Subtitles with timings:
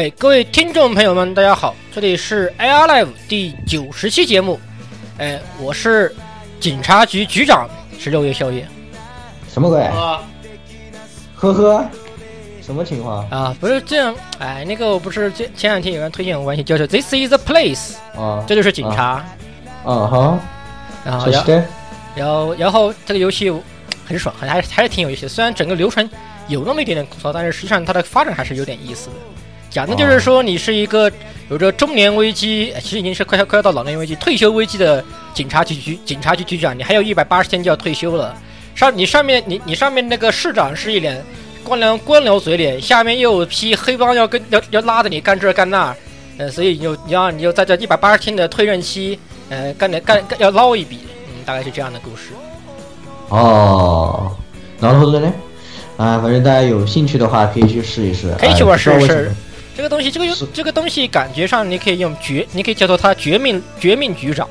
[0.00, 4.58] 哎，各位听众朋友们，大家好，这里是 AR Live 第九十期节目。
[5.18, 6.16] 哎，我是
[6.58, 8.66] 警察局局长十六月宵夜
[9.46, 9.82] 什么鬼？
[11.34, 11.86] 呵呵，
[12.62, 13.28] 什么情况？
[13.28, 19.22] 啊，不是这样，哎，那个我不是前前两天有人推荐我玩游戏叫做 This is the place，啊，这就是警察，
[19.84, 20.40] 啊哈，
[21.04, 21.64] 然后然后这是的，
[22.14, 23.52] 然后然后这个游戏
[24.06, 25.28] 很爽，还还是还是挺有意思的。
[25.28, 26.08] 虽然整个流程
[26.48, 29.16] 有那么一点点枯燥，但是实际上它的发展还是有点意思的。
[29.70, 31.10] 讲的就是说，你是一个
[31.48, 38.36] 有着中年危机，哎其实已经是快要快要到老年危机、退休危机的警察局局警察局局长，你还有一百八十天就要退休了。
[38.74, 41.22] 上你上面你你上面那个市长是一脸
[41.62, 45.94] 官僚官僚嘴脸，下面又有批黑帮要跟要要拉着你干这干那，
[46.38, 49.18] 呃，所以你就你要你就在这一百八十天的退任期，
[49.50, 52.32] 呃，干点干干要捞一笔，嗯，大概是这样的故事。
[53.28, 54.32] 哦，
[54.80, 55.32] 然后呢？
[55.96, 58.34] 啊，反正大家有兴趣的话，可以去试一试。
[58.38, 59.30] 可以去玩试一试
[59.80, 64.46] 这个东西，这个有这个东西感觉上你可以用绝，你可以叫做它绝命绝命局长，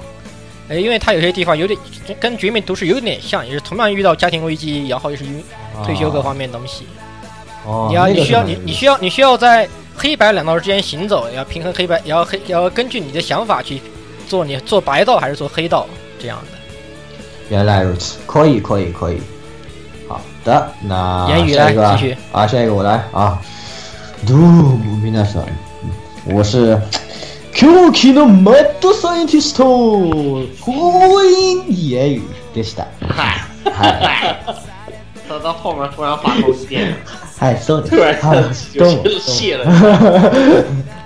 [0.67, 1.79] 呃，因为它有些地方有点
[2.19, 5.43] 跟绝命毒师有点像，也是同样遇到家庭危机，然后又是因
[5.85, 6.87] 退休各方面的东西。
[7.63, 13.79] 哦，你要你需要你你需要你需要在黑白两道之间行走，要平衡黑白，也要黑也要根据你的想法去
[14.27, 15.85] 做你做白道还是做黑道
[16.19, 16.57] 这样的。
[17.49, 19.21] 原来如此，可以，可以，可以。
[20.07, 23.39] 好的，那言语来继续啊，下一个我来啊。
[24.26, 25.46] どうも皆さん，
[26.34, 26.78] 我是
[27.54, 29.56] Qki の Mad Scientist
[30.60, 32.22] 火影言语
[32.54, 32.86] でした。
[33.08, 34.36] 嗨嗨，嗨，
[35.28, 36.94] 到到后面突然话锋一变，
[37.38, 37.90] 嗨，そうです。
[37.90, 39.64] 突然はい就どうも是谢了。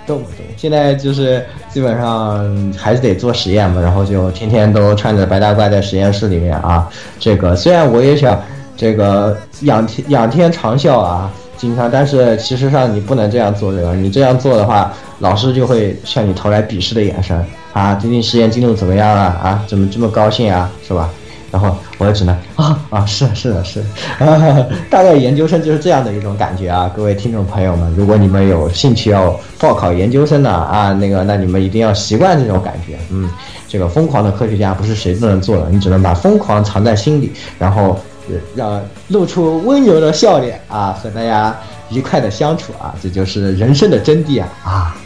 [0.07, 6.89] 动不动，现在就是基本上还是得做实验嘛，然后就天天都穿着白大褂在实验室里面啊。
[7.19, 8.41] 这个虽然我也想
[8.75, 17.94] 这个仰天仰天长啸啊， 经常，但是其实上你不能这样做对吧，你这样做的话，老师就会向你投来鄙视的眼神啊。
[17.94, 19.40] 最近实验进度怎么样啊？
[19.42, 20.70] 啊，怎么这么高兴啊？
[20.86, 21.10] 是吧？
[21.50, 23.80] 然后我也只能啊啊，是是的是
[24.18, 33.30] 的，啊，大概研究生就是这样的一种感觉啊，各位听众朋友们，如果你们有兴趣要报考研究生的啊，那个那你们一定要习惯这种感觉，嗯，
[33.68, 37.96] 这个疯狂的科学家不是谁都能做的，你只能把疯狂藏在心里，然后
[38.28, 41.56] 呃让露出温柔的笑脸啊，和大家
[41.90, 44.96] 愉快的相处啊，这就是人生的真谛啊啊，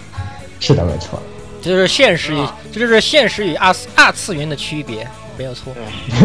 [0.61, 1.21] 是的，没错。
[1.61, 2.41] 这就是现实与
[2.73, 5.05] 这就是现实与二次二次元的区别，
[5.37, 5.75] 没有错。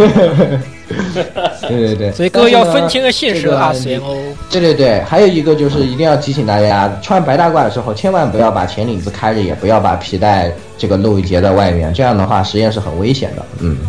[1.61, 4.15] 对对对，所以各位要分清个现实和二次元哦。
[4.51, 13.43] 对对对，还有一个就是一定要提醒大家，穿白大褂的时候千万不要把前领子开着，也不要把皮带这个露一截在外面，这样的话实验是很危险的。
[13.59, 13.87] 嗯，对，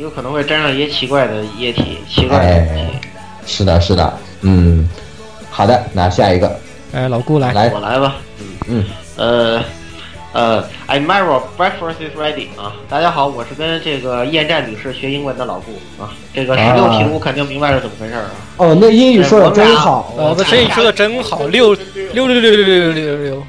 [0.00, 3.00] 有可能会沾上一些奇怪的液体，奇怪的东哎。，
[3.46, 4.88] 是的，是的，嗯，
[5.50, 6.58] 好的，那下一个。
[6.92, 7.70] 哎，老顾来，来。
[7.72, 8.46] 我，来吧，嗯。
[8.68, 8.84] 嗯，
[9.16, 9.64] 呃，
[10.32, 12.74] 呃，I Marvel breakfast is ready 啊！
[12.88, 15.72] 大家好，我是跟这个厌战女士学英文的老顾。
[16.02, 16.14] 啊。
[16.32, 18.30] 这个十六啊题我肯定明白是怎么回事儿啊。
[18.58, 21.74] 哦，那英语说的真好，呃，这声音说的真好，六
[22.12, 23.42] 六六六六六六六六，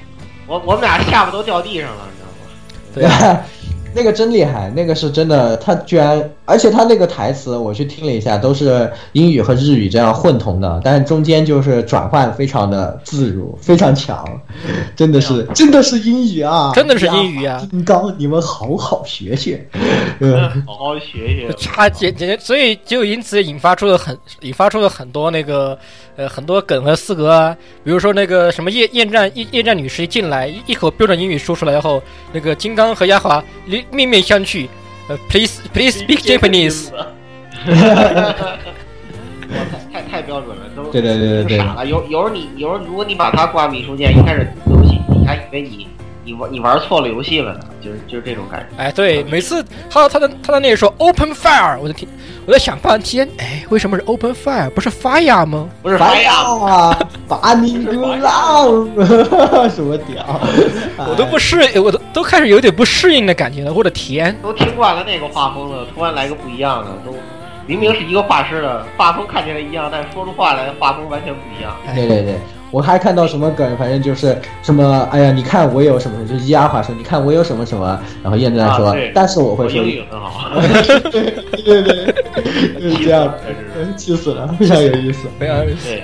[0.47, 3.19] 我我们俩下巴都掉地上了，你知道吗？
[3.21, 3.27] 对。
[3.29, 3.41] 啊，
[3.93, 6.17] 那个真厉害，那个是真的，他居然，
[6.49, 14.25] 而且他那个台词我去听了一下，都是英语和日语这样混同的，但是中间就是转换非常的自如，非常强，
[14.97, 17.65] 真的是真的是英语啊，真的是英语啊！
[17.69, 19.63] 金刚，你们好好学学，
[20.19, 21.53] 嗯，好好学学。
[21.57, 25.77] 差简简，所以就因此引发出了很引发出了很多那个
[26.15, 32.01] 呃很多梗和四格啊，比如说那个什么夜夜战夜夜战女士一进来一一口标准英语说出来后，
[32.33, 34.67] 那个金刚和丫华面面面相觑，
[35.09, 36.89] 呃，please please speak Japanese。
[39.91, 41.85] 太 太标准了，都对对对对对傻了。
[41.85, 45.87] 有有时候你有时候如果你把它挂秘书键，一开始游戏你还以为你
[46.23, 48.83] 你玩你玩错了游戏了呢，就是就是这种感觉。
[48.83, 52.07] 哎，对，每次他他在他在那里说 open fire，我就听
[52.45, 55.67] 我在想半天，哎，为什么是 open fire 不是 fire 吗？
[55.81, 58.87] 不是 fire，啊， 把你丢浪，
[59.69, 60.23] 什么屌？
[61.07, 63.73] 我都不适应，我都都开始有点不适应的感觉了。
[63.73, 64.35] 我的天！
[64.41, 67.15] 都听惯了那个画风了，突然来个不一样的，都
[67.65, 71.75] 明明是一个画师的画风看起来一样，但说出话来画风完全不一样。
[71.95, 72.35] 对对对，
[72.71, 80.51] 我还看到什么梗，反正就是什么，哎呀，你看我有什么，就是伊阿华说，你看我有什么什么，然后燕战说，啊对但是我会说我英，语很好，
[81.11, 82.13] 对对对，
[82.79, 83.33] 就是这样，
[83.97, 85.27] 气死了，非常有意思。
[85.39, 86.03] 非常有，对。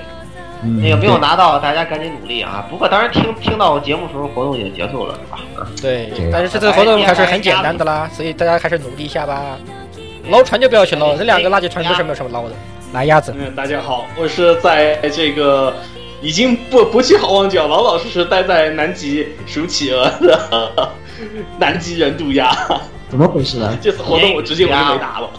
[0.64, 2.66] 嗯那个没有拿到，大家赶紧努力啊！
[2.72, 5.68] 不过当然听听到节目时候活动已经结束了，是吧？
[5.80, 9.60] 对对，但是这次活动还是很简单的啦，所以大家还是努力一下吧。
[10.30, 12.56] 捞船就不要去捞了，这两个垃圾船都是没有什么捞的。
[12.94, 15.72] 来，鸭子，嗯，大家好，我是在这个
[16.22, 20.92] 已经不不去好望角，老老实实待在南极数企鹅的
[21.60, 22.52] 南极人渡鸦。
[23.10, 23.78] 怎么回事呢？
[23.82, 25.30] 这次活动我直接我就没打了，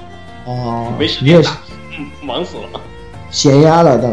[0.44, 1.58] 哦，没时间打，
[1.99, 2.81] 嗯，忙死了，
[3.31, 4.08] 闲鸭了，都，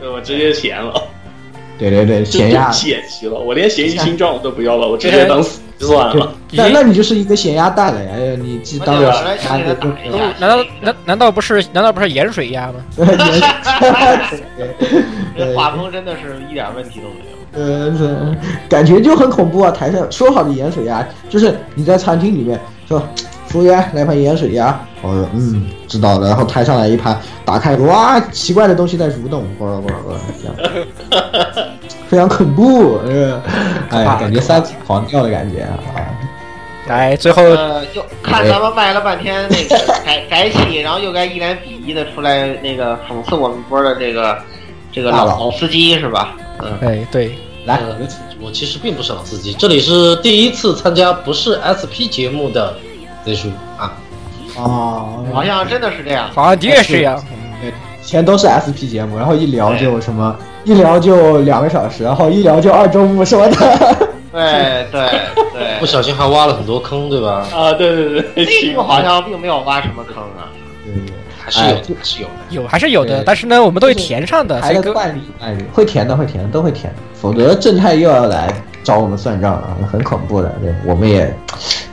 [0.00, 1.00] 对我直接闲了，
[1.78, 2.72] 对对对，就咸鸭赌。
[2.72, 8.10] 气齐了，我连咸鱼星状我都不要了，我直接当死算对了。，那那你就是一个咸鸭蛋了呀！
[8.14, 12.74] 哎呀，你既当了我来咸鸭，你就打一下难道难难道不是难道不是盐水鸭吗？
[15.36, 17.34] 这画风真的是一点问题都没有。
[17.56, 18.36] 呃，
[18.68, 19.70] 感觉就很恐怖啊！
[19.70, 23.02] 台上说好的盐水鸭，就是你在餐厅里面说，
[23.54, 31.32] 服务员来盘盐水鸭，我说嗯知道了，然后抬上来一盘，打开哇，奇怪的东西在蠕动，啵啵啵，这样，
[32.10, 33.40] 非常恐怖，呃，
[33.90, 35.78] 哎，感觉三级狂掉的感觉啊！
[36.88, 44.36] 来，最后呃，就看咱们卖了半天那个 改改起，然后又该一脸鄙夷的出来那个讽刺我们波的这个
[44.90, 46.34] 这个老老司机是吧？
[46.58, 47.96] 嗯，哎对，来，呃
[48.40, 52.74] 我其实并不是老司机，这里是第一次参加不是 SP 节目的
[53.24, 53.48] Z 叔
[53.78, 53.92] 啊。
[54.56, 56.30] 哦，好像真的是这样。
[56.34, 57.22] 好像的确是这样。
[57.60, 64.08] 对，以前都是 SP 节目，然后一聊就什么，一聊就两个小时，然后一聊就二周目什么的。
[64.32, 65.08] 对对
[65.52, 67.46] 对 不，小心还挖了很多坑，对吧？
[67.52, 70.50] 啊，对对对，这个好像并没有挖什么坑啊。
[70.84, 71.14] 对对对。
[71.44, 72.32] 还是有是有的。
[72.48, 78.48] 有还是有的，但是呢，我们都会填上的，所以各台的惯例，惯例会填的，会填的，都会填的，否则正太又要来
[78.82, 80.48] 找我们算账了，很恐怖的。
[80.62, 81.32] 对，我们也，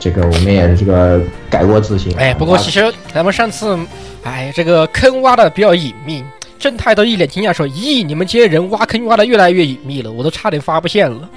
[0.02, 2.12] 这个我们也是这个改过自新。
[2.18, 3.78] 哎，不过其实咱们上次，
[4.24, 6.24] 哎，这个坑挖的比较隐秘，
[6.58, 11.28] 正太都一脸惊讶说：“咦，你们这些人挖坑挖的越来越隐秘了，我都差点发不现了。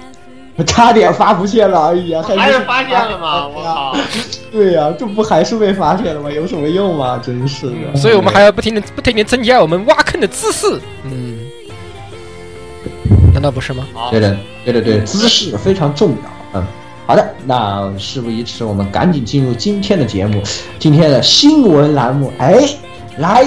[0.66, 3.46] 差点发不现了，而已啊，还是发现了吗？
[3.54, 3.96] 我靠！
[4.50, 6.28] 对呀、这不还是被发现了吗？
[6.28, 7.22] 有什么用吗？
[7.24, 10.66] 真是的。”所以我们还要不停的不停的增加我们挖坑的姿势。
[11.04, 11.38] 嗯，
[13.32, 13.86] 难道不是吗？
[14.10, 16.60] 对，的，对的，对，姿势非常重要。
[16.60, 16.66] 嗯，
[17.06, 20.42] 好的，那事不宜迟，我们赶紧进入今天的节目，
[20.76, 22.32] 今天的新闻栏目。
[22.38, 22.68] 哎，
[23.18, 23.44] 来，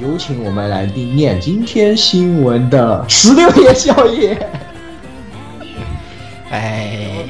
[0.00, 4.36] 有请我们来念念今天新闻的十六页宵夜。
[6.50, 7.24] 哎，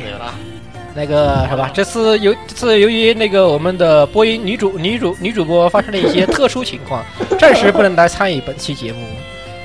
[0.95, 1.71] 那个什么？
[1.75, 7.05] 这次由这次由于那个我们的播音女主女主女主播发生了一些特殊情况，
[7.39, 9.01] 暂时不能来参与本期节目。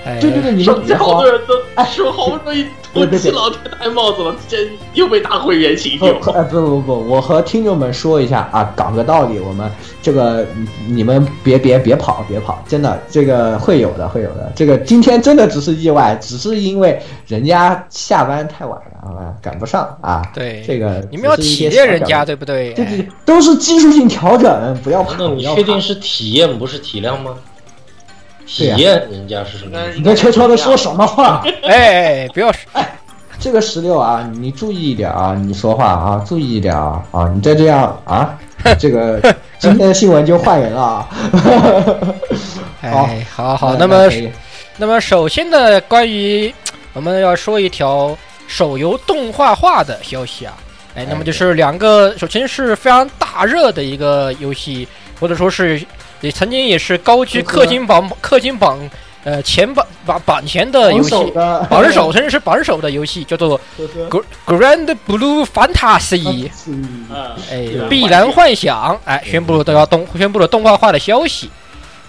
[0.05, 1.53] 哎，对对对，你们别慌多人都
[1.85, 6.13] 说好不容易我起老天戴帽子了，这又被打回原形不又。
[6.19, 9.69] 不哎不不不，我和听众们说一下啊，讲个道理，我们
[10.01, 20.21] 这个你你们别别别跑别跑，真的这个会有的会有的，这个今天真的只是意外，只是因为人家下班太晚了啊，赶不上啊。
[20.33, 22.73] 对这个你们要体谅人家，对不对？
[22.73, 25.15] 对对，都是技术性调整，不要怕。
[25.17, 27.35] 那你不要怕确定是体验不是体谅吗？
[28.45, 31.43] 体验人家是什么你跟悄悄的说什么话？
[31.63, 32.59] 哎，不要说
[33.39, 37.29] 这个石榴啊，你注意一点啊，你说话啊，注意一点啊啊！
[37.33, 38.37] 你再这样啊，
[38.79, 39.19] 这个
[39.59, 41.09] 今天的新闻就换人了啊。
[42.81, 44.07] 哎，好好，那么
[44.77, 46.53] 那么首先呢，关于
[46.93, 48.15] 我们要说一条
[48.47, 50.53] 手游动画化的消息啊，
[50.95, 54.87] 哎，那么就是两个，首先是非常大热的一个游戏，
[55.19, 55.81] 或者说是
[56.23, 58.79] 也曾经也是高居氪金榜氪金榜
[59.25, 61.09] 呃前榜榜榜前的游戏，
[61.69, 63.59] 榜首，甚至是榜首的游戏，叫做
[64.09, 66.23] 《Gr- Grand Blue Fantasy》。
[66.67, 67.07] 嗯，
[67.51, 71.51] 哎，碧蓝幻想，哎，宣布了都要动，宣布了动画化的消息。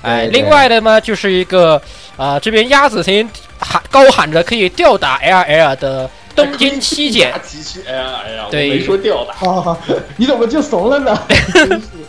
[0.02, 1.80] 哎，另外的呢，就是一个
[2.16, 3.28] 啊、这边鸭子曾经
[3.58, 7.32] 喊高喊着可以吊打 L L 的东京七 姐，
[7.88, 9.76] 哎呀哎呀，我对没说吊打，啊，
[10.16, 11.18] 你怎么就怂了呢？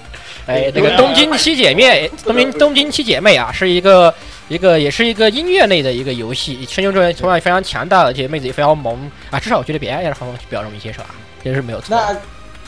[0.47, 4.13] 哎，这个东京七姐妹，东京东京七姐妹啊，是一个
[4.47, 8.95] 一个也是一个音乐类的一个游戏，声优阵容同样非常强大，而且妹子也非常萌
[9.31, 11.09] 啊，至少我觉得比 L L 好像比较容易接受啊，
[11.43, 11.87] 这是没有错。
[11.89, 12.15] 那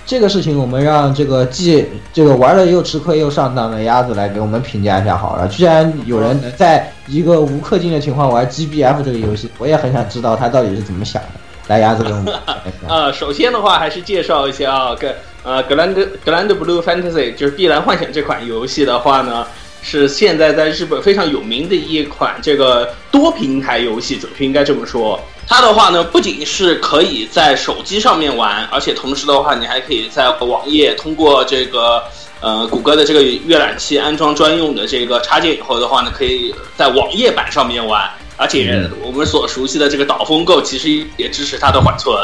[0.05, 5.48] 这个事情，我们让这个既这个玩了又吃亏又上当的鸭子来给我们评价一下好了。
[5.50, 11.29] 居然有人在一个无氪金的情况玩 GBF 这个游戏，我也很想知道他到底是怎么想的。
[11.67, 12.88] 来，鸭子给我们讲一下。
[12.88, 15.13] 呃， 首先的话还是介绍一下啊，格
[15.44, 19.48] 呃格兰德格兰德 Blue Fantasy 就是《碧蓝幻想》这款游戏的话呢，
[19.82, 25.20] 是现在在日本非常有名的一款这个多平台游戏，准确应该这么说。
[25.48, 32.03] 它的话呢，不仅是可以在手机上面玩，而且同时的话，你还可以在网页通过这个
[32.41, 38.10] 呃谷歌的这个阅览器安装专用的这个插件以后的话呢，可以在网页版上面玩。
[38.39, 42.15] 而且我们所熟悉的这个导风购其实也支持它的缓存。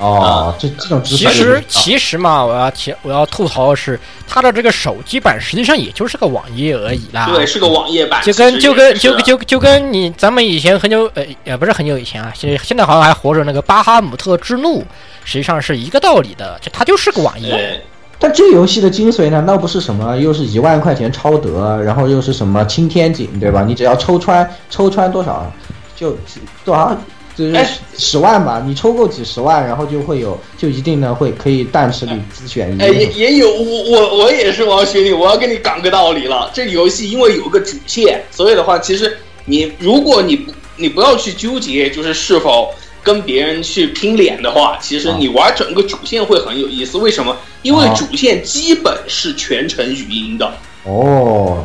[0.00, 7.26] 哦，这这种其实其实嘛，我要提我要吐槽的是，它的这个手机版实际上也就是个网页而已啦。
[7.26, 14.82] 对，是个网页版，就跟就跟就是就就跟你咱们以前很久呃也不是很久以前啊，现现在好像还活着那个巴哈姆特之怒，
[15.22, 17.50] 实际上是一个道理的，就它就是个网页。
[17.50, 17.80] 对，
[18.18, 20.16] 但这游戏的精髓呢，那不是什么？
[20.16, 23.62] 又是一万块钱超德，然后又是什么青天井，对吧？
[23.66, 25.52] 你只要抽穿抽穿多少，
[25.94, 26.16] 就
[26.64, 26.96] 多少
[27.40, 28.62] 就是哎十万吧。
[28.66, 36.50] 你抽够几十万，然后就会有，就一定呢会可以弹池里自选一哎，也也有我我我也是王学弟，我要跟你讲个道理了。
[36.52, 39.16] 这个游戏因为有个主线，所以的话，其实
[39.46, 46.98] 你如果你不你不要去纠结，就是是否跟别人去拼脸的话，其实你玩整个主线会很有意思。
[46.98, 47.34] 为什么？
[47.62, 50.46] 因为哦主线基本是全程语音的。
[50.84, 51.64] 哦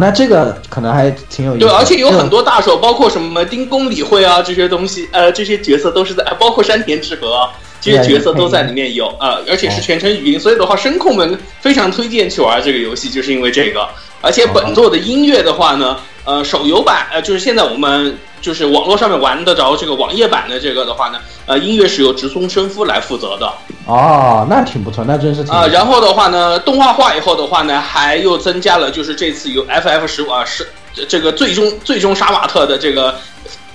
[0.00, 7.50] 那这个可能还挺有意思对，而且有很多多大手，包括什么丁公理会啊这些东西，呃，这些角色都是在，呃包括山田智和啊，
[7.80, 13.88] 这些角色都在里面有啊、呃而且是全程语音，所以的话，声控们非常推荐去玩这个游戏，就是因为这个。
[14.20, 23.50] 而且本作的音乐的话呢，呃，手游版呃，就是现在我们就是网络上面玩得着这个网页版的这个的话呢，呃，音乐是由直松伸夫来负责的。
[23.86, 33.14] 哦，那挺不错，那真是挺啊、然后的话呢，动画化以后的话呢，还又增加了，就是这次由 FF 十五啊是这这个最终最终杀马特的这个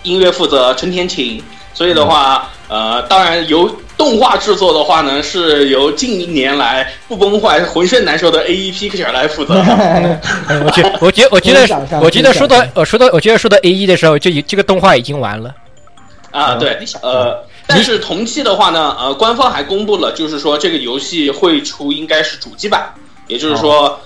[0.03, 9.55] 音乐负责陈天晴，所以的话，呃，当然由动画制作的话呢，是由近一年来不崩坏、浑身难受的 AE Picture 来负责。
[10.63, 11.67] 我觉我觉我觉得
[11.99, 15.53] 我觉得说到我说到我觉得说到 A E 的时候，就已这个动画已经完了。
[16.31, 22.93] 啊，对，呃，但是同期的话呢，呃，官方还公布了，就是说这个游戏会出应该是主机版，
[23.25, 23.99] 也就是说，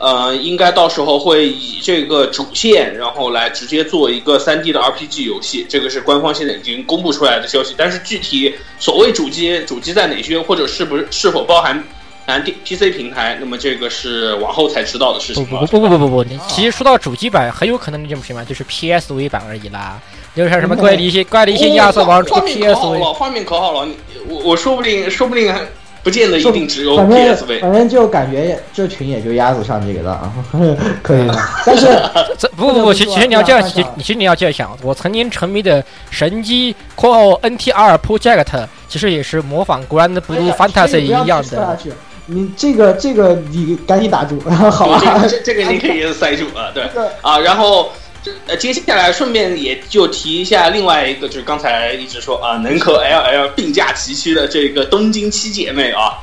[0.00, 7.74] 呃，应该到时候会以这个主线，然后来直接做一个 3D 的 RPG 游戏，这个是官方现在已经公布出来的消息。
[7.76, 11.84] 但是具体所谓主机，主机在哪些，或者是不是是否包含
[12.26, 15.80] 含 D PC 平台，那么这个是往后才知道的事情了不不。
[15.80, 20.00] 不不不不不，你其实说到主机版，很有可能这种什么就是 PSV 版而已啦。
[20.34, 23.96] 就像什么怪的一些怪的一些亚瑟王 PSV，了，画面可好了，你
[24.28, 25.60] 我我说不定说不定还
[26.02, 27.60] 不见得一定只有反正 PSV。
[27.60, 30.32] 反正就感觉这群也就鸭子上这个的啊，
[31.02, 31.36] 可以了。
[31.66, 31.86] 但是
[32.38, 41.78] 这不不不，其其实你要这样，其其实你要这样想，我曾经沉迷的神机（括号 NTR Project） 其实也是模仿 Grand Blue Fantasy 一样的。。
[42.26, 44.38] 你这个这个你赶紧打住，
[44.70, 45.00] 好吧？
[45.02, 46.84] 这个这这个你可以塞住啊，对
[47.22, 47.99] 啊，然后这
[48.46, 56.18] 呃接下来顺便也就提一下另外一个，就是刚才一直说啊，能和 LL 并驾齐驱的这个东京七姐妹啊。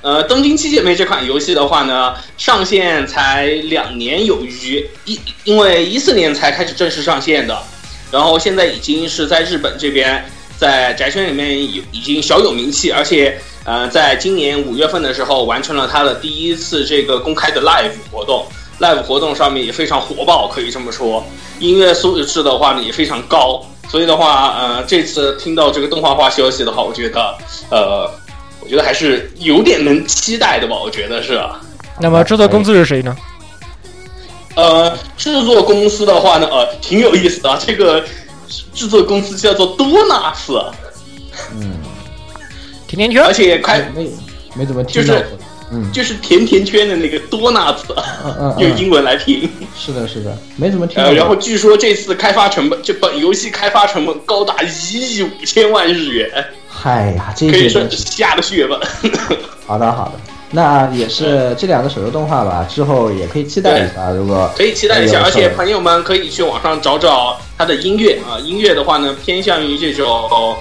[0.00, 7.58] 呃，东京七姐妹这款游戏的话呢，上线才两年有余，一因为一四年才开始正式上线的，
[8.12, 10.24] 然后现在已经是在日本这边
[10.56, 18.46] 在宅圈里面有已经小有名气，而且呃，在今年五月份的时候完成了它的第一次这个公开的 live 活动
[18.80, 21.24] ，live 活动上面也非常火爆，可以这么说，
[21.58, 27.34] 音乐素质的话呢也非常高，所以的话，呃，这次听到这个动画化消息的话，我觉得，
[27.70, 28.10] 呃，
[28.60, 31.40] 我觉得还是有点能期待的吧，我觉得是。
[32.00, 33.16] 那么制作公司是谁呢？
[34.54, 38.04] 呃，制作公司的话呢，呃，挺有意思的啊，这个
[38.74, 40.60] 制作公司叫做多纳斯。
[41.52, 41.78] 嗯，
[42.86, 44.10] 甜甜圈而且开没
[44.54, 45.26] 没怎么听就是。
[45.70, 47.94] 嗯就是甜甜圈的那个多纳兹，
[48.24, 49.48] 嗯嗯嗯，用英文来拼。
[49.76, 51.02] 是的，是的，没怎么听。
[51.14, 56.30] 然后据说这次开发成本，这本游戏开发成本高达一亿五千万日元，
[56.68, 58.80] 嗨呀，这可以说些东西下的血本。
[59.66, 60.12] 好的好的，
[60.50, 64.10] 那也是这两个手游动画吧，之后也可以期待一下。
[64.10, 70.56] 如果可以期待一下，而且朋友们可以去网上找找它的音乐啊，音乐的话呢，偏向于这种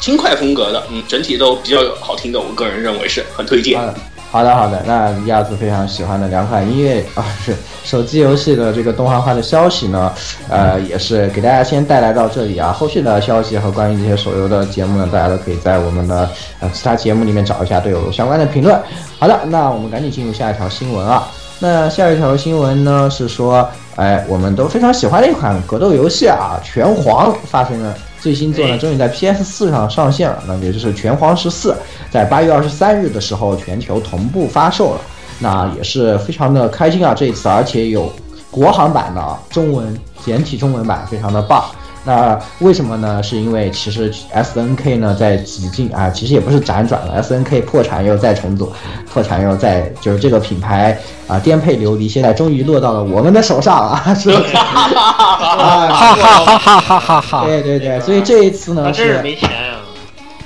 [0.00, 3.94] 轻快风格的，嗯，整体都比较好听的，我个人认为是很推荐好。
[4.34, 4.82] 好的，好的。
[4.84, 10.12] 那亚子非常喜欢的两款音乐啊，是手机游戏的这个动画化的消息呢，
[10.48, 12.72] 呃，也是给大家先带来到这里啊。
[12.72, 18.76] 后续的消息和关于这些手游的节目呢，大家都可以在我们的呃其他节目里面找一下都有相关的评论。
[19.20, 21.28] 好的，那我们赶紧进入下一条新闻啊。
[21.60, 23.64] 那下一条新闻呢是说，
[23.94, 31.72] 哎，我们都非常喜欢的一款格斗游戏啊，《拳皇》发生了最新作呢，终于在 PS 4上上线了，那也就是《拳皇十四》，
[32.10, 35.00] 在八月二十三日的时候全球同步发售了。
[35.38, 38.10] 那也是非常的开心啊，这一次，而且有
[38.50, 41.62] 国行版的中文简体中文版，非常的棒。
[42.04, 43.22] 那为什么呢？
[43.22, 48.70] 是因为其实 S N K 呢在几近啊，其实也不是辗转了，S N K 破产又再重组，
[49.10, 54.54] 破产又再就是这个品牌啊颠沛流离，现在终于落到了我们的手上啊， 是不是？
[54.54, 57.44] 啊， 哈哈哈哈哈哈哈！
[57.46, 59.80] 对对对，所以这一次呢是是没钱啊！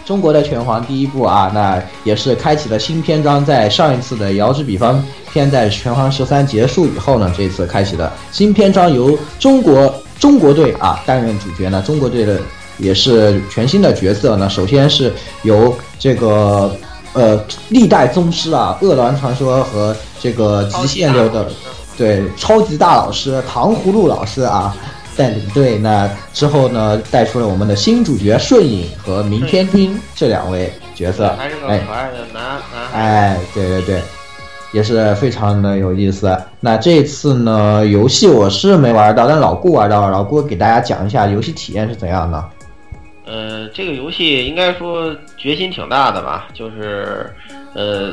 [0.05, 3.45] 中国的拳皇第一部啊，那也是开启了新篇章。
[3.45, 11.83] 在上一次的遥知比方篇在拳皇十三结束以后呢，这次开启的新篇章由中国中国队啊担任主角呢。
[11.87, 12.41] 中国队的
[12.79, 14.49] 也是全新的角色呢。
[14.49, 16.77] 首先是由这个
[17.13, 21.49] 呃历代宗师啊，恶鸾传说和这个极限流的
[21.97, 24.77] 对超级大老师糖葫芦老师啊
[25.17, 32.61] 带领队，那之后呢带出了我们的新主角顺影和明天君这两位角色，还是个哎可爱的男男
[32.93, 32.99] 孩。
[32.99, 34.03] 哎，对对对，
[34.73, 36.37] 也是非常的有意思。
[36.61, 42.45] 那这次呢，游戏我是没玩到，但老顾玩到了，老顾给大家讲一下游戏体验是怎样的。
[43.27, 47.31] 呃，这个游戏应该说决心挺大的吧，就是，
[47.75, 48.11] 呃，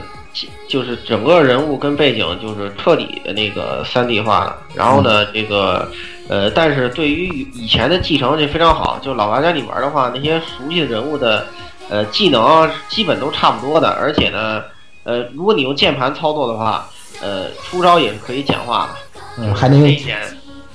[0.67, 4.57] 就是整个人物跟背景就是彻底的那个三 D 化了。
[4.73, 5.89] 然后呢，这个，
[6.27, 11.45] 呃，但是对于以前的继承就非常好，就老玩家你玩的话，那些熟悉的人物的，
[11.89, 14.61] 呃，技能啊基本都差不多的，而且呢，
[15.05, 16.89] 呃，如果你用键盘操作的话，
[17.21, 19.89] 呃，出招也是可以简化的，嗯，还能用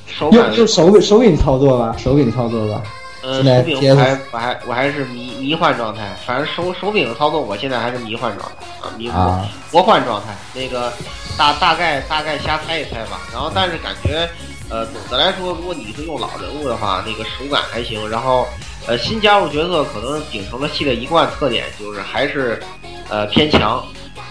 [0.07, 2.81] 手感用用手柄手柄操作吧，手柄操作吧。
[3.23, 10.29] 呃，手柄我还我还我还是迷迷幻状态，反正手手柄的操作我现在还是迷幻状态啊，迷幻魔幻状态。
[10.55, 10.93] 那个
[11.37, 13.21] 大大概大概瞎猜一猜吧。
[13.33, 14.31] 然后但是感觉，
[14.71, 18.09] 呃，总的来说，如果你是用老人物的话，那个手感还行。
[18.09, 18.47] 然后，
[18.87, 22.63] 呃，新加入角色可能秉承了系列一贯特点，就是还是
[23.11, 23.85] 呃偏强。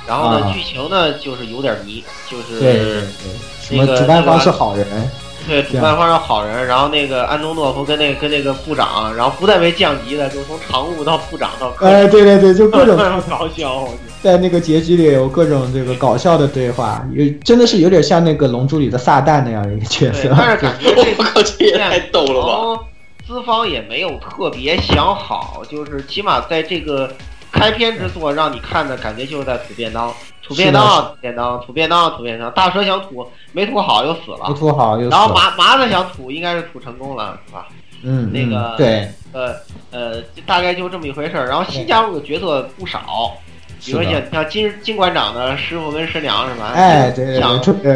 [0.09, 3.01] 然后呢，啊剧情呢就是有点迷，就是对对对，
[3.61, 4.87] 什么那个主办方是好人，
[5.47, 12.97] 对，主办方是好人，然后那个安东诺夫跟那个跟那个部长，然后不但没降级的，就从常务到部长到科哎，对对对，就各种
[13.29, 13.87] 搞笑，
[14.23, 20.11] 在那个结局里有各种这个搞笑的对话，有真的是有点像那个《龙珠》里的撒旦那样一个角。
[20.11, 20.33] 色，。
[20.35, 22.83] 但是 感觉这我靠，这也太逗了吧！
[23.27, 27.07] 资方也没有特别想好，就是起码在这个
[27.51, 32.51] 开篇之作让你看的感觉就是在吐便当，吐便当啊，吐便当，吐便当啊，吐便当。
[32.51, 37.67] 大蛇想吐，没吐好又死没了，吐好又死然后，麻麻子想吐，应该是吐成功了，是吧？
[38.01, 39.55] 嗯，那个嗯对，呃
[39.91, 41.47] 呃，大概就这么一回事儿。
[41.47, 43.33] 然后新加入的角色不少，
[43.83, 46.73] 比如说像像金金馆长的师傅跟师娘是吧？
[46.75, 47.39] 哎，对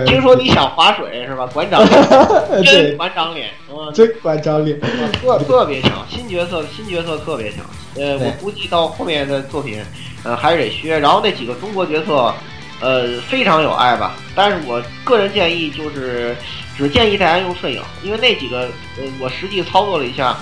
[0.05, 1.45] 听说你想划水是吧？
[1.53, 1.83] 馆长
[2.63, 4.79] 真对，馆长脸，嗯，真馆长脸，
[5.21, 7.65] 特特别强，新角色新角色特别强。
[7.95, 9.83] 呃，我估计到后面的作品，
[10.23, 10.97] 呃，还是得削。
[10.97, 12.33] 然后那几个中国角色，
[12.81, 14.15] 呃，非常有爱吧。
[14.33, 16.35] 但是我个人建议就是，
[16.75, 18.61] 只建议大家用顺影，因为那几个，
[18.97, 20.35] 呃，我实际操作了一下，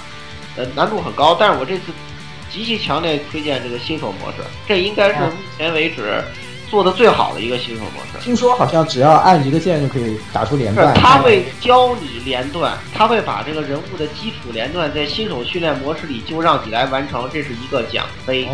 [0.55, 1.35] 呃，难度很高。
[1.37, 1.91] 但是我这次
[2.51, 4.37] 极其强烈推荐这个新手模式，
[4.67, 6.23] 这应该是哦目前为止
[6.69, 8.23] 做的最好的一个新手模式。
[8.23, 18.47] 听说好像只要按一个键就可以打出连是段，他会教你连段，他会把这个人物的基础连段在新手训练模式里就让你来完成，这是一个奖杯。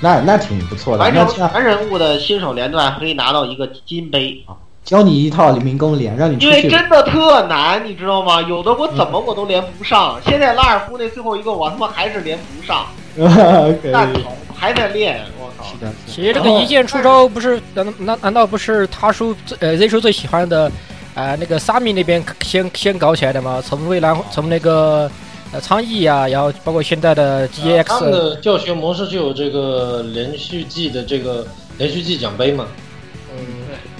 [0.00, 4.52] 那那挺不错的，完成全人物的新手连段可以拿到一个金杯啊，
[4.84, 6.68] 教你一套民工连，让你出因为。
[6.68, 8.42] 真的特难，你知道吗？
[8.42, 10.20] 有的我怎么我都连不上。
[10.26, 12.86] 现在拉尔夫那最后一个我他妈还是连不上，
[13.92, 15.64] 那头还在练，我靠！
[15.64, 20.70] 是的，其实这个一键出招不是难难难道不是他叔最呃 Z 叔最喜欢的，
[21.14, 23.62] 呃那个萨米那边先先搞起来的吗？
[23.64, 25.10] 从蔚蓝从那个
[25.52, 27.48] 呃苍翼啊，然后包括现在的
[27.84, 31.46] 他们的教学模式就有这个连续季的这个
[31.78, 32.66] 连续季奖杯嘛。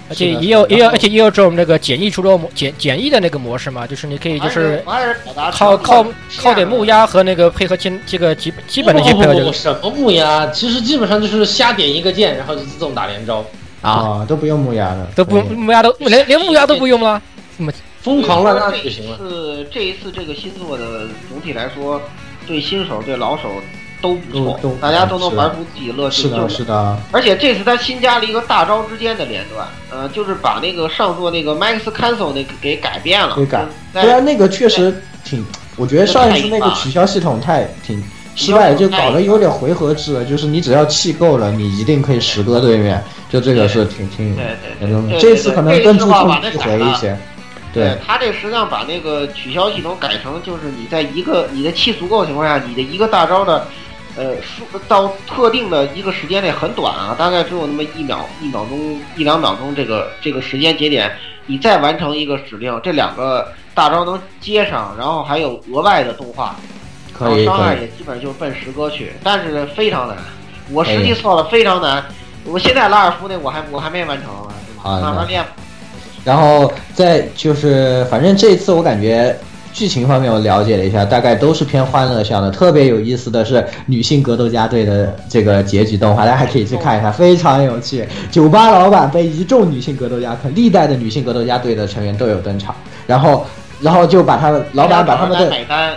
[0.08, 4.82] 而且也有也有而且也有这种那个简易出招模简简易的那个模式嘛，就是你可以就是
[5.52, 6.06] 靠靠
[6.38, 9.52] 靠点木鸭和那个配合键这个基基本的一些不不不不，配合这个。
[9.52, 10.46] 什么木鸭？
[10.48, 13.44] 其实基本上就是瞎点一个键，然后就自动打连招，
[13.82, 17.20] 啊，啊，都不用木鸭了，都不用木鸭都连连木鸭都不用吗？
[18.00, 19.18] 疯狂乱按就行了。
[19.18, 22.00] 是这一次这个新作的总体来说，
[22.46, 23.50] 对新手对老手
[24.00, 26.22] 都不错都都，大家都能是玩出自己乐趣。
[26.22, 33.64] 是的，是的，而且这次他新加了一个大招之间的连段，呃，就是把那个上座那个 Max Cancel 那个给改变了，给改。
[33.92, 35.44] 在对啊，那个确实挺，
[35.76, 38.02] 我觉得上一次那个取消系统太挺
[38.34, 44.36] 失败，就搞得有点回合制了，就是你只要气够了，你一定可以十个对面，就这个是挺挺
[45.18, 46.84] 这次可能更注重这次的话把那一改了。
[46.84, 47.18] 回一些，
[47.76, 53.66] 对他这实际上把那个取消系统改成，就是你在一个你的气足够的情况下，你的一个大招的，
[54.16, 61.14] 呃，数到特定的一个时间内很短啊，大概只有那么一秒、一秒钟、一两秒钟这个这个时间节点，
[61.46, 66.56] 你再完成一个指令，这两个大招能接上，然后还有额外的动画，
[67.20, 67.36] 然后。
[67.44, 70.16] 伤害也基本就是奔十哥去，但是非常难，
[70.70, 72.04] 我实际测了非常难，
[72.44, 74.30] 我现在拉尔夫那我还我还没完成
[75.02, 75.44] 慢慢练。
[76.26, 79.32] 然后再就是，反正这一次我感觉
[79.72, 82.50] 剧情方面我了解了一下，大概都是偏欢乐向的。
[82.50, 88.04] 特别有意思的是女性格斗家队的这个结局动画，大家还可以去看一下，非常有趣。
[88.28, 92.74] 酒吧老板被一众女性格斗家，可历代的女性格斗家队的成员都有登场，
[93.06, 93.46] 然后
[93.78, 95.52] 然后就把他们老板把他们的，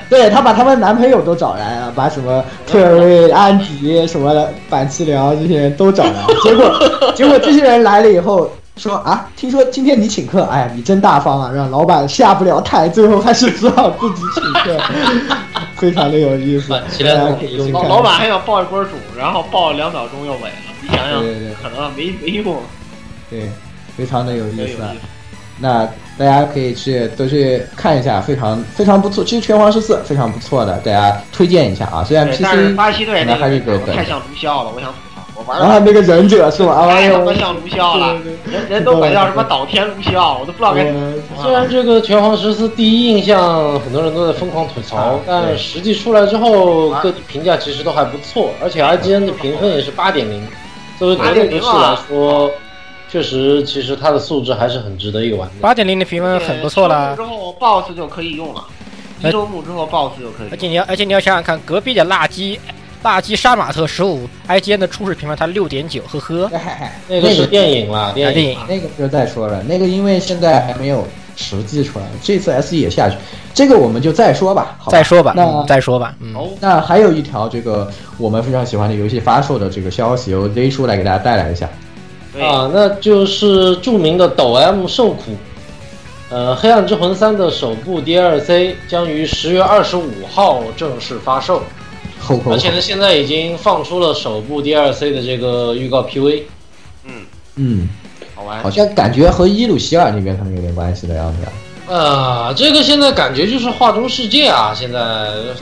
[0.09, 6.27] 对他把他们男朋友都找来了，把什么特瑞、安迪什么的板崎辽这些人都找来了。
[6.43, 6.69] 结果
[7.15, 14.79] 结果这些人来了以后说啊，听说今天你请客，哎呀，你真大方啊，让老板下不了台，最后还是只好自己请客，
[15.75, 16.71] 非常的有意思。
[17.73, 22.55] 老老板还想抱一波主，然后爆两秒钟又没了，你想想对对对，可能没没用，
[23.29, 23.49] 对，
[23.97, 24.77] 非常的有意意思。
[25.61, 25.85] 那
[26.17, 29.25] 大家可以去都去看一下，非常非常不错。
[29.25, 32.01] 其实《拳皇十四》非常不错的，大家推荐一下啊。
[32.01, 35.08] 虽然 PC 巴西队那还是个得等太像毒枭了，我想吐槽，
[35.39, 36.85] 我玩然后那个忍者是吧？
[36.89, 38.13] 哎呦太他妈，像卢肖了，
[38.45, 50.45] 人人都管叫什么岛田卢肖，我都不知道该怎么虽然这个拳皇十四第一印象很多人都在疯狂吐槽啊，但实际出来之后，各地评价其实都还不错，而且 IGN 的评分也是八点零。
[50.97, 52.51] 作为格斗游戏来说，
[53.09, 55.55] 确实其实它的素质还是很值得一玩的。
[55.61, 57.23] 八点零的评分很不错了之。
[57.23, 58.65] 后 BOSS 就可以用了，
[59.23, 60.51] 一周目之后 BOSS 就可以用。
[60.51, 62.59] 而且你要，而且你要想想看，隔壁的辣鸡，
[63.01, 66.49] 辣鸡杀马特十五，IGN 的初始评分它六点九，呵呵。
[67.07, 68.59] 那个是电影了，电影电影。
[68.67, 71.07] 那个就再说了，那个因为现在还没有
[71.37, 73.15] 实际出来，这次 S E 也下去，
[73.53, 74.75] 这个我们就再说吧。
[74.77, 76.35] 好吧再说吧，那嗯再说吧，嗯。
[76.35, 81.69] 哦，那还有一条这个我们非常喜欢的游戏发售的这个消息，由 Z 叔来给大家带来一下。
[82.37, 85.35] 啊，那就是著名的抖 M 受苦。
[86.29, 91.63] 呃，《黑暗之魂三》的首部 DLC 将于十月二十五号正式发售，
[92.51, 96.43] 而且呢， 现在已经放出了首部 DLC 的这个预告 PV。
[97.05, 97.13] 嗯，
[97.55, 97.89] 嗯，
[98.35, 98.69] 好玩好。
[98.69, 101.51] 像感觉和伊鲁希尔那边可能有点关系的样子啊。
[101.91, 104.71] 啊，这个现在感觉就是画中世界啊！
[104.75, 104.99] 现在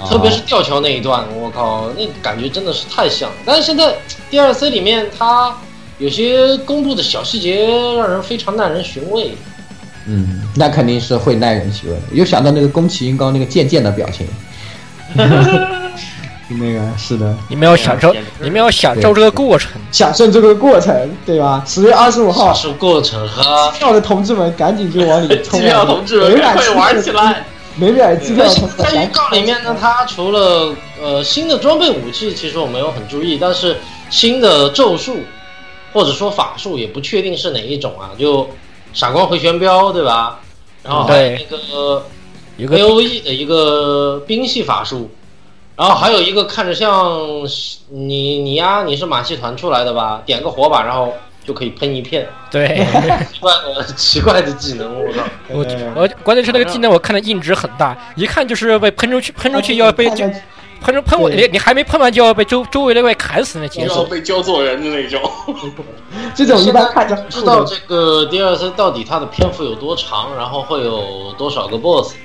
[0.10, 3.36] 特别是吊桥那一段，我靠，那感觉真的是太像了。
[3.46, 3.96] 但是现在
[4.30, 5.56] DLC 里面它
[6.00, 7.66] 有些公布的小细节
[7.96, 9.32] 让人非常耐人寻味。
[10.06, 11.96] 嗯，那肯定是会耐人寻味。
[12.12, 14.28] 又想到那个宫崎英高那个贱贱的表情，
[16.50, 19.72] 那个是的，你们要享受，你们要享受这个过程。
[19.92, 21.62] 享受这个过程，对吧？
[21.66, 25.62] 十月二十五号，是过程和机票的同志们赶紧就往里冲啊！
[25.62, 27.46] 机票同志们赶快玩起来！
[27.76, 33.78] 美美尔机票同志在预告里面呢，它除了呃新的装备武器，其实我没有很注意，但是
[34.10, 35.18] 新的咒术
[35.94, 38.50] 或者说法术也不确定是哪一种啊，就
[38.94, 40.40] 闪光回旋镖对吧？
[40.84, 42.06] 然后还有那个
[42.56, 45.12] 有个 A O E 的一个冰系法术，
[45.78, 47.16] 然后还有一个看着像
[47.90, 50.22] 你你呀，你是马戏团出来的吧？
[50.26, 51.14] 点个火把，然后
[51.46, 52.84] 就可以喷一片，对，
[53.32, 55.24] 奇怪的奇怪的技能，我靠！
[55.50, 60.26] 我我关键是那个技能，我看的印值很大，一看就是被喷出去，喷出去要被就
[60.82, 64.04] 喷出喷我，你你还没喷完就要被周周围那位砍死那节奏。
[64.06, 65.22] 被教做人的那种。
[66.36, 72.16] 这种一般看着不知道这个 DLC 到底它的篇幅有多长，然后会有多少个 BOSS。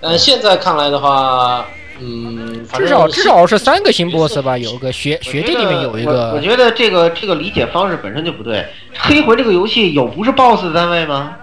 [0.00, 1.66] 但现在看来的话，
[2.00, 8.66] 嗯，至少至少是三个新 boss 吧，有个学学弟里面有一个我，觉得这个这个理解方式本身就不对。
[8.98, 11.36] 黑魂这个游戏有不是 BOSS 的单位吗？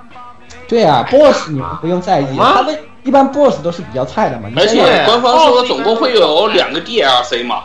[0.68, 4.50] 对啊，BOSS 你们不用在意，吗他们一般 BOSS 都是比较菜的嘛。
[4.50, 7.64] 你而且官方说总共会有两个 DLC 嘛，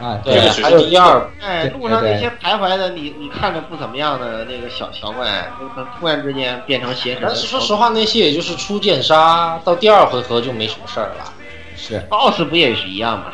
[0.00, 5.50] 啊，对这个，是还有第二，哎，路上那些徘徊的你你看着不怎么样的那个小小怪，
[5.98, 7.22] 突然之间变成邪神。
[7.26, 11.32] 但是说实话，那些也就是初见杀，到第二回合就没什么事儿了。
[11.78, 13.26] 是，，BOSS 不也是一样吗？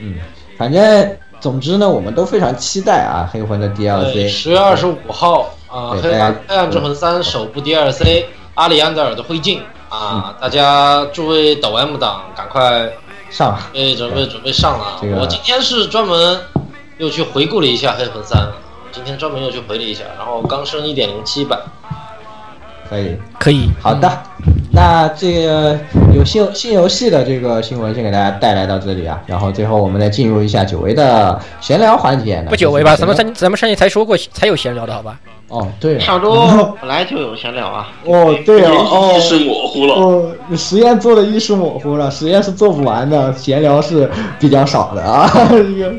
[0.00, 0.16] 嗯，
[0.58, 4.28] 反正总之呢，我们都非常期待啊，黑魂的，DLC。
[4.28, 12.90] 十月二十五号啊，黑暗黑暗之魂三首部 DLC，阿里安德尔的灰烬啊，大家诸位抖 M 党赶快
[13.30, 15.00] 上对，准备准备上了啊。
[15.20, 16.40] 我今天是专门
[16.98, 18.48] 又去回顾了一下黑魂三，
[18.90, 21.60] 今天专门又去回了一下，然后刚升一点零七版。
[22.88, 23.16] 可以。
[23.38, 23.68] 可以。
[23.80, 24.22] 好的，
[24.74, 25.78] 那这个
[26.12, 32.44] 有新新游戏的这个新闻先给大家带来到这里啊，然后最后我们再进入一下久违的闲聊环节。
[32.48, 32.96] 不久违吧？
[32.96, 35.16] 咱们上咱们上期才说过，才有闲聊的好吧？
[35.48, 39.94] 哦，对了，上周本来就有闲聊啊，哦，对啊，哦意识模糊了。
[39.94, 44.10] 哦，实验做的意识模糊了，实验是做不完的，闲聊是
[44.40, 45.30] 比较少的啊。
[45.50, 45.92] 这个，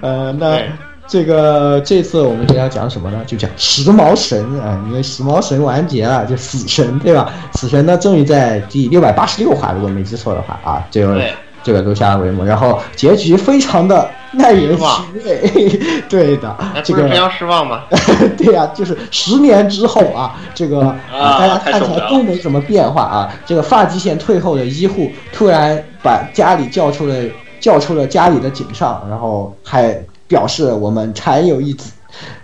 [0.00, 0.70] 呃，那对
[1.08, 3.22] 这个这次我们今天要讲什么呢？
[3.26, 7.32] 就讲时髦神啊，因为时髦神完结了，就死神对吧？
[7.54, 11.22] 死神呢，终于在第六百八十六话，如果没记错的话啊，这个
[11.62, 17.82] 这个录下帷幕，然后结局非常的耐人寻味， 对的哎，，这个不是非常失望吗？
[18.36, 23.32] 对呀、就是十年之后啊，这个、啊大家看起来都没什么变化啊。
[23.46, 27.14] 这个发际线退后的医护突然把家里叫出了
[27.60, 29.96] 叫出了家里的井上，然后还
[30.28, 31.92] 表示我们产有一子，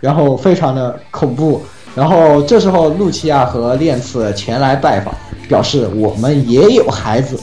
[0.01, 1.63] 然后非常的恐怖。
[1.95, 5.15] 然后这时候露琪亚和练次前来拜访，
[5.49, 7.39] 表示我们也有孩子。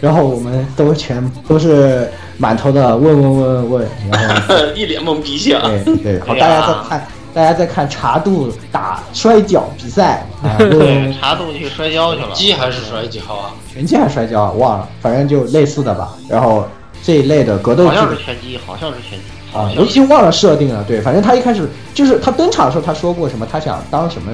[0.00, 5.62] 然后我们都全都是满头的问问问问问，然后 一脸懵逼相。
[5.62, 12.32] 对对，好，大家在看，大家在看茶度打摔跤比赛啊，对， 茶度去摔跤去了。
[12.34, 13.54] 鸡还是摔跤啊？
[13.72, 16.16] 拳击还是摔跤啊忘了，反正就类似的吧。
[16.28, 16.66] 然后
[17.04, 19.24] 这一类的格斗好像是拳击，好像是拳击。
[19.52, 20.82] 啊，我已经忘了设定了。
[20.84, 24.32] 对，反正他一开始就是他登场的时候他说过什么，他想当什么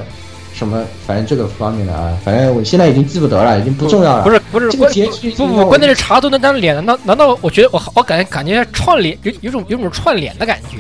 [0.55, 4.23] 什么，反正这个方面的啊，反正我现在已经记不得了，已经不重要了。
[4.23, 10.79] 不是不是，这个结局不不，关键是查都那张脸，难道难道我觉得我我感觉感觉串脸有有种有种串脸的感觉。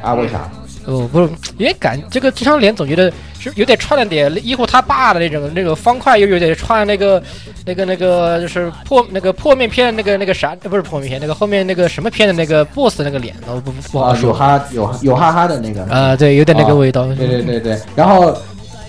[0.00, 0.48] 啊，为啥？
[0.84, 3.12] 哦，不是，因为感这个这张脸总觉得
[3.50, 7.20] 是有点串了点医护他爸的那种那种方块，又有点串那个
[7.64, 14.36] 那个那个就是破那个破面片那个那个啥，呃不是破面片，那个后面那个什么片的那个 boss 那个脸，哦不不不好啊，有。
[14.36, 17.06] 哈有有哈哈的那个啊，对，有点那个味道。
[17.14, 18.36] 对对对对，然后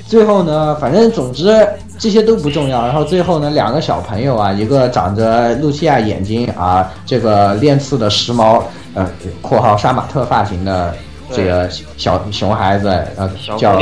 [0.05, 1.65] 最后呢，反正总之
[1.97, 2.85] 这些都不重要。
[2.85, 8.61] 然后最后呢，两个小朋友啊，一个长着露西亚眼睛啊，这个练刺的时髦
[8.93, 9.09] 呃
[9.41, 10.93] （括号杀马特发型的
[11.31, 13.81] 这个小熊孩子）呃叫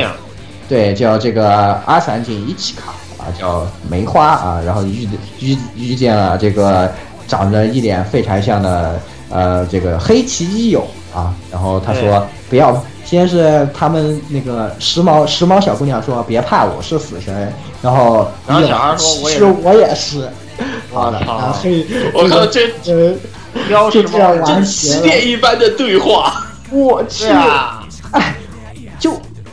[0.67, 5.08] 对叫这个阿三井一起卡啊，叫梅花啊，然后遇
[5.39, 6.91] 遇遇见了这个
[7.28, 8.99] 长着一脸废柴相的
[9.30, 19.39] 呃这个黑崎一友啊，然后他说不要，先是他们那个时髦时髦小姑娘说别怕，我是死神，然后然后小孩说我也是。
[19.39, 20.30] 是我也是，
[20.93, 23.13] 好的，然后黑我靠，这呃
[23.67, 27.25] 标就这样识完结，起点一般的对话，我去。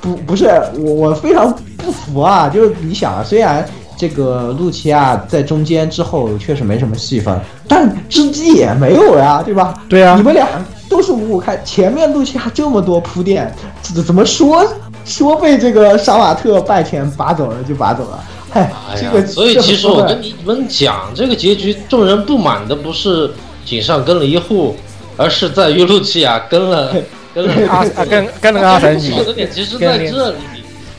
[0.03, 2.49] 不不是我，我非常不服啊！
[2.49, 3.65] 就是你想啊，虽然
[3.97, 9.81] 这个露琪亚在中间之后确实没什么戏份，但织姬也没有呀，对吧？
[9.89, 10.49] 对啊你们俩
[10.89, 14.67] 都是五五开，前面露琪亚这么多铺垫，怎怎么说
[15.05, 18.25] 说被这个杀马特拜前拔走了就拔走了？
[18.51, 23.31] 嗨，哎这个，所以其实我跟你们讲，这个结局众人不满的不是
[23.65, 24.75] 井上跟了一户，
[25.17, 26.93] 而是在于露琪亚跟了
[27.35, 30.37] 跟了阿 啊跟跟那个阿三井，这个点其实在这里。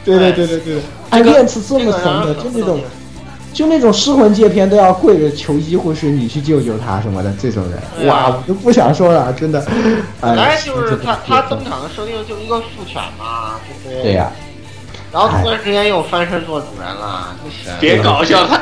[0.05, 2.79] 对对对对对，暗恋是这么怂的，就那种。
[3.53, 9.63] 就那种失魂界片都要跪着求医护士你去救救他什么的这种人，哇，我都不想说了，真的。
[10.19, 14.31] 本来哎，就是他他登场的设定就一个父犬嘛，对不对呀、
[15.11, 17.35] 然后突然之间又翻身做主人了，
[17.79, 18.59] 别搞笑，他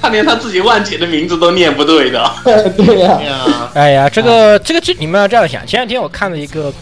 [0.00, 2.32] 他连他自己万姐的名字都念不对的。
[2.76, 5.66] 对呀、哎呀，这个这个这你们要这样想。
[5.66, 6.72] 前两天我看了一个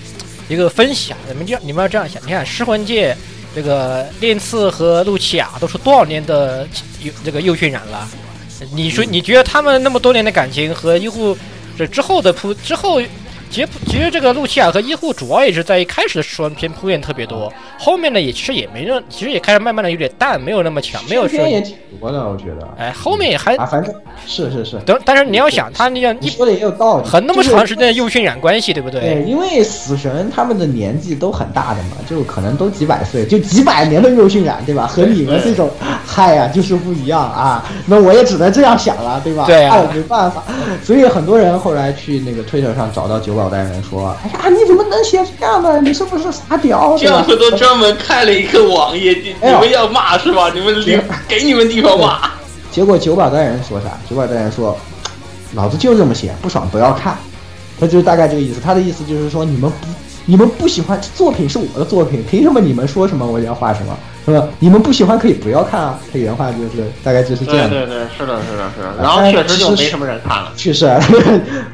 [0.49, 2.23] 一个分享，你们要你们要这样想。
[2.27, 3.13] 你看《失魂界》
[3.55, 6.67] 这个练次和露琪亚都是多少年的
[7.03, 8.09] 幼这个幼训染了？
[8.75, 11.37] 你说你觉得他们那么多年的感情和医护
[11.79, 13.01] 这之后的铺之后
[13.51, 22.69] 其实其实这个露琪亚和医护主要也是在一开始的时候偏铺垫特别多，后面呢也其实也没那，其实也开始慢慢的有点淡，没有那么强，没有说宣也挺多的，我觉得。
[22.79, 23.95] 哎，后面也还啊，反正
[24.27, 24.79] 是是是。
[24.87, 29.01] 等，但是你要想他那样一你说的也有道理，很那么长时间的用渲染关系，对不对？
[29.01, 34.87] 对，因为死神他们的年纪都很大的嘛，就可能都几百岁，就几百年的肉渲染，对吧？
[34.87, 35.71] 和你们这种
[36.07, 37.65] 嗨呀、就是不一样啊。
[37.87, 39.47] 那我也只能这样想了，对吧？
[39.47, 40.43] 对啊那我没办法。
[40.85, 45.81] 所以很多人后来去那个推特上找到九保代人说：“哎呀，你怎么能写这样呢？
[45.81, 46.97] 你是不是傻屌？
[46.99, 50.51] 这样子都专门开了一个网页，你们要骂是吧？
[50.55, 52.31] 你们留给你们地方骂。？”
[52.71, 53.99] 结果九保代人说啥？
[54.11, 54.77] 九保代人说
[55.55, 57.17] ：“老子就这么写，不爽不要看。”
[57.81, 58.61] 他就是大概这个意思。
[58.61, 59.87] 他的意思就是说，你们不，
[60.27, 63.97] 你们不喜欢作品是我的作品，凭什么你们说什么我就要画什么？
[64.29, 64.49] 是吧？
[64.59, 65.99] 你们不喜欢可以不要看啊。
[66.13, 67.77] 他原话就是大概就是这样的。
[67.77, 69.03] 对对对，是的，是的，是的。
[69.03, 70.53] 然后确实就没什么人看了。
[70.57, 70.87] 确实，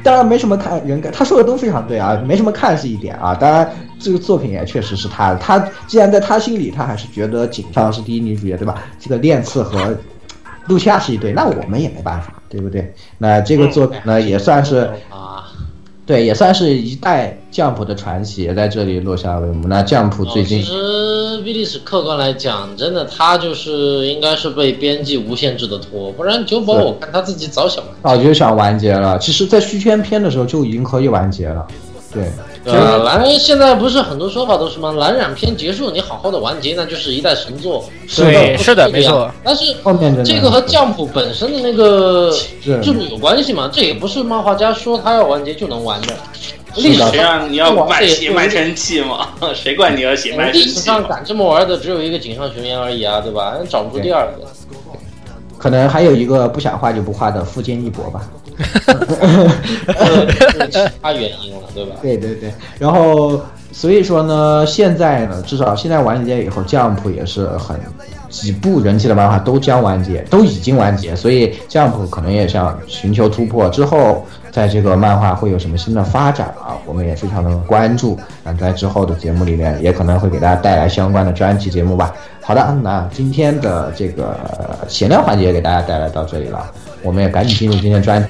[0.03, 3.35] 当然没什么看人看，他说的都非常对啊，没什么看是一点啊。
[3.35, 8.75] 当然，这个作品也确实是他的，他既然在他心里，他还是觉得井上是第一女主角，对吧？
[8.99, 9.95] 这个恋次和
[10.67, 12.93] 露西亚是一对，那我们也没办法，对不对？
[13.19, 15.44] 那这个作品呢，也算是啊，
[16.05, 19.67] 对，也算是一代 Jump 的传奇，也在这里落下帷幕。
[19.67, 20.73] 那 Jump 最近其实
[21.43, 28.17] 威利史客观来讲，真的他就是应该是被编辑无限制的拖，不然九保我看他自己早想完。
[28.17, 31.65] 早就想完结了，其实，在续篇篇的时候就已经可以完结了，
[32.13, 32.31] 对。
[32.65, 34.91] 呃，蓝现在不是很多说法都是吗？
[34.93, 37.85] 蓝染篇结束，你好好的完结，那就是一代神作。
[38.15, 39.29] 对，是的，没错。
[39.43, 39.75] 但是
[40.23, 43.69] 这个和降谱本身的那个是制度有关系嘛？
[43.71, 46.13] 这也不是漫画家说他要完结就能完的。
[46.77, 49.29] 历史上你要卖这也血卖成气嘛？
[49.53, 50.79] 谁管你要血卖成历史？
[50.79, 53.55] 上敢这么玩的只有一个井上雄彦而已啊，对吧？
[53.69, 54.47] 找不出第二个。
[55.57, 58.27] 可能还有一个不想画就不画的富坚义博吧。
[58.57, 61.95] 这是其他原因了，对吧？
[62.01, 63.39] 对对对，然后
[63.71, 67.79] 所以说呢，现在呢，至少现在完结以后，Jump 也是很
[68.29, 78.17] 几部人气的漫画都将完结，都已经完结，所以 Jump 可能也想寻求突破，之后在这个漫画会有什么新的发展啊，我们也非常的关注。
[78.43, 82.13] 那在之后的节目里面，也可能会给大家带来相关的专题节目吧。
[82.41, 84.37] 好的，那今天的这个
[84.87, 86.65] 闲聊环节给大家带来到这里了，
[87.03, 88.29] 我们也赶紧进入今天专题。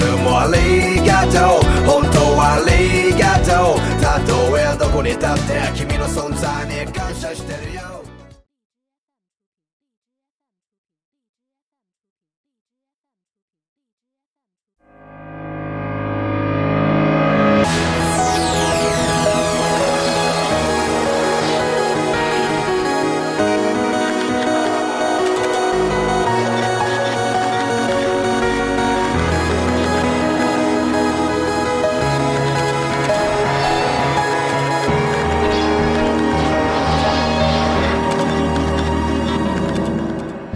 [0.00, 7.89] つもありがとう本当はありがとうたとえどこに立って君の存在に感謝してるよ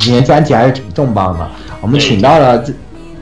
[0.04, 2.74] 今天专题还是挺重磅的，我们请到了 Z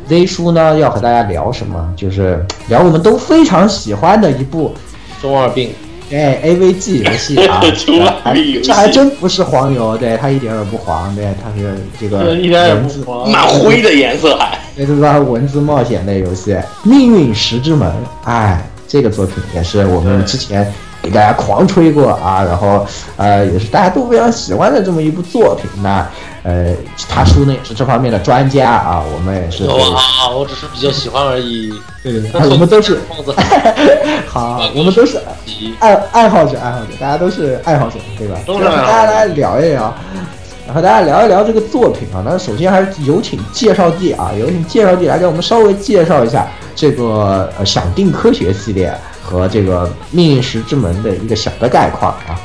[0.08, 1.92] Z 叔呢，要和大家聊什么？
[1.96, 4.74] 就是聊我们都非常喜欢的一部
[5.20, 5.72] 中二病，
[6.10, 13.30] 哎 AVG 游戏啊中二病游戏这还真不是黄油，对它一点也不黄，对它是这个 一点也文字，不黄。
[13.30, 14.58] 蛮灰的颜色还。
[14.74, 17.88] 对这个文字冒险类游戏《命运石之门》，
[18.24, 22.86] 哎，这个作品也是我们之前给大家狂吹过啊，然后
[23.16, 25.68] 呃也是大家都非常喜欢的这么一部作品。
[25.82, 26.06] 那
[26.44, 26.74] 呃，
[27.08, 31.72] 他叔呢也是这方面的专家啊，我们也是对哇，我只是比较喜欢而已。
[32.02, 32.98] 对对对，我们都是
[34.26, 35.20] 好，我们都是
[35.78, 38.36] 爱爱好者，爱好者，大家都是爱好者，对吧？
[38.44, 39.94] 都是和大家来聊一聊，
[40.74, 42.22] 和大家聊一聊这个作品啊。
[42.24, 48.92] 那首先还是有请介绍地啊，有请介绍地来给我们稍微介绍一下这个呃想定科学系列
[49.32, 52.38] 和这个命运石之门的一个小的概况啊。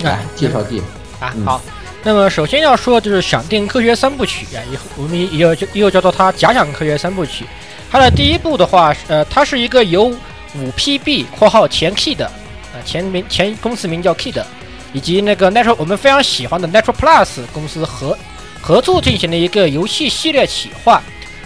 [0.00, 0.82] 来，介绍地，
[1.20, 1.62] 啊，嗯好。
[2.02, 7.46] 那么首先要说的就是想定科学三部曲啊，以后我们也有又叫做它假想科学三部曲。
[7.88, 12.30] 它的第一部的话，呃，它是一个由五 PB（ 括号前 Kid） 啊、
[12.84, 14.42] 前名前公司名叫 Kid，
[14.92, 18.18] 以及那个 Natural 我们非常喜欢的 Natural Plus 公司合
[18.60, 21.00] 合作进行的一个游戏系列企划。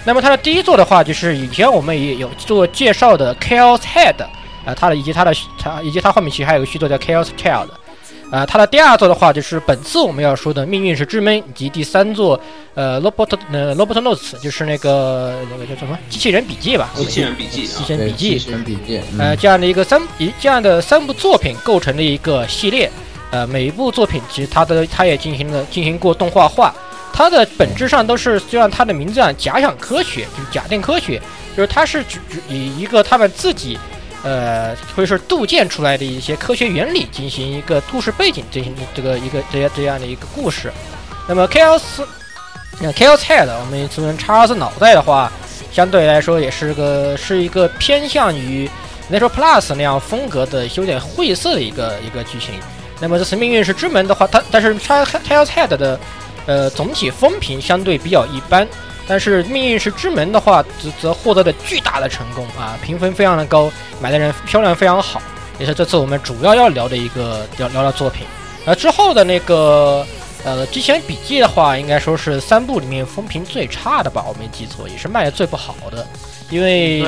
[0.07, 4.23] 那么它的第一座的话，就是以前我们也有做介绍的 Chaos Head，
[4.65, 7.69] 啊、它的以及它的它以及它后面其实还有个续作叫 Chaos Child。
[8.31, 12.41] 呃，它的第二座的话就是本次我们要说的《命运是之门》，以及第三座
[12.75, 16.91] 呃 Robot 呃 Robot Notes，就是那个那个叫什么机器人笔记吧？
[16.97, 18.39] 机器人笔记机器人笔记机。
[18.39, 22.91] 器人笔记，嗯呃，这样的一个三一这样的三部作品构成的一个系列。
[23.31, 26.75] 呃，每一部作品其实它的它也进行了进行过动画化，
[27.17, 31.19] 它的本质上都是就像它的名字一样，假想科学，就是假定科学，
[31.57, 33.79] 就是它是只只以一个他们自己，
[34.23, 40.71] 呃，或者是杜建出来的一些科学原理进行一个故事背景进行这个一个这样这样的一个故事。
[41.27, 41.81] 那么 Chaos，
[42.81, 45.33] 那 Chaos Head，我们俗称查尔斯脑袋的话，
[45.73, 48.69] 相对来说也是个是一个偏向于
[49.11, 52.57] Natural Plus 那样风格的有点晦涩的一个一个剧情。
[53.01, 55.99] 那么这次命运是之门的话，它但是 Chaos Head 的
[56.47, 58.67] 呃总体风评相对比较一般，
[59.07, 63.71] 但是命运石之门的话，则则获得了巨大的成功啊，评分非常的高，
[64.01, 65.21] 买的人销量非常好，
[65.59, 68.27] 也是这次我们主要要聊的一个聊聊的作品。
[68.65, 70.05] 而之后的那个
[70.45, 76.07] 呃机器人笔记的话，应该说是三部里面风评最差的吧，我没记错，也是卖的最不好的，
[76.51, 77.05] 因为，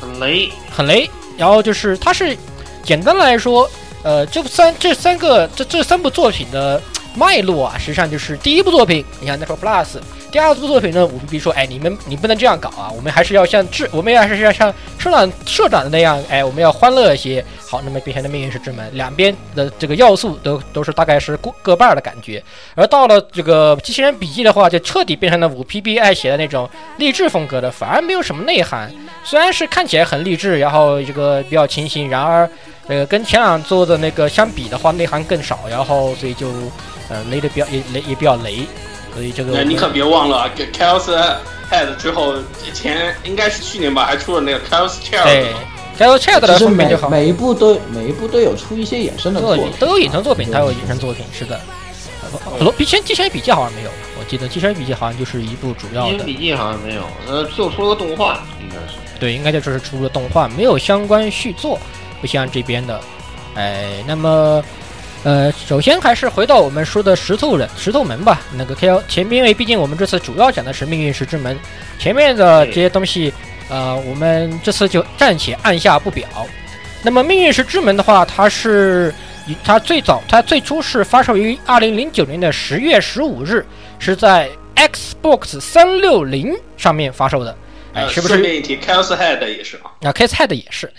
[0.00, 0.50] 很雷。
[0.70, 1.10] 很雷。
[1.36, 2.36] 然后就是它是
[2.82, 3.68] 简单来说，
[4.02, 6.80] 呃，这三这三个这这三部作品的
[7.14, 9.98] 脉络啊，实际上就是第一部作品，你看 Natural Plus，
[10.30, 17.44] 第二部作品呢，五 B B 说，哎，你们你不能这样搞啊，我们还是要像智，我们还是要像社长社长的那样，哎，我们要欢乐一些。
[17.66, 22.40] 好，那么变成的命运石之门，两边的这个要素都都是大概是各各半的感觉。
[22.76, 28.92] 而到了这个机器人笔记的话，就彻底变成了五 P B 爱写的那种励志风格的，反而没有什么内涵。
[29.24, 32.48] 虽然是看起来很励志，然后这个比较清新，然而
[32.86, 36.52] 呃跟前两做的那个相比的话，内涵更少，然后所以就
[37.08, 38.66] 呃雷的比较也雷也比较雷，
[39.14, 41.08] 所以这个那你可别忘了啊，Chaos
[41.70, 42.34] Head 之后
[42.72, 45.52] 前应该是去年吧，还出了那个 Chaos Child 对。
[45.96, 51.60] Chaos Chat 的其实每风评就好，每一部都每一部都有出一些衍生的作品，都有衍生作品，它有衍生作品，是的。
[52.50, 58.98] 很多笔前机器人笔记好像没有，我记得机器人笔记好像就是一部主要的，机器人笔记好像没有，呃，就出了个动画，应该是。
[59.20, 61.78] 对，应该就只是出了动画，没有相关续作，
[62.20, 63.00] 不像这边的。
[63.54, 64.60] 哎，那么，
[65.24, 68.42] 呃，首先还是回到我们说的石头人、石头门吧。
[68.52, 71.58] 那个 K L 前面，因为毕竟我们这次主要讲的是命运石之门，
[71.98, 73.32] 前面的这些东西，
[73.70, 76.28] 呃，我们这次就暂且按下不表。
[77.02, 79.14] 那么命运石之门的话，它是
[79.46, 83.64] 以它最早，它最初是发售于二零零九年的十月十五日，
[83.98, 87.56] 是在 Xbox 三六零上面发售的。
[87.94, 88.34] 哎，呃是不是？
[88.34, 89.88] 顺便一提，Chaos Head 也是啊。
[90.02, 90.92] 啊 k s Head 也是，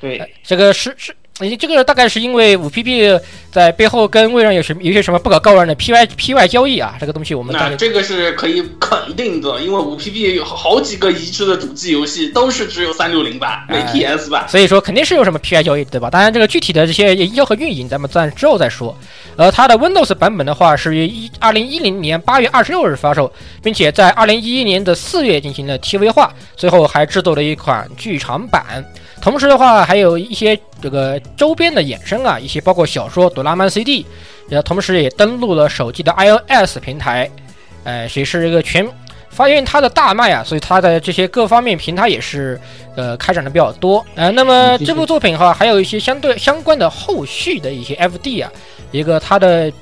[0.00, 3.18] 对，这个是是，诶这个大概是因为五 PP
[3.50, 14.48] 在背后跟微软有什么有些什么不可告人的 PY PY 交易啊，这个东西我们那这个是可以肯定的，因为五 PP 有好几个移植的主机游戏都是只有三六零版，没哎 PS 版。
[14.48, 16.08] 所以说肯定是有什么 PY 交易，对吧？
[16.10, 18.96] 当然，这个具体的这些营销和运营，咱们暂之后再说。
[19.36, 23.32] 呃，它的 Windows 版本的话是于一二零一零年八月二十六日发售，
[23.62, 28.84] 并且在二零一一年的四月进行了 TV 化，最后还制作了一款剧场版。
[29.20, 34.02] 同时的话，还有一些这个周边的衍生啊，一些包括小说《朵拉曼 CD》，
[34.48, 37.30] 也，同时也登录了手机的 iOS 平台，
[37.84, 38.88] 呃，也是一个全。
[39.28, 42.60] 发现它的大卖啊，所以它的这些各方面平台也是
[42.96, 44.04] 呃开展的比较多。
[44.16, 48.50] 呃，那么这部作品的话，还有一些相对相关的后续的一些 FD 啊，
[48.90, 49.72] 一个它的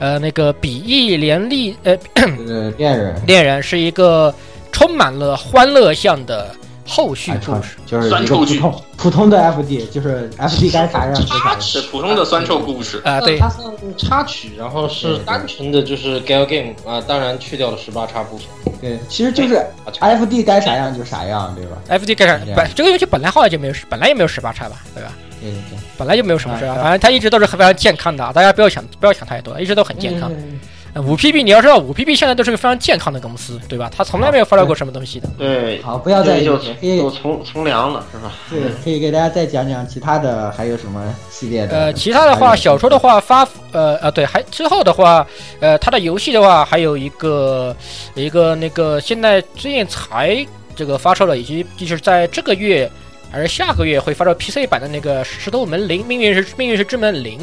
[0.00, 4.34] 呃那个比翼连利呃呃，恋人恋人是一个
[4.72, 6.52] 充满了欢乐向的
[6.86, 7.76] 后续哎故事。
[7.84, 11.60] 就是一个普通普通的 FD，就是 FD 该啥样就啥样。
[11.60, 18.46] 是普通的酸臭故事啊，对它，算插曲，然后是单纯的就是 Gal Game 啊，当然去掉了十八叉部分。
[18.80, 19.64] 对，其实就是
[20.00, 22.38] FD 该啥样就啥样，对吧？FD 该啥？
[22.54, 25.12] 本这个游戏本来后来就没有，本来也没有十八叉吧，对吧？
[25.40, 30.32] 对对对，本来就没有什么事啊，啊反正它一直都是非常健康的啊，大家不要想不要想太多，一直都很健康。
[30.32, 30.58] 嗯
[31.02, 33.90] 五 PB 你要知道，五 PB 现在都是个非常健康的公司，对吧？
[33.94, 35.28] 它从来没有发表过什么东西的。
[35.36, 38.32] 对，好，不要再就可以就从从良了，是吧？
[38.48, 41.76] 对，可以给大家再讲讲其他的还有什么系列的？
[41.76, 45.26] 呃，其他的话，小说的话发呃呃对，还之后的话，
[45.60, 47.76] 呃，它的游戏的话还有一个
[48.14, 52.90] 一个那个现在最近才这个发售了，以及就是在这个月
[53.30, 57.40] 还是下个月会发售 PC 版的那个《石头门零》，命运是命运是之门零，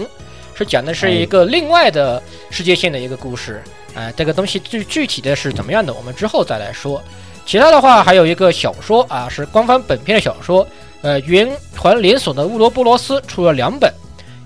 [0.56, 3.62] 是讲的是一个另外的世界线的一个故事。
[3.96, 7.00] 啊、这个东西具具体的是怎么样的，我们之后再来说。
[7.46, 10.66] 其他的话还有一个小说啊，是官方本片的小说，
[11.04, 11.48] 呃，圆
[11.78, 13.94] 环连锁的乌罗波罗斯出了两本，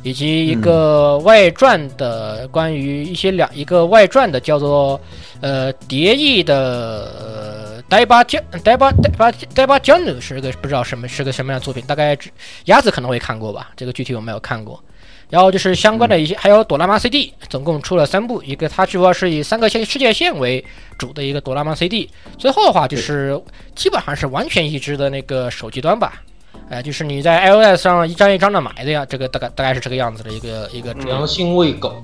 [0.03, 4.99] 以及一个外传的关于一些两一个外传的叫做
[5.39, 12.29] 呃蝶翼的呃呆巴江呆巴呆巴呆巴江努是个不知道什么是个什么样的作品，大概只
[12.65, 14.83] 鸭子可能会看过吧，这个具体我没有看过。
[15.29, 20.63] 然后就是相关的一些，还有朵拉玛 CD，总共出了三部，一个它主要是以三个线世界线为
[20.97, 23.39] 主的一个朵拉玛 CD，最后的话就是
[23.75, 26.21] 基本上是完全移植的那个手机端吧，
[26.69, 32.01] 哎、就是你在 iOS 上一张一张的买的呀，这个大概大概是这个样子的一个一个良心喂狗，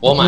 [0.00, 0.24] 我买。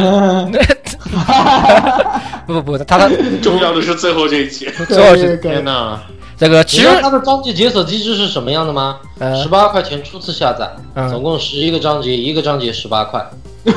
[2.47, 3.11] 不不不，他的
[3.43, 4.67] 重要的是最后这一集。
[4.89, 6.03] 最后是天哪！
[6.39, 8.99] 这个其实你知道它的章节解锁机制是什么样的吗？
[9.19, 13.27] 呃十八块钱初次下载，嗯总共十一个章节，一个章节十八块。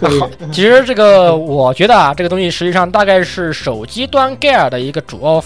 [0.00, 5.42] 好，其实这个我觉得啊，这个东西实际上大概是手机端 Gear 的一个主要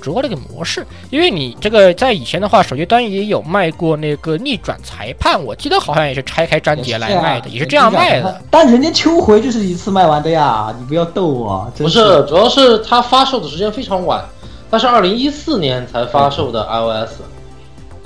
[0.00, 8.40] 主要的一个模式，因为你这个在以前的话，手机端也有卖过那个逆转裁判，我记得好像也是拆开章节来卖的，也是这样卖的。。
[8.50, 11.70] 但人家秋回就是一次卖完的呀，你不要逗我。
[11.74, 14.24] 真不是，主要是它发售的时间非常晚，
[14.70, 17.20] 它是二零一四年才发售的 iOS。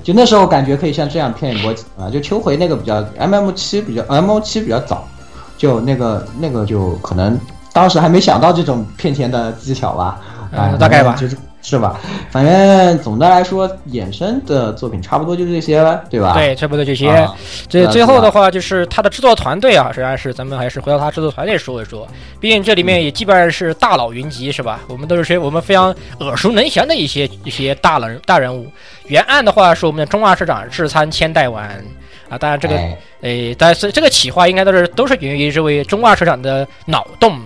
[0.02, 5.08] 就那时候感觉可以像这样骗一波啊，就秋回那个比较 MM 七比较 MO 七比较早，
[5.56, 7.40] 就那个那个就可能
[7.72, 10.20] 当时还没想到这种骗钱的技巧吧，
[10.52, 11.34] 啊、嗯大概吧就是
[11.64, 11.98] 是吧？
[12.30, 16.34] 反正总的来说，衍生的作品差不多就这些了，对吧？
[16.34, 17.08] 对，差不多这些。
[17.08, 17.34] 啊
[17.66, 22.06] 这最后的话，就是他的制作团队啊，实际上是咱们还是回到他制作团队说一说。
[22.38, 24.80] 毕竟这里面也基本上是大佬云集，是吧？
[24.88, 28.70] 我们都是些我们非常耳熟能详的一些一些大人大人物。
[29.06, 31.82] 原案的话是我们的中二社长志参千代丸
[32.28, 37.40] 啊，当然这个哎诶，但是这个企划应该都是都是源于这位中二社长的脑洞。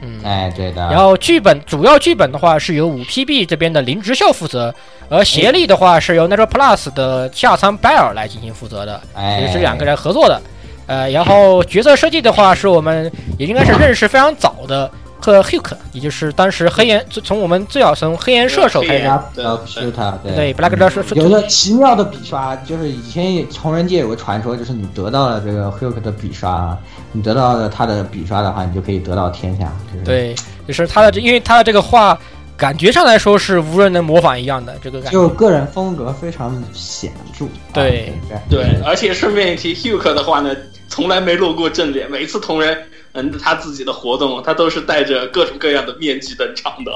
[0.00, 0.88] 嗯，哎，对的。
[0.90, 4.74] 然后剧本主要剧本的话是由五 PB 这边的林直孝负责，
[5.08, 10.40] 而协力的话是由 Natural Plus 的下仓拜尔来进行负责的，哎也是两个人合作的。
[10.86, 14.90] 呃，然后角色设计的话是我们也应该是认识非常早的
[15.20, 26.78] 和 Huk，也就是当时黑岩从我们最早从黑岩射手开始，对 Black Dog 说有个奇妙的笔刷，就是以前同人界有个传说，就是你得到了这个 Hulk 的笔刷，
[27.12, 29.72] 你得到了他的笔刷的话，你就可以得到天下。
[29.92, 30.34] 就是、对，
[30.66, 32.18] 就是他的这，因为他的这个画
[32.56, 35.12] 感觉上来说是无人能模仿一样的这个感觉。
[35.12, 37.46] 就个人风格非常显著。
[37.72, 40.54] 对啊对，而且顺便一提，Hugh 的话呢，
[40.88, 42.76] 从来没露过正脸，每次同人
[43.12, 46.92] 嗯他自己的活动，他都是带着各种各样的面具登场的。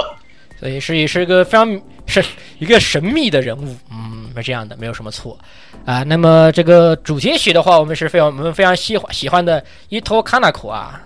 [0.59, 2.25] 所以是也是一个非常是
[2.61, 5.37] 一个神秘的人物，嗯，是这样的，没有什么错
[5.85, 6.03] 啊。
[6.05, 11.03] 那么这个主题曲的话，我们是非常我们非常喜欢喜欢的伊托卡纳库啊。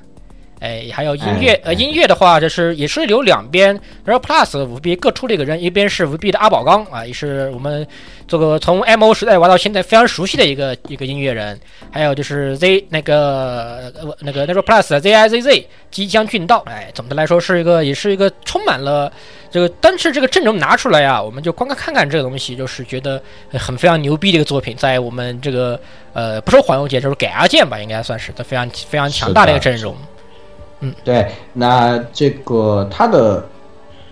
[0.59, 7.87] 哎，还有音乐，呃，音乐的话，就是也是有两边，然后 Plus 五 B 各出了一个人，一边是五 B 的阿宝刚啊，也是我们
[8.27, 19.13] 这个从 MO 时代玩到现在非常熟悉的一个一个音乐人，还有就是 Z 那个呃那个那个 Plus 的 ZIZZ 即将俊道，哎，总的来说是一个也是一个充满了
[19.51, 25.79] 这个，但是这个阵容拿出来呀，我们就光看看看这个东西，就是觉得很非常牛逼的一个作品，在我们这个
[26.15, 29.95] 呃不说环游节，就是改阿剑吧，应该算是的非常非常强大的一个阵容。
[31.05, 33.45] 对，那这个它的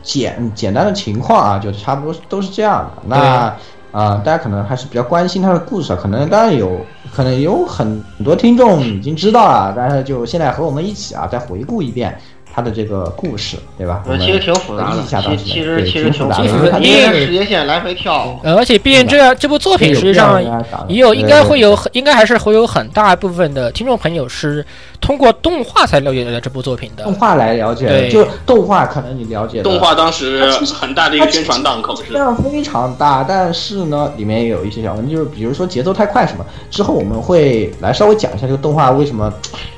[0.03, 3.03] 简简单的情况啊，就差不多都是这样的。
[3.07, 3.55] 那
[3.93, 12.19] 啊、大家可能还是比较关心它的故事，可能当然有可能有很多听众已经知道了，但是就现在和我们一起啊，再回顾一遍
[12.55, 14.03] 它的这个故事，对吧？
[14.07, 15.03] 我们呃其实挺复杂的
[15.37, 18.39] 其其实其实挺复杂的，因为时间线来回跳。
[18.45, 20.41] 呃，而且毕竟这这部作品实际上
[20.87, 24.65] 也有应该会有很应该还是会有很大一部分的听众朋友是
[25.01, 27.03] 通过动画才了解到这部作品的。
[27.03, 30.49] 动画来了解，对就动画可能你了解动画当时
[30.81, 32.13] 很大的一个宣传档口是。
[32.13, 36.47] 量非常大，但是呢，里面也有一些小问题，就是比如说节奏太快什么。
[36.71, 39.33] 之后我们会来稍微讲一下这个动画为什么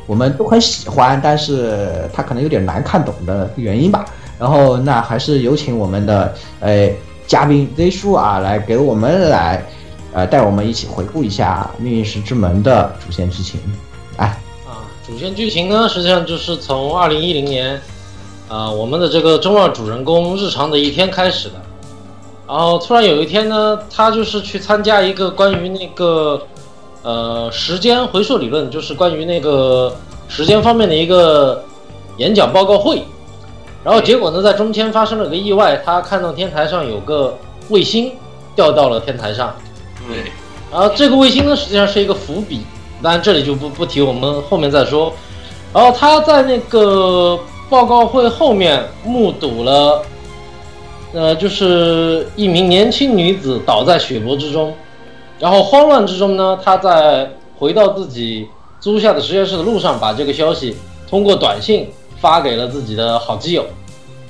[0.07, 4.05] 我们都很喜欢，但是它可能有点难看懂的原因吧。
[4.39, 6.91] 然后那还是有请我们的呃
[7.27, 9.65] 嘉宾 Z 叔啊，来给我们来
[10.13, 13.59] 呃带我们一起回顾一下《命运石之门》的主线剧情。
[14.19, 14.27] 哎，
[14.67, 17.81] 啊，主线剧情呢，实际上就是从二零一零年，
[18.49, 21.55] 啊，我们的这个中二主人公日常的一天开始的。
[22.47, 26.41] 然后突然有一天呢，他就是去参加一个关于那个
[27.07, 29.95] 呃时间回溯理论，就是关于那个
[30.27, 31.65] 时间方面的一个
[32.17, 33.01] 演讲报告会。
[33.85, 37.39] 然后结果呢，在中间发生了个意外，他看到天台上有个
[37.69, 38.11] 卫星
[38.57, 39.55] 掉到了天台上。
[40.09, 40.33] 对。
[40.73, 42.63] 然后这个卫星呢，实际上是一个伏笔，
[43.01, 45.13] 当然这里就不不提，我们后面再说。
[45.73, 47.39] 然后他在那个
[47.71, 50.03] 报告会后面目睹了，
[51.13, 54.75] 呃，就是一名年轻女子倒在血泊之中，
[55.39, 58.49] 然后慌乱之中呢，他在回到自己
[58.81, 60.77] 租下的实验室的路上，把这个消息
[61.09, 63.65] 通过短信发给了自己的好基友。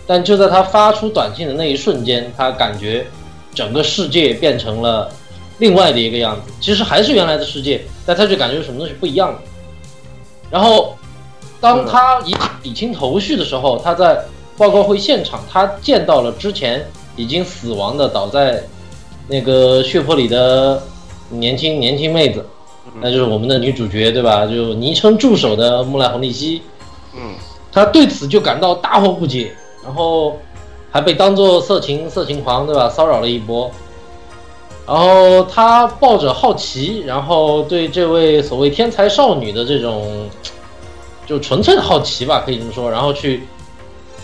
[0.06, 3.06] 但就在他发出短信的那一瞬间，他感觉
[3.54, 5.10] 整个世界变成了
[5.58, 9.38] 另外的一个样子，其实还是原来的世界，但他就感觉什么东西不一样了。
[10.48, 10.96] 然后，
[11.60, 14.24] 当他一理清头绪的时候，他在
[14.56, 16.86] 报告会现场，他见到了之前
[17.16, 18.62] 已经死亡的倒在
[19.26, 20.80] 那个血泊里的
[21.28, 22.44] 年轻年轻妹子，
[23.00, 24.46] 那就是我们的女主角对吧？
[24.46, 26.62] 就昵称助手的木兰红利希，
[27.14, 27.34] 嗯，
[27.72, 29.52] 她对此就感到大惑不解，
[29.84, 30.38] 然后
[30.90, 32.88] 还被当做色情色情狂对吧？
[32.88, 33.70] 骚扰了一波。
[34.86, 40.28] 然后她抱着好奇，然后对这位所谓天才少女的这种，
[41.26, 43.42] 就纯粹的好奇吧，可以这么说，然后去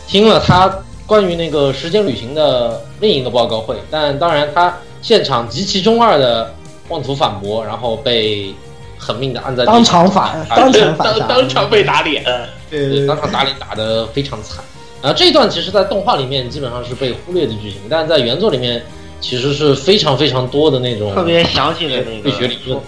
[0.07, 0.72] 听了她
[1.05, 6.55] 关于那个时间旅行的另一个报告会，但当然她现场极其中二的
[6.93, 8.55] 妄图反驳，然后被
[8.99, 12.22] 狠命的按在地当上场反，当场反当， 当场被打脸。
[12.70, 14.62] 对，当场打脸打得非常惨。
[15.03, 18.80] 啊，这一段其实在动画里面基本上是被忽略的剧情，但是在原作里面
[19.20, 22.78] 其实是非常非常多的那种特别详细的那个力学理论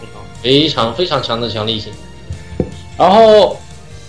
[0.41, 1.93] 非常非常强的强力性。
[2.97, 3.57] 然后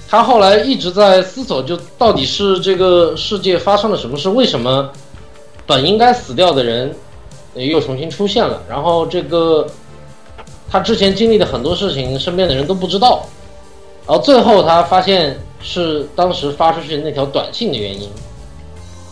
[0.07, 4.29] 他后来一直在思索，就到底是这个世界发生了什么事？
[4.29, 4.89] 为什么
[5.65, 6.95] 本应该死掉的人
[7.55, 8.61] 呃又重新出现了？
[8.69, 9.65] 然后这个
[10.69, 13.25] 他之前经历的很多事情，身边的人都不知道。
[14.07, 18.09] 然后最后他发现是当时发出去的那条短信的原因。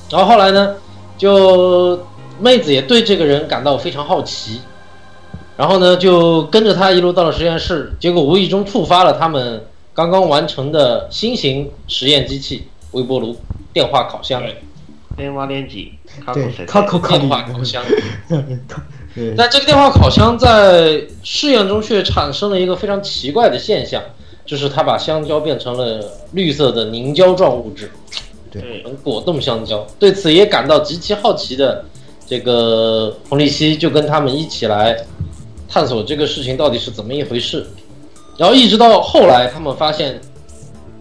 [0.10, 0.76] 然后后来呢，
[1.18, 2.00] 就
[2.40, 4.62] 妹子也对这个人感到非常好奇，
[5.58, 13.36] 然后呢就跟着他一路到了实验室，结果无意中触发了他们刚刚完成的新型实验机器微波炉
[13.72, 14.44] 电话烤箱。
[15.16, 15.94] 电话联机，
[16.24, 17.84] 卡对口塞，卡口烤电话烤箱。
[19.16, 24.02] 对，但这个电话烤箱在试验中却产生了一个非常奇怪的现象，
[24.46, 27.92] 就是它把香蕉变成了绿色的凝胶状物质，
[28.52, 29.86] 对，果冻香蕉。
[30.00, 31.86] 对此也感到极其好奇的
[32.28, 34.98] 这个洪立希就跟他们一起来
[35.70, 37.66] 探索这个事情到底是怎么一回事。
[38.36, 40.20] 然后一直到后来，他们发现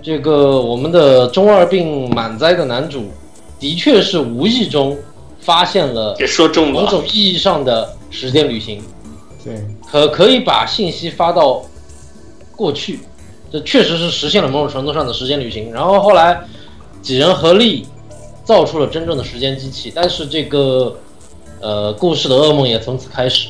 [0.02, 3.10] 这个我们的中二病满载的男主
[3.58, 4.94] 的确是无意中
[5.40, 8.80] 发现了给说中了，某种意义上的时间旅行。
[9.44, 9.60] 对，
[9.90, 11.64] 可可以把信息发到
[12.54, 13.00] 过去，
[13.50, 15.72] 这确实是实现了某种程度上的时间旅行。
[15.72, 16.40] 然后后来
[17.02, 17.84] 几人合力
[18.44, 20.96] 造出了真正的时间机器，但是这个
[21.60, 23.48] 呃故事的噩梦也从此开始。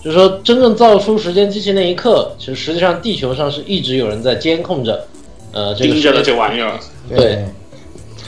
[0.00, 5.08] 就是说，真正造出时间机器那一刻，其实实际上地球上是一直有人在监控着，
[5.50, 6.78] 呃，这个盯着的这玩意儿。
[7.08, 7.44] 对，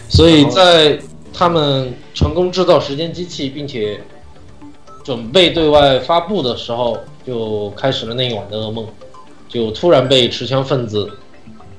[0.08, 0.98] 所以在
[1.32, 4.00] 他们成功制造时间机器，并且
[5.02, 8.86] 准备对外发布的时候，就开始了那一晚的噩梦，
[9.48, 11.10] 就突然被持枪分子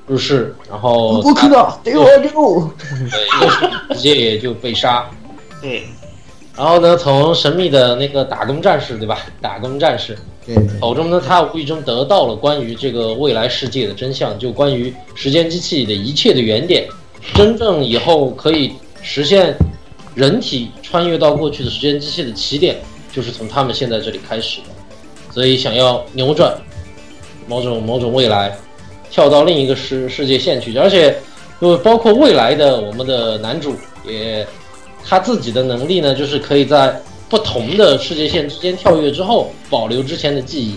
[0.06, 2.70] 入室，然后不可能，对我丢，
[3.10, 5.08] 对，就是直接也就被杀。
[5.60, 5.84] 对，
[6.56, 9.18] 然后呢，从神秘的那个打工战士，对吧？
[9.40, 16.88] 打工战士对，口中呢，他无意中得到了关于这个未来世界的真相，就关于时间机器的一切的原点，
[17.34, 19.56] 真正以后可以实现
[20.16, 22.76] 人体穿越到过去的时间机器的起点，
[23.12, 24.68] 就是从他们现在这里开始的。
[25.30, 26.54] 所以想要扭转
[27.46, 28.56] 某种某种未来，
[29.10, 31.16] 跳到另一个世世界线去，而且
[31.60, 33.74] 就包括未来的我们的男主
[34.06, 34.46] 也
[35.04, 40.76] 他自己的能力呢，就是可以在不同的世界线之间跳跃之后，保留之前的记忆。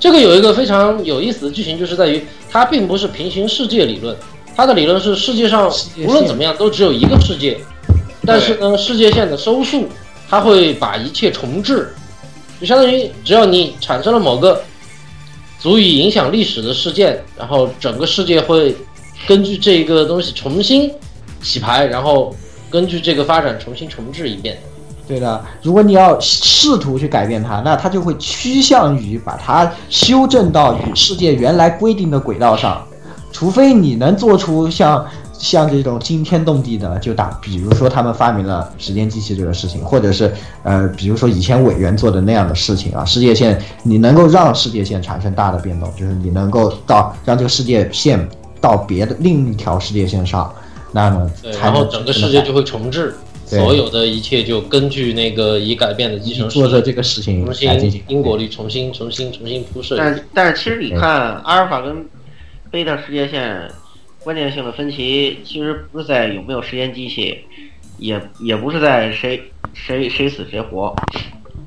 [0.00, 4.16] 这个有一个非常有意思的剧情，就是在于它并不是平行世界理论，
[4.56, 5.70] 它的理论是世界上
[6.06, 7.58] 无论怎么样都只有一个世界，
[8.24, 9.88] 但是呢，世界线的收束
[10.28, 11.92] 它会把一切重置，
[12.60, 14.62] 就相当于只要你产生了某个
[15.58, 18.76] 足以影响历史的事件，然后整个世界会
[19.26, 20.90] 根据这个东西重新
[21.42, 22.34] 洗牌，然后
[22.70, 24.58] 根据这个发展重新重置一遍。
[25.06, 32.86] 对的，如果你要试图去改变它，那它就会趋向于把它修正到与世界原来规定的轨道上，
[33.32, 35.06] 除非你能做出像
[35.38, 40.32] 像这种惊天动地的，就打，比如说他们发明了时间机器这个事情，或者是
[40.64, 48.28] 呃，比如说以前委员做的那样的事情啊，世界线你能够让世界线产生大的变动，就是你能够到让这个世界线
[48.60, 50.52] 到别的另一条世界线上，
[50.92, 53.14] 那么对，然后整个世界就会重置，
[53.46, 59.96] 所有的一切就根据那个已改变的继承做着这个事情重来进行新因果律重新重新重新铺设。
[59.96, 62.04] 但是但是其实你看阿尔法跟
[62.70, 63.70] 贝塔世界线
[64.28, 67.46] 关键性的分歧，其实不是在有没有时间机器，
[67.96, 70.94] 也也不是在谁谁谁死谁活。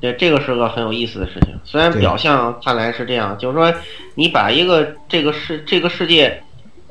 [0.00, 1.58] 对，这个是个很有意思的事情。
[1.64, 3.74] 虽然表象看来是这样，就是说
[4.14, 6.40] 你把一个这个世这个世界，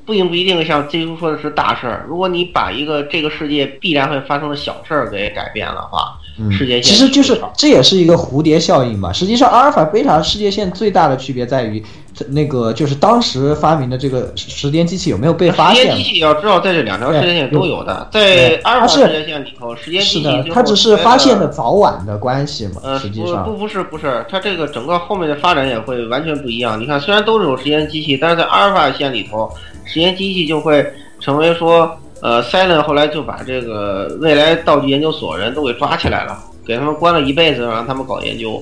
[0.05, 2.05] 并不一定像最初说的是大事儿。
[2.05, 6.20] 如果你把一个这个世界必然会发生的小事儿给改变了的话，嗯
[6.51, 9.11] 世界线其实就是是这也是一个蝴蝶效应嘛。
[9.11, 11.83] 实际上，阿尔法、贝塔世界线最大的区别在于，
[12.29, 16.03] 那个就是当时发明的这个时间机器有没有被发现时间机？
[16.03, 21.53] 器要知道，在这两条时间线都有的，在阿尔法世界线里头，时间是的机器最，后它只是发现的的。
[21.53, 26.79] 早晚的关系嘛，呃，实际上不不不是不是，它这个整个后面的发展也会完全不一样。
[26.79, 29.51] 你看，虽然都是有时间机器，但是在阿尔法线里头，
[29.85, 30.83] 时间机器就会
[31.19, 38.61] 成为说，呃，Silent 后来就把这个未来道具研究所人都给抓起来了，给他们关了一辈子，让他们搞研究。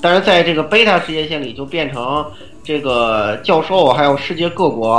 [0.00, 2.24] 但是在这个贝塔时间线里，就变成
[2.62, 4.92] 这个教授还有世界各国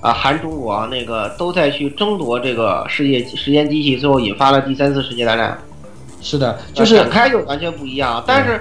[0.00, 5.58] 啊，含中国那个都在去争夺这个世界时间机器，最后引发了第三次世界大战。
[6.20, 8.22] 是的，就是展开就完全不一样。
[8.26, 8.60] 但是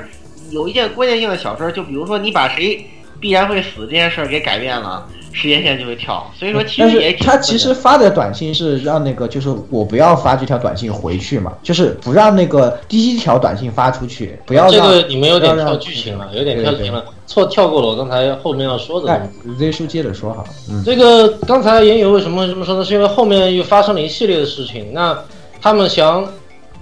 [0.50, 2.84] 有一件关键性的小事儿，就比如说你把谁
[3.20, 6.30] 必然会死这件事儿给改变了，时间线就会跳。
[6.38, 19.56] 所以说，其实也挺他其实发的短信是让那个，就是我不要发这条短信回去嘛，就是不让那个第一条短信发出去，不要这个你们有点跳剧情了，有点跳剧情对了，错跳过了我刚才后面要说的东哎西。
[19.58, 22.84] ，Z 叔接着说哈，嗯，这个刚才言语为什么会这么说呢？
[22.84, 24.94] 是因为后面又发生了一系列的事情。
[24.94, 25.18] 那
[25.62, 26.28] 他们想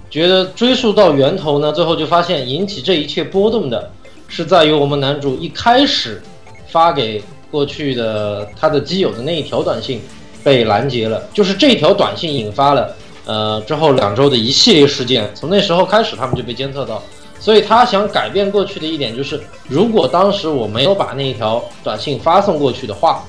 [0.08, 3.90] 觉得追溯到源头呢，最后就发现引起这一切波动的
[4.28, 6.22] 是在于我们男主一开始
[6.68, 7.20] 发给
[7.50, 10.00] 过去的他的基友的那一条短信
[10.44, 15.28] 被拦截了，就是这条短信引发了呃之后两周的一系列事件。
[15.34, 17.02] 从那时候开始，他们就被监测到。
[17.40, 23.24] 所以他想改变过去的一点就是，如果当时我没有把那一条短信发送过去的话，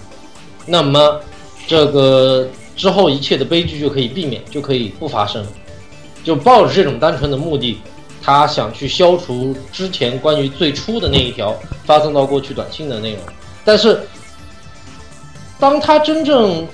[0.66, 1.20] 那么
[1.68, 5.46] 这个之后一切的悲剧就可以避免，就可以不发生。
[6.24, 7.80] 就抱着这种单纯的目的，
[8.22, 11.56] 他想去消除之前关于最初的那一条
[11.86, 13.20] 发送到过去短信的内容。
[13.66, 14.00] 但是，
[15.60, 16.68] 当他真正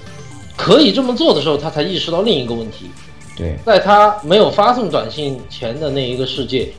[0.55, 2.89] 可以这么做的时候，他才意识到另一个问题：
[3.35, 6.71] 对，在他没有发送短信前的那一个世界，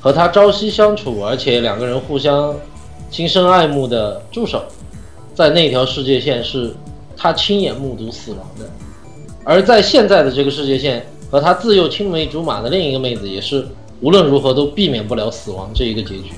[0.00, 2.54] 和他朝夕相处，而且两个人互相
[3.10, 4.62] 心生爱慕的助手，
[5.34, 6.74] 在那条世界线是
[7.16, 8.66] 他亲眼目睹死亡的；
[9.44, 13.66] 而在现在的这个世界线，和他自幼青梅竹马的另一个妹子，也是
[14.02, 16.32] 无论如何都避免不了死亡这一个结局。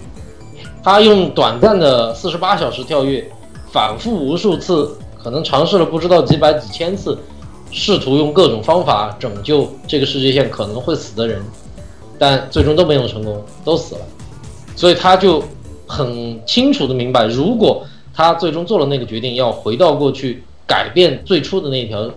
[0.82, 3.28] 他用短暂的四十八小时跳跃，
[3.72, 7.18] 反复无数次，可能尝试了不知道几百几千次，
[7.70, 11.42] 试图用各种方法拯救这个世界线可能会死的人，
[12.18, 14.02] 但最终都没有成功，都死了。
[14.76, 15.42] 所以他就
[15.86, 22.10] 很清楚的明白，如果他最终做了那个决定，要回到过去改变最初的那条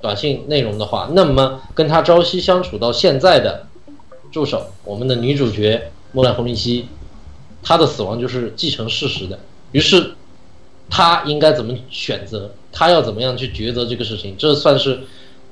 [0.00, 3.64] 短信内容的话，那么跟他朝夕相处到现在的
[4.30, 6.86] 助手，我们的女主角莫奈红利希，
[7.62, 9.38] 她的死亡就是既成事实的。
[9.72, 10.14] 于是，
[10.90, 12.50] 她应该怎么选择？
[12.72, 14.34] 她要怎么样去抉择这个事情？
[14.38, 15.00] 这算是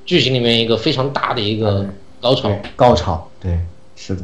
[0.05, 1.87] 剧情里面一个非常大的一个
[2.20, 2.49] 高潮。
[2.49, 3.59] 对，高潮，对，
[3.97, 4.22] 是的，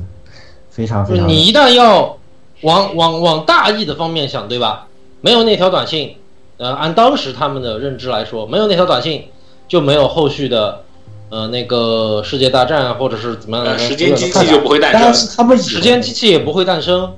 [0.70, 2.18] 非常非常，就你一旦要
[2.62, 4.86] 往往往大义的方面想，对吧？
[5.20, 6.16] 没有那条短信，
[6.56, 9.28] 呃，按当时他们的认知来说，没有那条短信，
[9.68, 10.84] 就没有后续的，
[11.32, 15.14] 呃，那个世界大战啊，或者是怎么样的呃时间机器就不会诞但生。
[15.14, 17.10] 是他们时间机器也不会诞生，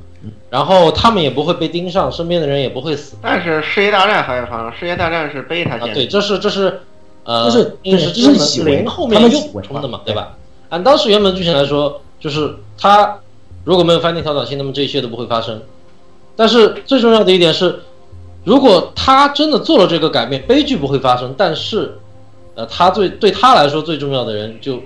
[0.51, 5.89] 然后他们也不会被盯上，身边的人也不会死但是世界大战还会发生，世界大战是贝塔啊。
[5.93, 6.81] 对，这是这是
[7.25, 7.59] 呃，这
[7.99, 10.37] 是这是零后面又补充的嘛，对吧？
[10.69, 13.19] 按当时原本剧情来说，就是他
[13.65, 15.61] 如果没有翻那条短信，那么这一切都不会发生。
[16.37, 17.81] 但是最重要的一点是，
[18.45, 21.99] 如果他真的做了这个改变，悲剧不会发生，但是，
[22.55, 24.83] 呃，他最对他来说最重要的人就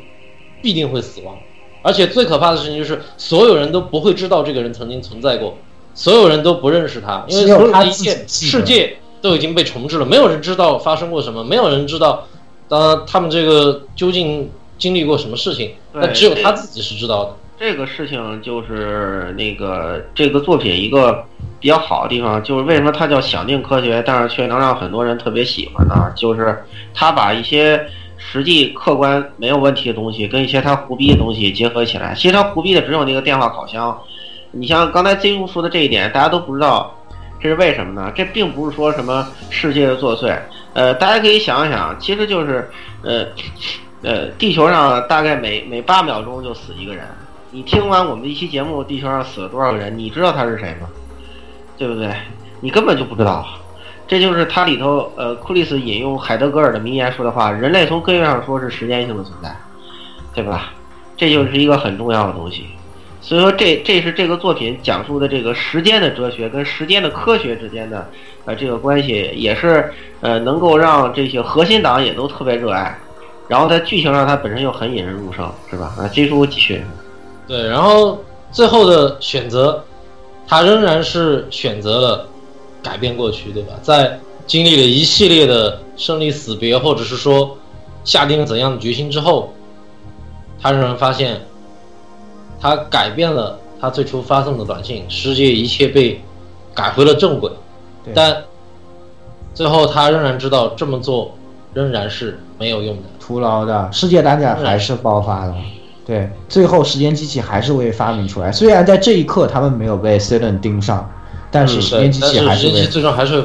[0.63, 1.37] 必定会死亡。
[1.81, 5.57] 而且最可怕的事情就是，所有人都不会知道这个人曾经存在过，
[5.95, 12.27] 所有人都不认识他，因为所有的一切世界都已经被重置了，没有人知道发生过什么，没有人知道，
[12.69, 17.37] 呃，他们这个究竟经历过什么事情，那只有他自己是知道的。
[17.59, 21.25] 这个事情就是那个这个作品一个
[21.59, 26.13] 比较好的地方，就是为什么它叫想定科学，但是却能让很多人特别喜欢呢？
[26.15, 26.57] 就是
[26.95, 27.85] 他把一些
[28.17, 32.15] 实际客观没有问题的东西，跟一些他胡逼的东西结合起来。
[32.15, 33.99] 其实他胡逼的只有那个电话烤箱。
[34.53, 36.97] 你像刚才 Z 叔说的这一点，大家都不知道，
[37.43, 38.13] 这是为什么呢？
[38.15, 40.39] 这并不是说什么世界的作祟，
[40.75, 42.71] 呃，大家可以想一想，其实就是
[43.03, 43.27] 呃
[44.03, 47.05] 呃，地球上大概每每八秒钟就死一个人。
[47.51, 49.97] 你听完我们的一期节目，地球上死了多少个人？
[49.97, 50.89] 你知道他是谁吗？
[51.79, 52.15] 对不对？
[52.61, 53.47] 你根本就不知道。
[54.07, 59.55] 这就是它里头，呃，库里斯引用海德格尔的名言说的话：人类从根源上说是时间性的存在，
[60.35, 60.73] 对吧？
[61.17, 62.67] 这就是一个很重要的东西。
[63.21, 68.11] 所以说这，这是这个作品讲述的这个时间的哲学跟时间的科学之间的
[68.45, 72.99] 呃这个关系，也是呃能够让这些核心党也都特别热爱。
[73.47, 75.95] 然后在剧情上，它本身又很引人入胜，是吧？
[75.99, 76.83] 啊，金叔继续。
[77.49, 78.19] 对，然后
[78.53, 79.83] 最后的选择，
[80.47, 82.29] 他仍然是选择了
[82.83, 83.73] 改变过去，对吧？
[83.83, 87.57] 在经历了一系列的生离死别，或者是说
[88.05, 89.53] 下定了怎样的决心之后，
[90.61, 91.41] 他仍然发现，
[92.61, 96.21] 他改变了他最初发送的短信，世界一切被
[96.75, 97.51] 改回了正轨，
[98.15, 98.45] 但
[99.55, 101.35] 最后他仍然知道这么做
[101.73, 103.03] 仍然是没有用的。
[103.19, 105.55] 徒劳的，世界大战还是爆发了。
[106.09, 108.51] 对，最后时间机器还是会发明出来。
[108.51, 111.07] 虽然在这一刻他们没有被 s e l e n 盯上，
[111.51, 112.87] 但是时间机器还是会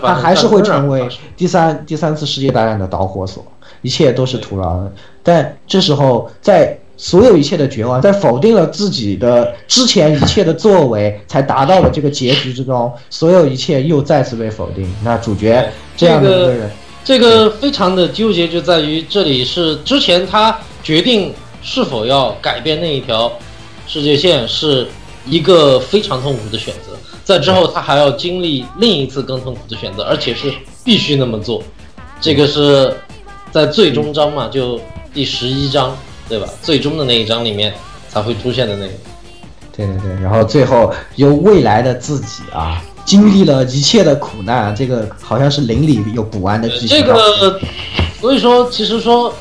[0.02, 1.06] 它还是会成为
[1.36, 3.46] 第三第三次世界大战的导火索，
[3.82, 4.90] 一切都是徒劳的。
[5.22, 14.90] 但这时候，在所有一切的绝望，在否定了自己的之前一切的作为，才达到了这个结局之中，所有一切又再次被否定。
[15.04, 16.72] 那主角这样的一个人，
[17.04, 21.34] 这个非常的纠结，就在于这里是之前他决定
[21.64, 23.32] 是否要改变那一条
[23.88, 24.86] 世界线，是
[25.26, 26.98] 一个非常痛苦的选择。
[27.24, 30.54] 在之后，他还要经历另一次更痛苦的选择，而且是
[30.84, 31.64] 必须那么做。
[32.20, 32.94] 这个是
[33.52, 34.80] 在最终章嘛，就
[35.14, 35.98] 第十一章，
[36.28, 36.48] 对吧？
[36.62, 37.74] 最终的那一章里面
[38.10, 38.92] 才会出现的那个。
[39.76, 46.90] 对对对，然后最后由未来的自己啊，经历了一切的苦难，这个好像是邻里有补完的剧情。
[46.90, 47.60] 这个，
[48.20, 49.34] 所以说，其实说，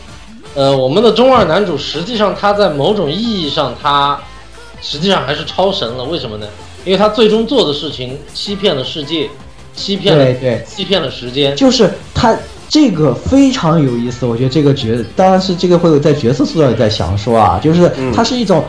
[0.55, 4.19] 呃，我们的中二男主实际上他在某种意义上，他
[4.81, 6.05] 实际上还是超神了。
[6.05, 6.47] 为什么呢？
[6.85, 9.31] 因为他最终做的事情欺骗了世界，
[9.75, 11.57] 欺骗了对对，欺骗了时间。
[11.57, 12.37] 就是他
[12.69, 18.65] 这个非常有意思，我觉得这个角，当然是这个会有在角色塑造里在详说啊，就是他是一种。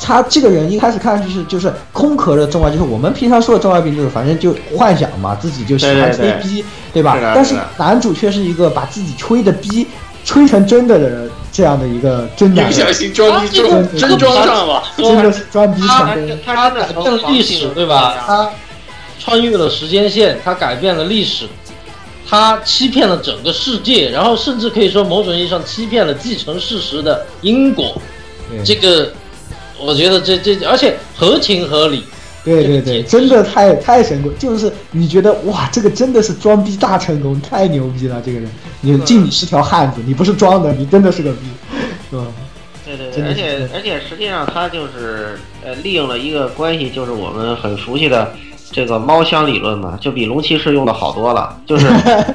[0.00, 7.18] 他这个人一开始看上去是就是空壳的中二，就是我们平常说的中二病，就是反正就幻想嘛，自己就喜欢吹逼，对吧？
[7.34, 9.84] 但是男主却是一个把自己吹的逼
[10.24, 14.82] 吹成真的人，这样的一个真男不小，心装逼这个装真装上了。
[14.96, 16.38] 真的是装逼成他功。
[16.44, 18.16] 他改变了历史，对吧？
[18.26, 18.50] 他
[19.18, 21.46] 穿越了时间线，他改变了历史，
[22.28, 28.00] 他欺骗了整个世界，然后甚至可以说某种意义上欺骗了继承事实的因果。
[28.64, 29.12] 这个，
[29.78, 32.04] 我觉得这这，而且合情合理。
[32.44, 38.20] 对对对，真的太太神功，就是你觉得哇，这个真的是装逼大成功，太牛逼了！
[38.24, 41.38] 这个人，你敬你是条汉子，你不是装的，你真的是个逼，
[42.10, 42.24] 是吧？
[42.84, 48.34] 对对而且而且实际上他就是呃利用了一个关系，就是我们很熟悉的
[48.72, 51.56] 这个猫箱理论嘛，就比龙骑士用的好多了。
[51.64, 51.86] 就是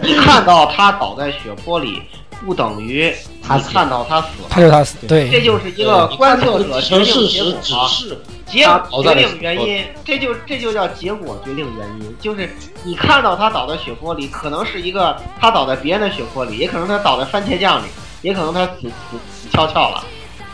[0.03, 2.01] 一看到他倒在血泊里，
[2.46, 12.50] 不等于你他看到他死了，他就他死，这对，就是一个观测者决定事实结果是结果决定原因，这就这就叫结果决定原因，就是
[12.84, 17.88] 你看到他倒在血泊里，可能是一个他倒在别人的血泊里，也可能他倒在番茄酱里，
[18.22, 20.04] 也可能他死死死翘翘了，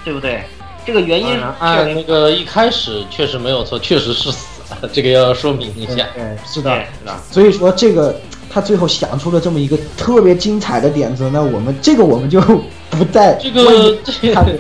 [0.04, 0.44] 对不对？
[0.86, 6.06] 这个原因确当然按那个一开始确实没有错，确实是死了，这个要说明一下。
[6.14, 8.20] 对，是的，是的，所以说这个
[8.54, 12.40] 他最后想出了这么一个特别精彩的点子，那我们这个我们就
[12.92, 14.54] 不再这个这他个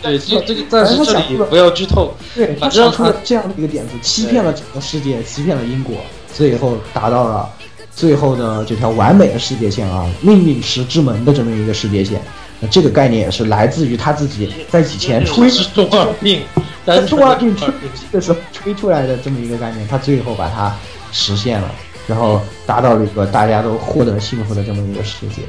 [0.00, 2.14] 对这这个暂时这里不要剧透。
[2.34, 5.96] 对他想出了这样的一个点子，欺骗了整个世界，欺骗了英国，
[6.32, 7.46] 最后达到了
[7.94, 12.18] 最后的这条完美的世界线啊，命运石之门的这么一个世界线。
[12.58, 16.40] 那这个概念也是来自于他自己在以前吹 是中二病，
[16.86, 17.90] 在单纯中二病吹中二病。
[18.12, 20.74] 的时候吹出来的这么一个概念，他最后把它
[21.12, 21.70] 实现了，
[22.06, 25.42] 然后达到了一个大家都获得幸福的这么一个世界。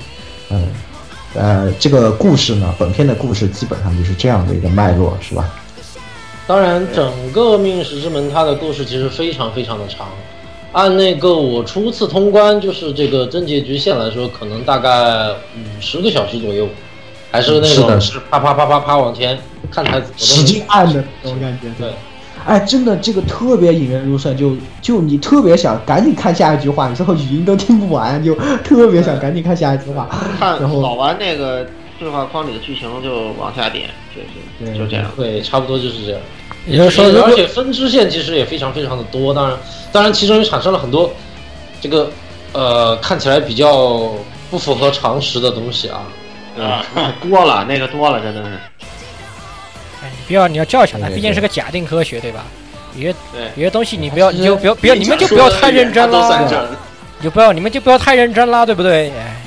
[0.50, 0.68] 嗯，
[1.36, 5.54] 呃，这个故事呢，本片的故事基本上就是这样的一个脉络，是吧？
[6.48, 10.08] 当然，整个《命运石之门》它的故事其实非常非常的长。
[10.72, 16.68] 按那个我初次通关就是这个真结局线来说，可能大概五十个小时左右，
[17.32, 19.38] 还是那种是啪啪啪啪啪往前
[19.70, 21.68] 看台子，使劲按的那种感觉。
[21.78, 21.92] 对，
[22.48, 28.34] 哎，真的这个特别引人入胜，就就你特别想赶紧看下一句话，你最后语音都听不完，就
[28.64, 30.08] 特别想赶紧看下一句话。
[30.40, 31.68] 看然后扫完那个
[32.00, 35.12] 对话框里的剧情就往下点，就是对就这样。
[35.18, 36.22] 对，差不多就是这样。
[36.66, 39.58] 也就是说，而且分支线其实也非常非常的多，当然，
[39.92, 41.12] 当然其中也产生了很多
[41.82, 42.10] 这个
[42.54, 44.14] 呃看起来比较
[44.50, 46.04] 不符合常识的东西啊。
[46.58, 46.82] 嗯，
[47.22, 48.50] 多了那个多了，真的是。
[50.28, 52.44] 不要你要教训他，对对毕竟是个假定科学，对吧？
[52.96, 53.44] 有些对。
[53.56, 56.70] 有些东西你不要，你就不要不要，你们就不要太认真了，
[57.20, 59.10] 你就不要你们就不要太认真了，对不对？
[59.12, 59.38] 哎，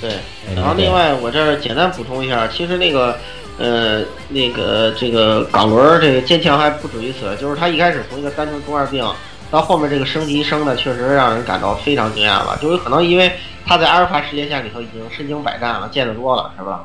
[0.00, 0.10] 对，
[0.54, 3.16] 然后另外我这儿简单补充一下，其实那个
[3.58, 9.08] 呃那个这个港轮这个坚强还不止于此，就是他一开始从一个单纯中二病，
[9.50, 13.32] 到后面这个升级升的确实让人感到非常惊讶吧，就有可能因为
[13.64, 16.84] 他在阿尔法时间线里头已经身经百战了，见得多了，是吧？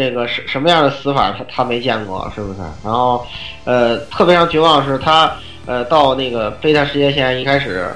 [0.00, 2.60] 这个什什么样的死法他他没见过，是不是？
[2.82, 3.26] 然后，
[3.64, 5.30] 呃，特别让绝望是他，
[5.66, 7.86] 呃，到那个贝塔世界线一开始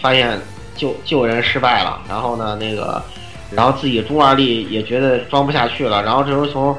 [0.00, 0.40] 发现
[0.74, 3.02] 救救人失败了，然后呢那个，
[3.50, 6.74] 然后自己中二力也觉得装不下去了，然后这时候从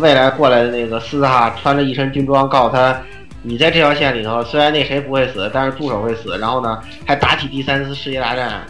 [0.00, 3.00] 未来过来的那个斯斯哈穿着一身军装，告诉他。
[3.46, 6.38] 你在这条线里头，虽然那谁不会死，但是助手会死。
[6.38, 8.64] 然后呢，还打起第三次世界大战，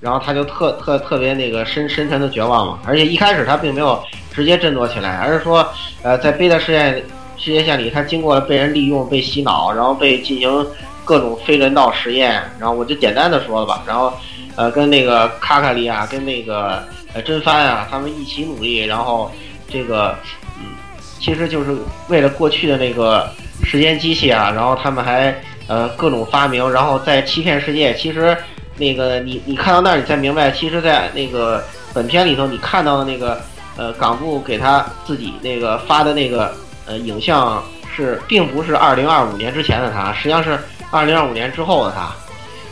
[0.00, 2.78] 然后他就特特特别那个深深沉的绝望嘛。
[2.84, 5.66] 而且一开始他并没有直接振作起来，而是说，
[6.02, 7.02] 呃，在贝塔实验
[7.36, 10.66] 世界线里，他经过了被人利用、被洗脑，然后被进行
[11.04, 12.42] 各种非人道实验。
[12.58, 13.82] 然后我就简单的说了吧。
[13.86, 14.12] 然后，
[14.56, 16.82] 呃，跟那个卡卡利亚，跟那个
[17.12, 18.84] 呃真帆啊，他们一起努力。
[18.84, 19.30] 然后
[19.68, 20.16] 这个，
[20.58, 20.76] 嗯，
[21.18, 21.76] 其实就是
[22.08, 23.28] 为了过去的那个。
[23.64, 25.34] 时间机器啊，然后他们还
[25.66, 27.94] 呃各种发明，然后在欺骗世界。
[27.94, 28.36] 其实
[28.76, 31.62] 那个你你看到那儿，你才明白，其实，在那个
[31.94, 33.40] 本片里头，你看到的那个
[33.76, 36.54] 呃港部给他自己那个发的那个
[36.86, 37.62] 呃影像
[37.94, 40.58] 是，并不是二零二五年之前的他，实际上是
[40.90, 42.10] 二零二五年之后的他。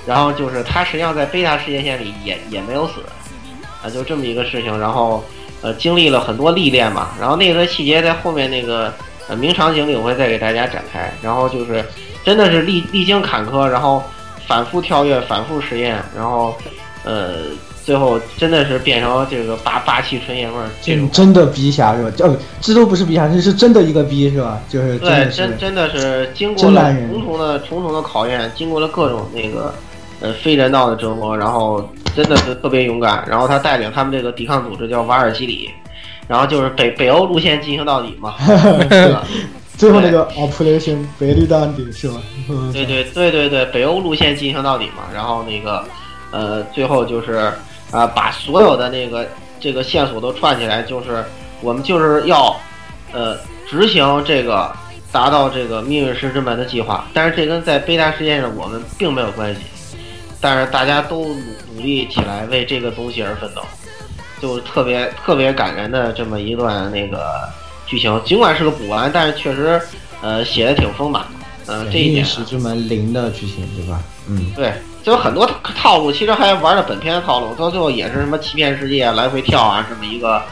[0.07, 2.94] 然后就是他实际上在贝塔世界线里也也没有死
[3.82, 4.78] 啊，就这么一个事情。
[4.78, 5.24] 然后
[5.62, 8.92] 呃经历了很多历练嘛，然后那个细节在后面那个。
[9.26, 11.82] 呃，名场景里我会再给大家展开，然后就是，
[12.22, 14.02] 真的是历历经坎坷，然后
[14.47, 16.55] 反复跳跃，反复实验，然后，
[17.05, 17.34] 呃，
[17.84, 22.11] 最后真的是变成这个霸霸气纯爷们儿，这种真的逼侠是吧？
[22.20, 24.61] 哦，这都不是逼侠，这是真的一个逼是吧？
[24.68, 29.74] 就是对，真真的是经过了重重的重重的考验，经过了各种那个
[30.20, 35.70] 呃非人道的折磨，然后真的是特别勇敢，然后他带领他们这个抵抗组织叫瓦尔基里。
[36.26, 38.34] 然后就是北北欧路线进行到底嘛，
[39.76, 42.22] 最后那个 Operation 北绿到底是吧？
[42.72, 45.04] 对对对对对，北欧路线进行到底嘛。
[45.12, 45.84] 然后那个
[46.30, 47.52] 呃，最后就是
[47.90, 49.26] 啊，把所有的那个
[49.58, 51.24] 这个线索都串起来，就是
[51.60, 52.54] 我们就是要
[53.12, 53.36] 呃
[53.68, 54.70] 执行这个
[55.10, 57.06] 达到这个命运石之门的计划。
[57.12, 59.60] 但是这跟在贝塔实验上我们并没有关系，
[60.40, 61.42] 但是大家都努
[61.74, 63.62] 努力起来为这个东西而奋斗。
[64.40, 67.48] 就特别特别感人的这么一段那个
[67.87, 69.80] 剧情，尽管是个补完，但是确实，
[70.22, 71.72] 呃，写的挺丰满的。
[71.72, 72.24] 嗯，这一点。
[72.24, 74.01] 是这么零的剧情，对吧？
[74.28, 74.72] 嗯，对，
[75.03, 80.43] 就有很多套路，其实还玩了本片的套路，到最后也是什么欺骗世界、来回跳啊，这么一个，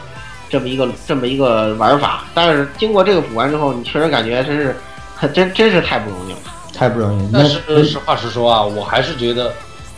[0.49, 2.25] 这么一个，这么一个玩法。
[2.33, 4.75] 但是经过这个补完之后，你确实感觉真是，
[5.33, 6.39] 真真是太不容易了，
[6.73, 7.29] 太不容易。
[7.31, 9.53] 但是实话实说啊，我还是觉得。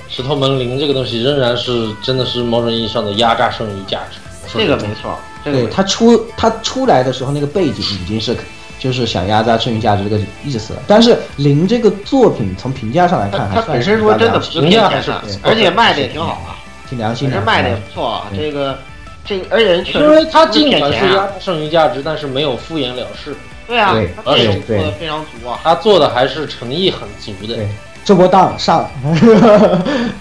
[0.07, 5.17] 石头门铃这个东西仍然是真的是某种意义上的压榨剩余价值，这个没错。
[5.43, 8.35] 对他出他出来的时候那个背景已经是
[8.79, 16.57] 就是想压榨剩余价值这个意思，但是零这个作品从评价上来看，它本身说真的评价还是，而且卖的也挺好啊，
[16.89, 18.25] 挺良心的，卖的也不错啊。
[18.35, 18.77] 这个
[19.23, 23.35] 这个，而且人因为他尽管是压榨剩余价值，但是没有敷衍了事。
[23.67, 27.57] 对啊，而且做的非常足啊，他做的还是诚意很足的。
[28.03, 28.89] 这波档上，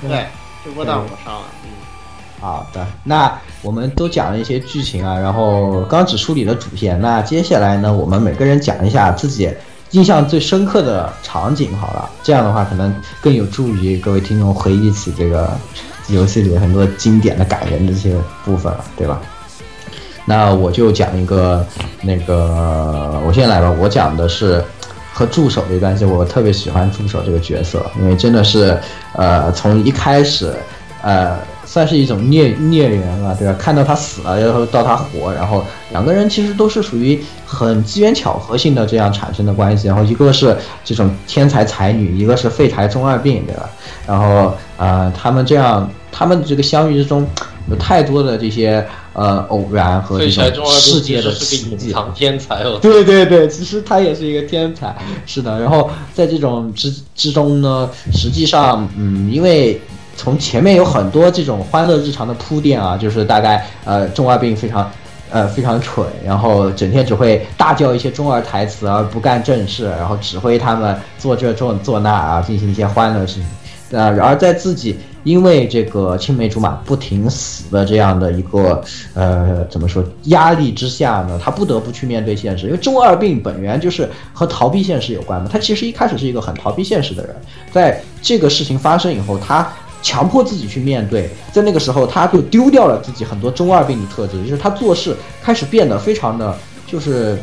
[0.09, 0.27] 对，
[0.64, 1.47] 这波档 我上了。
[2.45, 3.32] 好的，那
[3.62, 9.51] 我们都讲了一些剧情啊，然后刚只梳理了主线，那接下来呢，我们每个人讲一下自己
[9.92, 15.53] 印象最深刻的场景，好了，这样的话可能更有助于各位听众回忆起这个
[16.09, 18.14] 游戏里很多经典的感人的这些
[18.45, 19.22] 部分了，对吧？
[20.26, 21.66] 那我就讲一个，
[22.03, 24.62] 那个我先来吧，我讲的是。
[25.16, 28.76] 和助手的关系，我特别喜欢助手这个角色，因为真的是，
[29.12, 30.53] 呃，从一开始，
[31.03, 31.38] 呃，
[31.75, 33.57] 算是一种孽孽缘了，对吧？
[33.59, 39.89] 看到他死了，然后到他活，然后两个人其实都是属于很机缘巧合性的这样产生的关系。
[39.89, 43.68] 然后一个是这种天才才女，一个是废柴中二病，对吧？
[44.07, 47.27] 然后，呃，他们这样，他们这个相遇之中，
[47.68, 48.87] 有太多的这些。
[49.16, 52.81] 呃，偶然和这种世界的奇迹，天才哦。
[52.83, 54.93] 对对对，其实他也是一个天才，
[55.25, 55.61] 是的。
[55.61, 59.81] 然后在这种之之中呢，实际上，嗯，因为
[60.17, 64.91] 从前面有很多这种欢乐日常的铺垫啊，就是大概呃，中二病非常
[65.31, 73.47] 呃非常蠢，然后整天只会大叫一些中二台词而不干正事，然后指挥他们做这做做那啊，进行一些欢乐事情。
[73.91, 74.97] 呃，而在自己。
[75.25, 78.85] 因为这个青梅竹马不停死的这样的一个
[79.15, 82.67] 呃怎么说压力之下呢，他不得不去面对现实。
[82.67, 85.49] 因为中二病本源就是和逃避现实有关嘛。
[85.51, 87.35] 他其实一开始是一个很逃避现实的人，
[87.73, 89.67] 在这个事情发生以后，他
[90.05, 91.28] 强迫自己去面对。
[91.52, 97.36] 在那个时候，他就丢掉了自己很多中二病的特质，就是他做事开始变得非常的就是。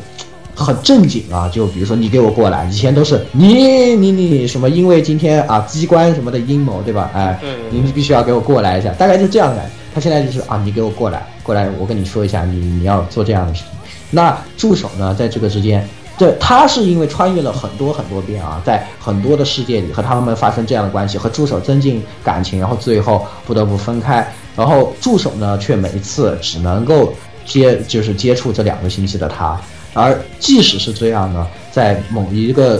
[0.54, 7.10] 很正经啊，就比如说你给我过来，以前都是你你你什么，因为今天啊机关什么的阴谋，对吧？
[7.16, 7.40] 哎，
[7.72, 9.64] 你必须要给我过来一下，大概就这样的。
[9.96, 13.72] 他现在就是啊，你给我过来，过来，我跟你说一下，你你要做这样的事情。
[14.12, 15.88] 那助手呢，在这个之间，
[16.22, 24.32] 对，他是因为穿越了很多很多遍啊，在很多的世界里和他们发生这样的关系，和助手增进感情，然后最后不得不分开。
[24.56, 27.12] 然后助手呢，却每一次只能够
[27.44, 29.60] 接，就是接触这两个星期的他。
[29.96, 32.80] 而即使是这样呢，在某一个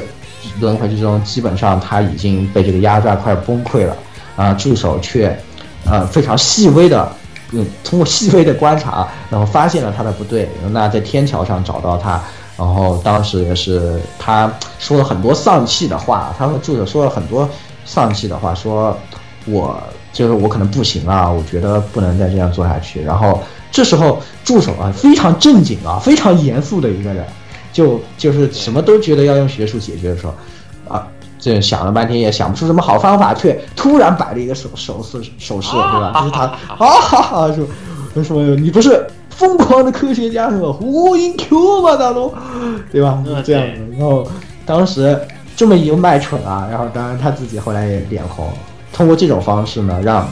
[0.60, 3.98] 轮回之中，基本上他已经被这个压榨快崩溃了
[4.36, 5.36] 啊，助手却
[5.90, 7.12] 呃非常细微的。
[7.54, 10.48] 嗯，通过细微的观察，然后发现了他的不对。
[10.70, 12.24] 那在天桥上找到他，
[12.62, 17.50] 然后当时也是他说了很多丧气的话，他和助手说了很多
[17.86, 18.96] 丧气的话，说
[19.48, 19.82] 我
[20.14, 23.02] 就是我可能不行了，我觉得不能再这样做下去。
[23.02, 23.42] 然后
[23.72, 27.26] 这时候助手啊非常正经啊，非常严肃的一个人，
[27.74, 30.34] 就就是什么都觉得要用学术解决的时候，
[30.96, 31.08] 啊。
[31.44, 36.14] 这想了半天也想不出什么好方法，却突然摆了一个手手势手势，对吧？
[36.20, 36.42] 就是他
[36.78, 37.52] 啊哈哈
[38.14, 39.08] 说说你不是
[39.42, 40.72] 疯狂的科学家是吧？
[40.72, 42.32] 呼应 Q 嘛，大龙？
[42.92, 43.24] 对吧？
[43.44, 43.98] 这样的。
[43.98, 44.28] 然后
[44.68, 45.20] 当时
[45.56, 48.48] 这么一个卖蠢啊，然后当然他自己后来也脸红。
[48.94, 50.32] 通过这种方式呢，让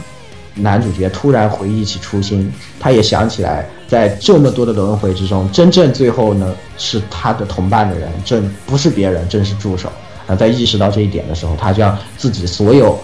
[0.53, 9.89] 男主角突然回忆起初心，他也想起来，在这么多的轮回之中，真正最后呢是他的同伴的人，正不是别人，正是助手。
[10.27, 12.95] 啊，在意识到这一点的时候，他将自己所有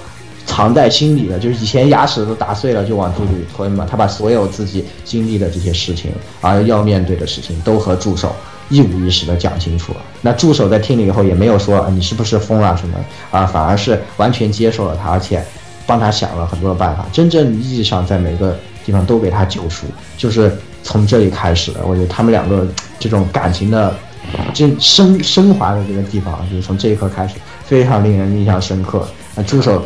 [0.45, 3.85] 藏在心里的，就是以前牙齿都打碎了就往肚子里吞嘛。
[3.89, 8.35] 他把所有自己经历的这些事情，而要面对的事情，都和助手
[8.69, 9.99] 一五一十的讲清楚了。
[10.21, 12.97] 那助手在听了以后，也没有说你是不是疯了什么
[13.31, 15.43] 啊，反而是完全接受了他，而且
[15.85, 19.87] 帮他想了很多的办法，真正意义上在每个地方都给他救赎。
[20.17, 22.67] 就是从这里开始的，我觉得他们两个
[22.99, 23.93] 这种感情的。
[24.55, 29.07] 这升升华的这个地方，就是从这一刻开始，非常令人印象深刻。
[29.35, 29.85] 啊，助手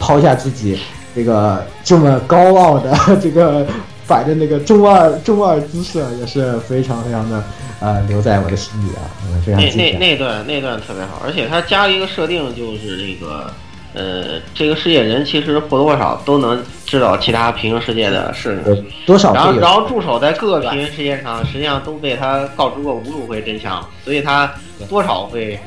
[0.00, 0.76] 抛下自己
[1.14, 2.92] 这个这么高傲的
[3.22, 3.64] 这个
[4.08, 7.44] 摆的那个中二中二姿势，也是非常非常的
[7.78, 9.06] 呃留在我的心里啊，
[9.46, 13.48] 非常那那那段那段特别好，而且他加了一个设定，就是这个。
[13.92, 19.34] 呃，这个世界人其实或多或少都能知道其他平行世界的事情，多少。
[19.34, 24.48] 然后，然后助手在各个平行世界上，实际上都被他告知过无数回真相，所以他
[24.88, 25.58] 多少会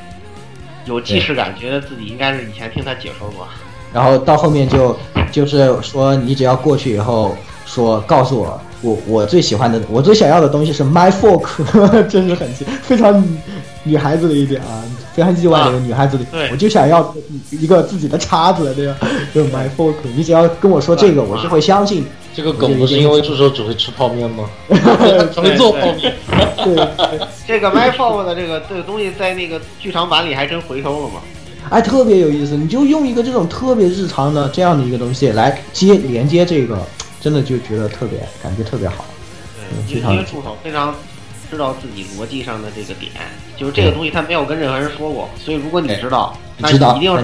[0.85, 3.45] 有既视感，觉得自己应该是以前听他解说过。
[3.93, 4.97] 然后到后面就
[5.31, 7.35] 就是说，你只要过去以后
[7.65, 11.45] 说告诉我，我我最喜欢的，我最想要的东西是 my fork，
[12.09, 12.47] 真是很
[12.81, 13.23] 非常
[13.83, 14.83] 女孩子的一点啊。
[15.13, 17.13] 非常意外的一个女孩子里，我就想要
[17.51, 18.97] 一个自己的叉子，对吧？
[19.31, 22.03] 就 my fork，你只要跟我说这个，我就会相信。
[22.33, 24.49] 这个梗不是因为助手只会吃泡面吗？
[25.31, 26.11] 只会做泡面。
[26.63, 31.21] 对，这个 my fork 的这个这个东西在那个剧场版里还真回收了嘛？
[31.73, 32.55] 哎，特别有意思。
[32.55, 36.79] 你就用一个这种特别日常的这样的一个东西来接连接这个，
[37.19, 39.05] 真的就觉得特别感觉特别好。
[39.87, 40.93] 对，因为助手非常。
[41.51, 43.11] 知道自己逻辑上的这个点，
[43.55, 47.15] 就是这个东西他没有跟任何人说过，所以如果你知道，那一定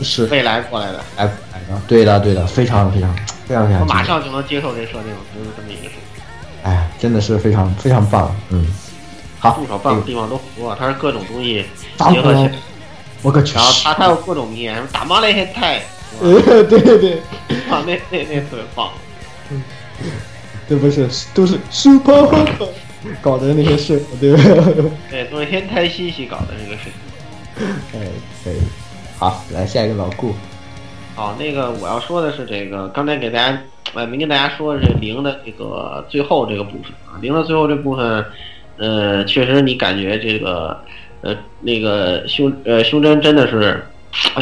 [0.00, 1.00] 是从未来过来的。
[1.16, 1.28] 哎，
[1.88, 3.12] 对的，对的，非常非常
[3.48, 3.80] 非常非常。
[3.80, 6.22] 我马上就能接受这设定，就是这么一个事情。
[6.62, 8.64] 哎，真的是非常非常棒，嗯。
[9.40, 11.64] 好，助手棒的地方都服了，它是各种东西
[11.98, 12.52] 结合起来。
[13.24, 13.56] 我可去。
[13.56, 15.82] 然后他还有各种名言，打骂那些太。
[16.20, 17.12] 呃，对对对，
[17.68, 18.90] 啊， 那那那特别棒。
[19.50, 19.60] 嗯，
[20.68, 22.28] 这不是都是 super。
[23.20, 24.90] 搞的那些事，对不？
[25.10, 26.88] 对，昨天台西西搞的这个事。
[27.94, 28.08] 哎，
[28.42, 28.56] 可以。
[29.18, 30.34] 好，来下一个老顾。
[31.14, 33.60] 好，那个我要说的是这个，刚才给大家
[33.92, 38.24] 呃没跟大家说这零的这个最后这个部分啊，零的最后这部分，
[38.78, 40.82] 呃，确实你感觉这个
[41.24, 43.82] 呃那个胸呃胸针真的是，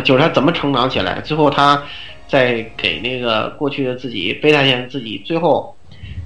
[0.05, 1.83] 就是他怎么成长起来，最后他
[2.29, 5.75] 在给那个过去的自己悲叹现自己最后。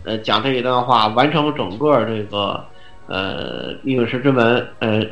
[0.04, 2.64] 呃，讲这一段话，完成整个这个
[3.08, 5.04] 呃《命运石之门》呃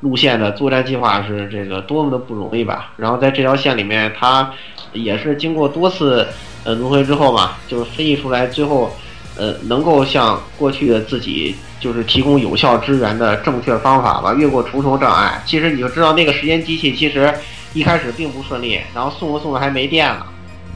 [0.00, 2.92] 路线的作战计划是这个多么的不容易吧？
[2.98, 4.52] 然后在这条线里面，他
[4.92, 6.26] 也是经过多次
[6.64, 8.92] 呃轮回之后嘛，就是分析出来，最后
[9.42, 15.42] 呃能够向过去的自己就是提供有效支援的正确方法吧，越过重重障碍。
[15.44, 17.34] 其实你就知道，那个时间机器其实
[17.74, 20.24] 一开始并不顺利，然后送着送着还没电了，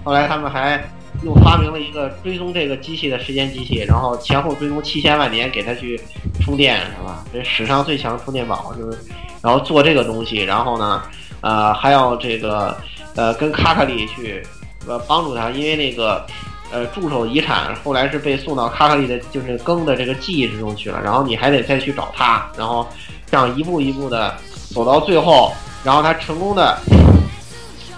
[0.03, 0.83] 后来他们还。
[1.23, 5.99] 又发明了一个追踪这个机器的时间机器，然后前后追踪七千万年给它去
[6.43, 7.25] 充电，是吧？
[7.33, 8.99] 这史上最强充电宝就是，
[9.43, 11.03] 然后做这个东西，然后呢，
[11.41, 12.77] 呃，还要这个
[13.15, 14.43] 呃跟卡卡里去
[14.87, 16.23] 呃帮助他，因为那个
[16.71, 22.87] 呃助手遗产后来是被送到卡卡里的就是更的这个记忆之中去了，然后你还得再去找他，然后
[23.31, 24.37] 这样一步一步的
[24.71, 25.53] 走到最后，
[25.85, 26.79] 然后他成功的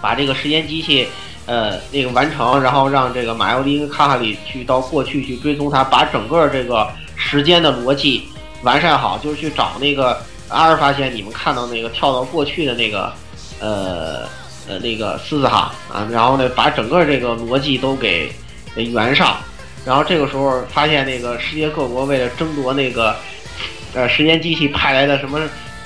[0.01, 1.09] 把这个时间机器。
[1.51, 6.87] 呃，那个完成，然后让这个马尤林卡卡里去到过去去追踪他，把整个这个
[7.17, 8.29] 时间的逻辑
[8.63, 10.21] 完善好，就是去找那个
[10.51, 13.11] 阿尔发现你们看到那个跳到过去的那个，
[13.61, 14.27] 呃
[14.69, 18.31] 呃那个狮子哈啊，然后呢把整个这个逻辑都给
[18.79, 19.37] 给圆上，
[19.85, 23.17] 然后这个时候发现那个世界各国为了争夺那个
[23.93, 25.41] 呃时间机器派来的什么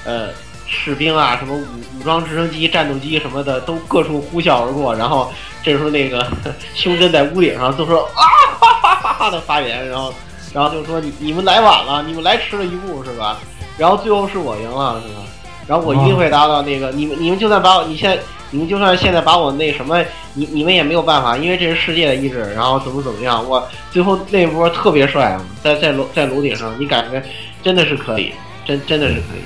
[0.04, 0.28] 呃
[0.68, 1.64] 士兵啊，什么武
[1.98, 5.32] 武装直升机、战斗机什么的都各处呼啸而过，然后
[5.62, 6.30] 这时候那个
[6.74, 8.22] 胸针在屋顶上都说啊
[8.60, 10.12] 哈哈哈哈的发言，然后
[10.52, 13.38] 然后就说你你们来晚了，你们来迟了一步是吧？
[13.78, 15.22] 然后最后是我赢了是吧？
[15.66, 18.18] 然后我一定会达到那个你们你们就算把我你现在
[18.50, 20.02] 你们就算现在把我那什么
[20.34, 27.22] 你你们也没有办法，因为这是世界的意志，然后怎么怎么样，我最后那波特别帅，在在楼在楼顶上，你感觉
[27.62, 28.32] 真的是可以，
[28.64, 29.42] 真真的是可以。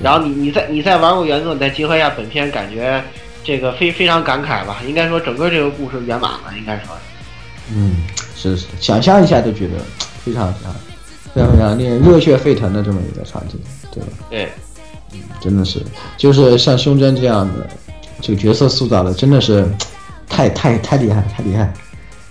[0.00, 3.02] 然后你你再你再玩过原作，你再结合一下本片，感觉
[3.42, 4.80] 这个非非常感慨吧。
[4.86, 6.96] 应该说整个这个故事圆满了，应该说。
[7.74, 7.96] 嗯，
[8.36, 9.74] 是是，想象一下都觉得
[10.24, 10.72] 非常非常
[11.34, 13.58] 非常非常令人热血沸腾的这么一个场景，
[13.92, 14.08] 对吧？
[14.30, 14.48] 对，
[15.40, 15.80] 真的是，
[16.16, 17.68] 就是像胸针这样的
[18.20, 19.66] 这个角色塑造的，真的是
[20.28, 21.72] 太太太厉害，太厉害。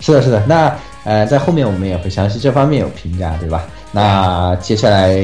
[0.00, 0.42] 是的，是的。
[0.46, 3.64] 那呃，在后面我们也会详细这方面有评价，对吧？
[3.92, 5.18] 那接下来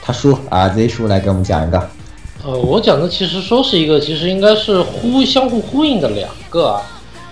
[0.00, 1.78] 他叔啊，Z 叔来给我们讲一个。
[2.44, 6.82] 呃，我讲的其实说是一个，其实应该是呼相互呼应的两个啊，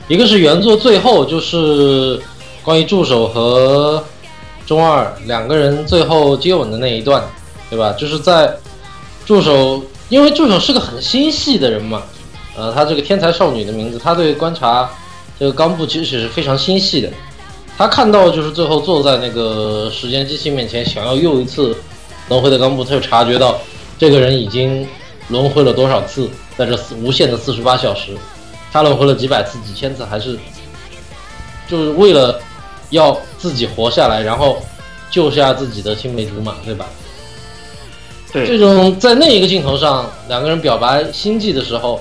[0.09, 2.21] 一个是原作最后就是
[2.65, 4.03] 关于助手和
[4.67, 7.23] 中二两个人最后接吻的那一段，
[7.71, 7.93] 对吧？
[7.93, 8.53] 就是在
[9.25, 12.03] 助手，因为助手是个很心细的人嘛，
[12.57, 14.91] 呃，他这个天才少女的名字，他对观察
[15.39, 17.09] 这个冈部其实是非常心细的。
[17.79, 21.77] 他看到就是最后坐在那个时间机器面前，想要又一次
[22.29, 23.59] 轮回的冈部，他就察觉到
[23.99, 24.87] 这个人已经
[25.29, 28.17] 轮回了多少次，在这无限的四十八小时，
[28.71, 30.39] 他轮回了几百次、几千次，还是
[31.69, 32.39] 就是为了
[32.91, 34.63] 要自己活下来，然后
[35.11, 36.87] 救下自己的青梅竹马，对吧？
[38.33, 42.01] 对这种在那一个镜头上，两个人表白心迹的时候，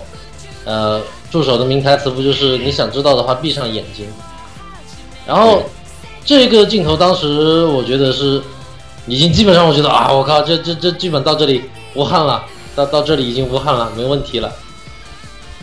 [0.63, 4.05] 呃，助手的名台词不就是你想知道的话，闭上眼睛。
[5.27, 5.61] 然后
[6.23, 8.41] 这个镜头当时我觉得是
[9.07, 11.63] 已经基本上，我觉得啊，我靠，这这这基本到这里
[11.95, 12.43] 无憾了，
[12.75, 14.51] 到到这里已经无憾了，没问题了。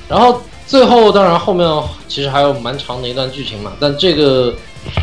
[0.09, 1.67] 然后最后当然后面
[2.09, 4.55] 其实还有蛮长的一段剧情嘛，但这个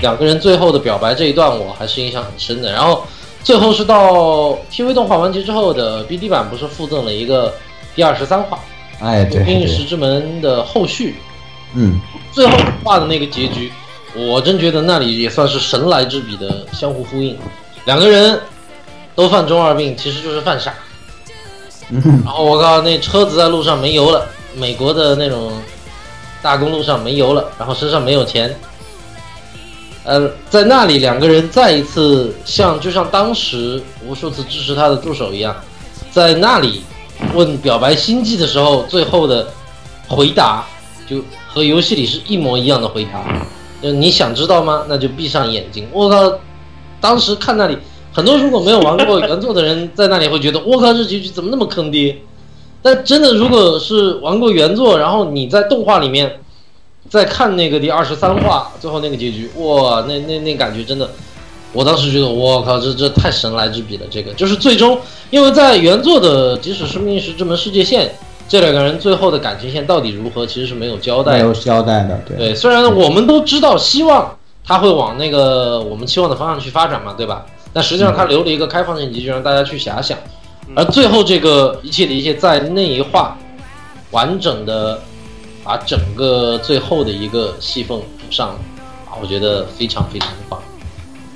[0.01, 2.71] 两个人最后的表白这一段我还是印象很深的。
[2.71, 3.03] 然后
[3.45, 7.53] 最后是到 TV 动画完结之后的 BD 版，不是附赠了一个
[7.93, 8.59] 第二十三话
[8.99, 11.15] 哎，对《冰与石之门》的后续，
[11.76, 12.01] 嗯，
[12.31, 12.53] 最后
[12.84, 13.72] 画的那个结局，
[14.15, 17.38] 我真觉得那里也算是神来之笔的相互呼应。
[17.85, 18.39] 两个人
[19.13, 20.73] 都犯中二病，其实就是犯傻。
[21.91, 25.51] 嗯 然后我靠，那车子在路上没油了，美国的那种
[26.41, 28.51] 大公路上没油了，然后身上没有钱。
[30.06, 35.56] 呃，在那里两个人再一次像就像当时无数次支持他的助手一样，
[36.11, 36.84] 在那里
[37.34, 39.48] 问表白心迹的时候，最后的
[40.07, 40.64] 回答
[41.10, 41.22] 就
[41.52, 43.23] 和游戏里是一模一样的回答。
[43.82, 44.84] 就你想知道吗？
[44.88, 45.88] 那就闭上眼睛。
[45.91, 46.40] 我靠，
[47.02, 47.77] 当时看那里，
[48.14, 52.15] 很多如果没有玩过原作的人在那里会觉得，我靠，这结局怎么那么坑爹？
[52.82, 56.40] 但真的，如果是玩过原作，然后你在动画里面
[57.10, 61.10] 再看那个第二十三话最后那个结局，哇，那那那感觉真的，
[61.72, 64.06] 我当时觉得，我靠，这这太神来之笔了。
[64.10, 64.98] 这个就是最终，
[65.30, 68.11] 因为在原作的即使是命运石之门世界线，
[68.48, 71.38] 这两个人最后的感情线到底如何，其实是没有交代的。
[71.40, 77.45] 没有交代的，对对，虽然我们都知道，希望他会往那个我们期望的方向去发展嘛，对吧？
[77.72, 80.18] 但实际上他留了一个开放性结局，让大家去遐想。
[80.76, 83.38] 而最后这个一切的一切，在那一话
[84.11, 84.99] 完整的
[85.65, 88.49] 把整个最后的一个戏缝补上，
[89.05, 90.61] 啊，我觉得非常非常的棒。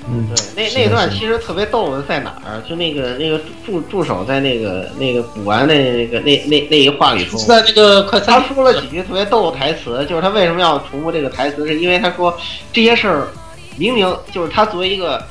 [0.08, 2.62] 嗯，对，那那段其实特别逗的在哪儿？
[2.68, 12.36] 就那个那个助助手在那个那个补完那那个那那那一话里头，是在那个快餐他说了几句特别逗的台词，就是他为什么要重复这个台词，是因为他说
[12.72, 13.28] 这些事儿
[13.76, 15.22] 明明就是他作为一个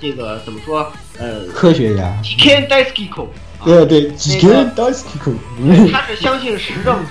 [0.00, 3.28] 这个怎么说呃科学家 can d i s k i k o
[3.64, 7.04] 对对，几个人都是酷，对，他是相信实证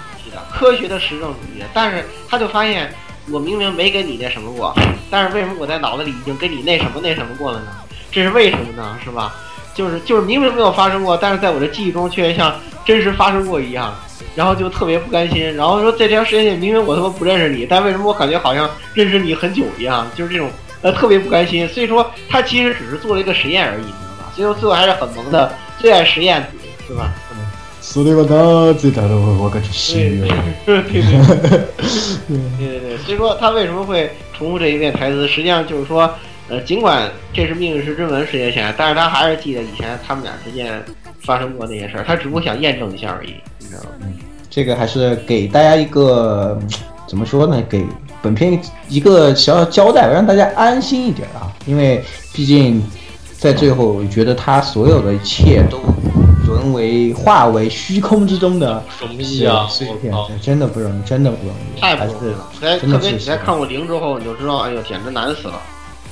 [0.57, 2.93] 科学的实证主义，但是他就发现，
[3.29, 4.73] 我明明没跟你那什么过，
[5.11, 7.67] 但是为什么我在脑子里已经跟你那什么那什么过了呢？
[8.11, 8.97] 这是为什么呢？
[9.03, 9.35] 是吧？
[9.73, 12.55] 就是就是明明没有发生过，但是在我的记忆中却像
[12.85, 13.93] 真实发生过一样，
[14.33, 20.07] 然后就特别不甘心，然后说这条时间线明明我他妈不认识你，但为什么我感觉好像认识你很久一样？
[20.15, 20.49] 就是这种
[20.81, 24.31] 呃特别不甘心，所以说他其实只是做了一个实验而已，你知道吧？
[24.33, 26.49] 所以说最后还是很萌的最爱实验，
[26.87, 27.11] 是吧？
[27.84, 29.42] それはなぜだろう？
[29.42, 30.28] 我感觉是对对
[30.66, 31.02] 对对
[32.28, 35.26] 对对，所以说他为什么会重复这一遍台词？
[35.26, 36.08] 实际上就是说，
[36.48, 40.80] 呃，尽管这是命运石之门世界线，但是他还是记得以前他们俩之间
[41.22, 44.06] 发生过那些事儿，他只不过想验证一下而已，你知道吗？
[44.50, 46.68] 这个还是给大家一个嗯
[47.08, 47.62] 怎么说呢？
[47.68, 47.84] 给
[48.22, 51.50] 本片一个小小交代，让大家安心一点啊。
[51.66, 52.02] 因为
[52.32, 52.82] 毕竟
[53.38, 55.78] 在最后，我觉得他所有的一切都
[56.47, 59.67] 沦为化为虚空之中的容易啊！
[59.69, 62.49] 碎片真的不容易，真的不容易，太不容易了。
[62.61, 65.61] 在真的是特别你在看过零之后，你就知道，哎呦，简直难死了。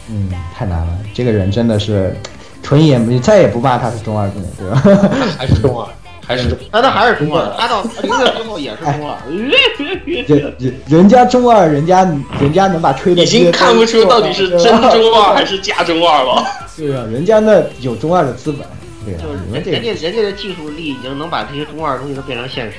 [0.09, 0.97] 嗯，太难了。
[1.13, 2.15] 这个人真的是
[2.61, 5.09] 纯眼，你再也不骂他是中二病了，对吧？
[5.37, 5.87] 还是中二，
[6.25, 9.17] 还是中但他还是中二，他到零的之后也是中二。
[9.29, 10.25] 人
[10.57, 12.03] 人人家中二，人家
[12.39, 16.43] 人家能把吹的已经看不出到底是真中二还是假中二了。
[16.75, 18.61] 对啊，人家那有中二的资本，
[19.05, 22.77] 对啊就是，你们这个人家人家的技术力已经能把这些中二东西都变成现实，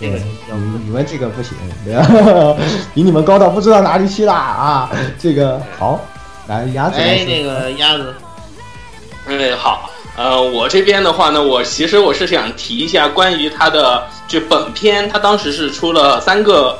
[0.00, 2.56] 这个你你们这个不行，对吧？
[2.94, 4.90] 比你们高到不知道哪里去了啊！
[5.18, 6.00] 这个好，
[6.48, 8.14] 来鸭子来哎，那个鸭子，
[9.28, 16.76] 哎，好，呃，我这边的话呢，我其实我是想提一下关于他的，就本片，他当时是出了三个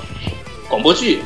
[0.68, 1.22] 广播剧，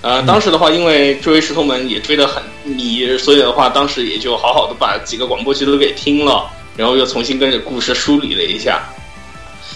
[0.00, 6.46] 呃，当时的话，因为追石头们也追得很迷，所以的话，当时也就好好的把几个广播剧都给听了，
[6.76, 8.82] 然后又重新跟着故事梳理了一下。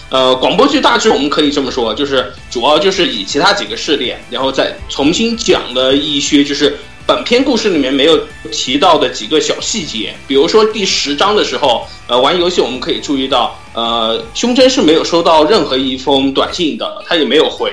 [0.09, 8.19] 呃，广播剧大致我们可以这么说，就是主要就是以其他几个试点，然后再重新讲了一些就是本篇故事里面没有
[8.51, 17.71] 提到的几个小细节，比如说第十章的时候，呃，玩游戏我们可以注意到，呃，胸针是没有收到任何一封短信的，他也没有回，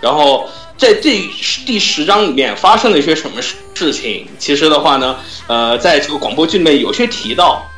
[0.00, 1.20] 然后在这
[1.66, 5.16] 第十章里面发生了一些什么事事情，其实的话呢，
[5.48, 7.68] 呃，在这个广播剧里面有些提到。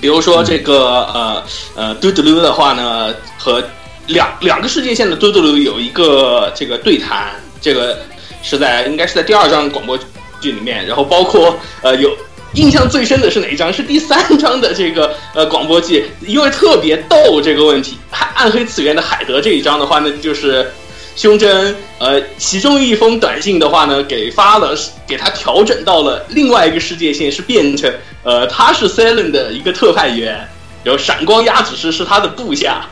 [0.00, 1.42] 比如说这个呃
[1.74, 3.62] 呃嘟嘟噜的话呢，和
[4.06, 7.98] 两两个世界线的嘟嘟噜有一个这个对谈，这个
[8.42, 9.98] 是在应该是在第二章广播
[10.40, 12.10] 剧里面，然后包括呃有
[12.54, 13.72] 印象最深的是哪一章？
[13.72, 17.96] 是第三章的这个呃广播剧，因为特别逗这个问题，
[18.34, 20.70] 暗黑次元的海德这一章的话呢，就是。
[21.16, 24.76] 胸针，呃，其中一封短信的话呢，给发了，
[25.08, 27.90] 给他调整到了另外一个世界线，是变成，
[28.22, 30.46] 呃，他是 Selen 的一个特派员，
[30.84, 32.90] 然后闪光鸭只是是他的部下，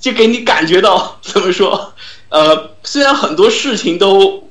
[0.00, 1.94] 就给你感觉到怎么说，
[2.28, 4.48] 呃，虽然很多事情都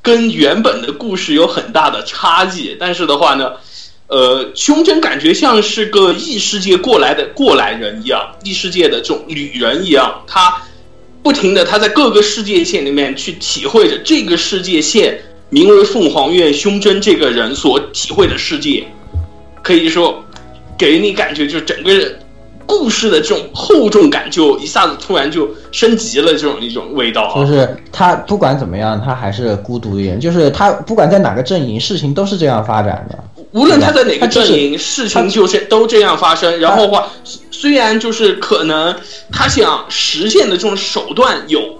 [0.00, 3.54] 跟原本的故事有很大的差距，但是的话呢，
[4.06, 10.62] 呃，胸针感觉像是个异世界过来的过来人一样，异世界的这种旅人一样，他。
[11.22, 15.18] 不停的，他在各个世界线里面去体会着这个世界线
[15.50, 18.84] 名为凤凰院胸针这个人所体会的世界，
[19.62, 20.22] 可以说
[20.76, 21.92] 给你感觉就整个
[22.66, 27.32] 故事的这种厚重感就一下子突然就升级了，这种一种味道。
[27.36, 30.18] 就是他不管怎么样，他还是孤独一人。
[30.18, 33.18] 就是他不管在哪个阵营，事情都是这样发展的。
[33.52, 36.58] 无论他在哪个阵营，事情就是都这样发生。
[36.58, 37.08] 然后的话，
[37.50, 38.94] 虽然就是可能
[39.30, 41.78] 他想实现的这种手段有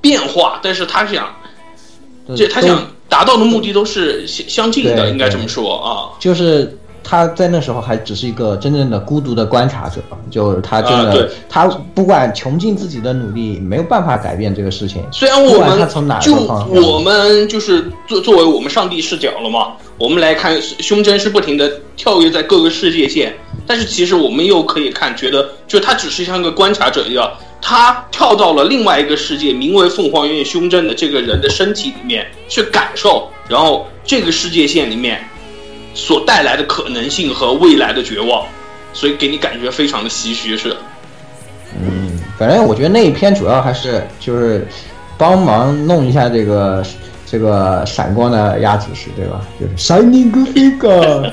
[0.00, 1.34] 变化，但是他想，
[2.36, 6.18] 这他想达到的目的都是相相近的，应该这么说啊。
[6.18, 10.00] 就是他在那时候还只是一个真正的孤独的观察者，
[10.30, 15.02] 就是他真的，他不管穷尽自己的努力，没有办法改变这个事情。
[15.12, 19.72] 虽然我们他从哪就我们就是作作为我们上帝视角了嘛。
[19.98, 23.32] 我们来看，胸针是不停的跳跃在各个世界线，
[23.66, 27.30] 但是其实我们又可以看，觉得就他只是像个观察者一样，
[27.60, 35.22] 他跳到了另外一个世界，名为凤凰院胸针的这个人的身体里面去感受，然后这个世界线里面
[35.94, 38.44] 所带来的可能性和未来的绝望，
[38.92, 40.76] 所以给你感觉非常的唏嘘，是。
[41.80, 44.66] 嗯，反正我觉得那一篇主要还是就是
[45.16, 46.84] 帮忙弄一下这个。
[47.24, 49.40] 这个闪光的鸭子是对吧？
[49.58, 51.32] 就是 Shining Figure，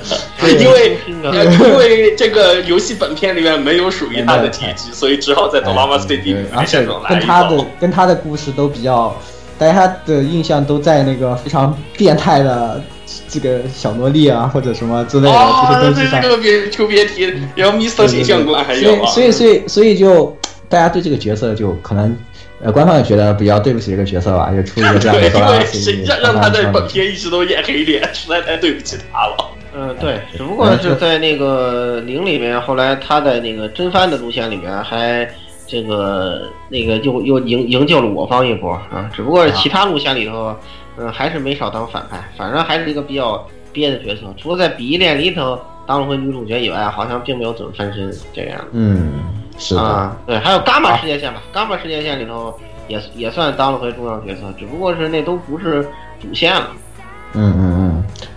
[0.57, 9.13] 因为因为这个游戏本片里面没有属于他的提及，所以只好在 Dolama City 里面而且跟他的跟他的故事都比较，
[9.57, 12.81] 大家的印象都在那个非常变态的
[13.27, 16.21] 这个小萝莉啊或者什么之类的这些东西上。
[16.21, 20.37] 这个别就别提，然后 Mr 形象馆还有，所以所以所以就
[20.67, 22.17] 大家对这个角色就可能。
[22.61, 29.37] 呃，官方也觉得比较对不起这个角色吧，就出一个这样的谁让让他在本片一直都演黑脸，实在太对不起他了。
[29.73, 35.25] 嗯，对，只不过是在那个零里面，后来他在那个真番的路线里面还
[35.65, 40.53] 这个那个又又营营救了我方一波啊，只不过是其他路线里头，
[40.99, 44.21] 嗯，还是没少当反派，反正还是一个比较憋的角色。
[44.37, 48.59] 除了在比翼恋里头当了回女主角以外，好像并没有怎么翻身这样。
[48.71, 49.13] 嗯。
[49.61, 52.57] 是啊，对，还有伽马世界线吧，伽马世界线里头
[52.87, 55.85] 也也算当了回重要角色，只不过是那都不是
[56.21, 56.69] 主线了。
[57.33, 57.78] 嗯嗯嗯，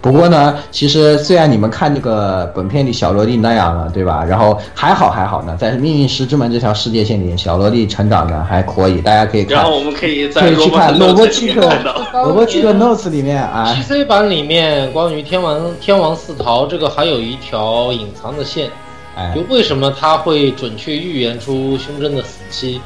[0.03, 4.25] 不过呢，其实虽然你们看这个本片里小萝莉那样了，对吧？
[4.25, 9.55] 然后还好还好呢，在命运石之门这条世界线里，小萝莉成长的还可以，大家可以看。
[9.59, 11.95] 然后我们可以在可以去看罗伯罗伯契克看到。
[12.25, 18.69] 罗伯契克 notes 里面啊，PC 版里面关于天王天王四逃这个还有一条隐藏的线，
[19.17, 22.81] 哎就，为什么他会准确预言出胸针的死期，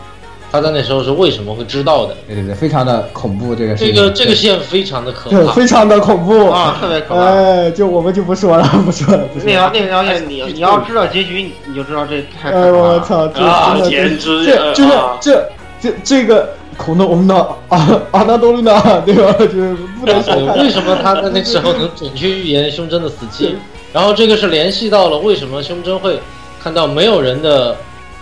[0.52, 2.16] 他在那时候是为什么会知道的？
[2.26, 3.94] 对对对，非常的恐怖这个事情。
[3.94, 5.52] 这个这个线非常的可对，怕。
[5.52, 7.20] 非常的恐怖啊，特别可怕。
[7.24, 9.52] 哎，就我们就不说了，不说了，不说了。
[9.52, 12.78] 那条那条线，你你要知道结局，你就知道这太可哎，怕了。
[12.78, 15.48] 我操，简直这就是啊这
[15.80, 17.34] 这这个恐龙我们的
[17.68, 19.32] 啊阿纳多利娜， 对吧？
[19.38, 20.58] 就是不能小对，看。
[20.62, 23.56] 为什么他在那时候能准确预言胸针的死期？
[23.92, 26.18] 然后这个是联系到了为什么胸针会
[26.62, 27.76] 看到没有人的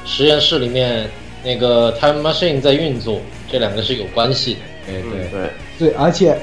[0.05, 1.11] 实验室里面
[1.45, 4.61] 那个 time machine 在运作，这两个是有关系的。
[4.87, 5.51] 对嗯对对，
[5.91, 6.37] 对，而且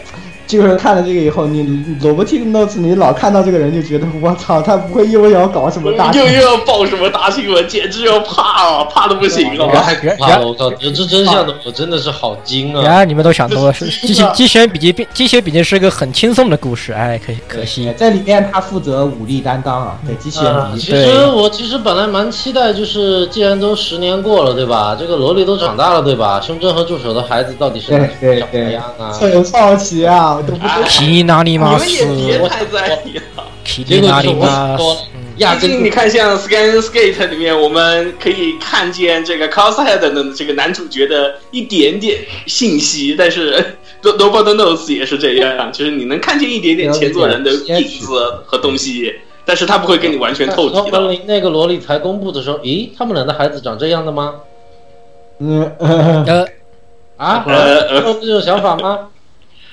[0.52, 9.72] 就是看了这个以后，你罗伯蒂克 notes，你老看到这个人就觉得我操，他不会又要搞什么大 又又要报什么大新闻，简直要怕啊，怕的不行这个了。
[10.19, 10.45] 怕了！
[10.45, 12.82] 我靠，得知真相的我真的是好惊啊！
[12.84, 17.94] 然而你们都想多了，是机器机器人笔记笔机器人笔记是一个很轻松的故事，哎，可可惜。
[17.95, 24.98] 在里面他负责武力担当啊，对机器人笔记其实我其实本来蛮期待，就是既然都十年过了，对吧？
[24.99, 26.41] 这个萝莉都长大了，对吧？
[26.41, 29.11] 胸针和助手的孩子到底是长什么样啊？
[29.11, 30.81] 很好奇啊，我都不知道。
[30.88, 33.43] 皮纳里你马们也别斯，太在意了。
[33.63, 35.01] 皮纳结果就是我里马说斯，
[35.38, 49.13] 压根就毕竟你看，像 Scan Skate 里面，我们可以看见这个 Coshead 的这个男主角的一点点信息，但是 Nobody Knows 也是这样，就是你能看见一点点前作人的影子和东西，
[49.45, 51.23] 但是他不会跟你完全透然后底的。
[51.26, 54.35] 那个萝莉才公布的时候，咦，他们俩的孩子长这样的吗？
[55.39, 56.47] 嗯呃呃，
[57.18, 59.09] 啊，呃呃有这种想法吗？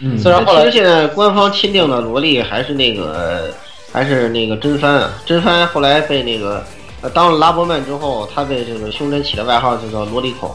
[0.01, 3.53] 嗯虽然后来其实现在官方钦定的萝莉还是那个
[3.93, 6.65] 还是那个真帆啊，真帆后来被那个
[7.01, 10.55] 呃当了拉伯曼之后，他被这个胸针起的外号就叫萝莉控。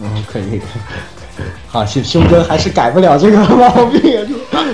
[0.00, 0.60] 嗯，可以可以。
[1.68, 4.26] 好，胸胸针还是改不了这个毛病。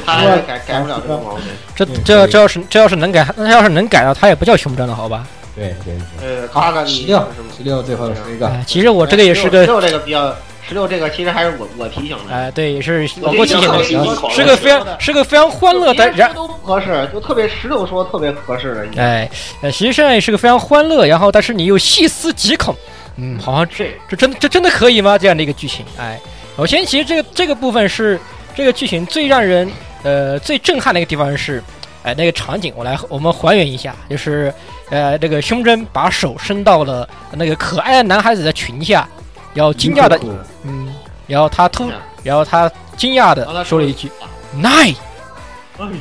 [0.04, 1.44] 他 还是改改不了这个毛病。
[1.74, 5.26] 这这这要是这要是能改，那要是能改到，他也不叫胸针了，好吧？
[5.56, 6.40] 对对对。
[6.42, 7.18] 呃，卡卡十六
[7.56, 8.46] 十六，最后说一个。
[8.46, 10.34] 哎其实我这个也是个十六这个比较，
[10.70, 12.32] 十六这个其实还是我我提醒的。
[12.32, 13.82] 哎，对，也是我老郭提醒的，
[14.30, 19.02] 是个非常是个非常欢乐的，人都不合适，就特别十六说特别合适的。
[19.02, 19.28] 哎，
[19.62, 22.72] 呃，其实现在也是个非常欢乐，然后但是你又细思极恐，
[23.16, 25.18] 嗯，好像这这真这真的可以吗？
[25.18, 26.20] 这样的一个剧情，哎，
[26.56, 28.16] 首先其实这个这个部分是
[28.54, 29.68] 这个剧情最让人
[30.04, 31.60] 呃最震撼的一个地方是，
[32.04, 34.54] 哎，那个场景我来我们还原一下，就是
[34.88, 39.19] 呃这个胸针把手伸到了那个可爱的男孩子的裙下，然
[39.64, 40.18] 后惊讶的
[40.64, 40.94] 嗯，
[41.26, 41.90] 然后他突
[42.22, 44.10] 然后他惊讶的说了一句
[44.56, 44.94] “nine”。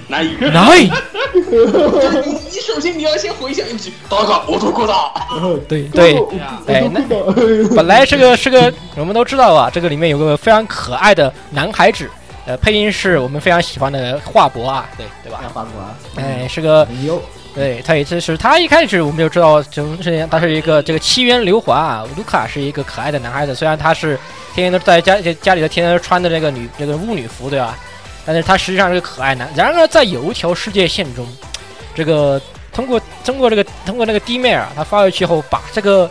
[0.10, 0.50] 哪一个？
[0.52, 0.90] 哪一？
[0.90, 4.94] 就是你，你首先你要先回想一句，大哥，我做过的。
[5.70, 6.22] 对对，
[6.68, 7.02] 哎，那
[7.74, 12.10] 本来这个是个，我们都知道啊，这个里面有个非常可爱的男孩子，
[12.46, 15.40] 呃，配音是我们非常喜欢的华博啊，对对吧？
[15.54, 15.72] 华博，
[16.18, 16.86] 哎，是个，
[17.56, 24.18] 对，他也是是他一开始我们就知道，就是他是一个这个七渊流华啊，卢卡是一个可爱的男孩子，虽然他是
[24.54, 27.78] 天天都在家家里头天天都穿的这个女这个巫女服，对吧？
[28.26, 29.50] 但是他实际上是个可爱男。
[29.56, 31.28] 然而在有一条世界线中，
[31.96, 32.40] 这个
[32.72, 36.10] 通过通过这个通过那个弟妹啊，他发回去后，把这个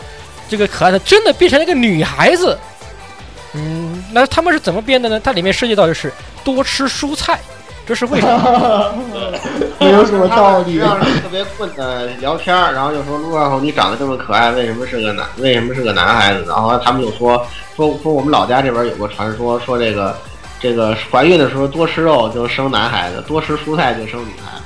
[0.49, 2.59] 这个可爱的真的变成了一个女孩子。
[3.55, 5.21] 嗯，那他们是怎么变的呢？
[5.21, 6.13] 它里面涉及到的是
[6.45, 7.41] 多吃蔬菜，
[7.89, 8.95] 这是为什么？
[9.81, 10.77] 没有什么道理。
[10.77, 15.27] 让人特别困的聊天，然后就说陆二后你长得这么可爱，为什么是个男？
[15.39, 16.45] 为什么是个男孩子？
[16.47, 17.43] 然后他们就说
[17.75, 20.15] 说说我们老家这边有个传说，说这个
[20.61, 24.65] 这个怀孕的时候多吃肉就生男孩子，多吃蔬菜就生女孩子。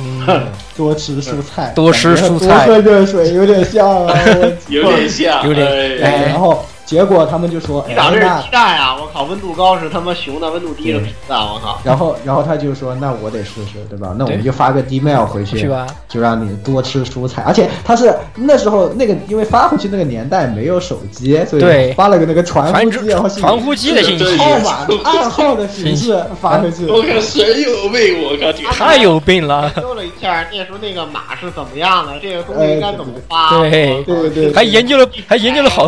[0.00, 0.46] 嗯，
[0.76, 4.14] 多吃蔬菜，多吃蔬菜，多喝热水，有点像啊，
[4.68, 5.66] 有点像，有点。
[6.00, 8.96] 哎，然后结果他们就说，哎，那鸡蛋呀！
[8.98, 11.78] 我靠，温度高是他妈熊的，温度低是皮蛋，我靠。
[11.84, 14.14] 然后，然后他就说，那我得试试，对吧？
[14.16, 15.86] 那我们就发个 email 回去，是吧？
[16.08, 17.42] 就让你多吃蔬菜。
[17.46, 26.86] 而且他是那时候那个，因为发回去那个年代没有手机，所以发了个那个传呼机，然后传呼机的信息，号码暗号的形式发回去。
[26.86, 28.22] 我靠，神有病！
[28.22, 29.70] 我靠，太有病了。
[29.76, 33.60] 搜了一下，那时候那个码是怎么样的，这个东西应该怎么发？
[33.60, 35.86] 对对对，还研究了，还研究了好。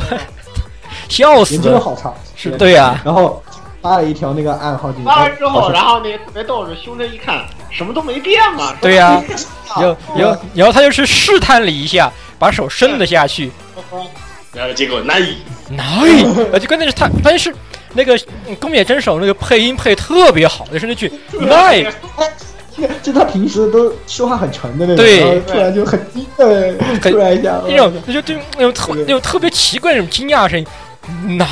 [1.11, 1.59] 笑死！
[1.69, 2.99] 了好长，是对呀。
[3.05, 3.43] 然后
[3.83, 5.07] 发了一条那个暗号进去。
[5.07, 8.75] 发完之后，然后那个特别逗是，胸针一看，什么都没变嘛。
[8.81, 9.23] 对呀。
[9.77, 13.51] 然后，然后然后他就是试探了一下，把手伸了下去。
[14.53, 15.37] 然后结果哪里
[15.69, 16.25] 哪里？
[16.53, 17.55] 而且关键是他，但是
[17.93, 18.19] 那个
[18.59, 21.93] 宫野真守那个配音配特别好，就是那句 “nine”。
[23.03, 30.65] 就他平时都说话很沉的那种，对然突然就很低的，突然一下，那种就就对那种特那种特别奇怪那种惊讶声，
[31.39, 31.47] 哪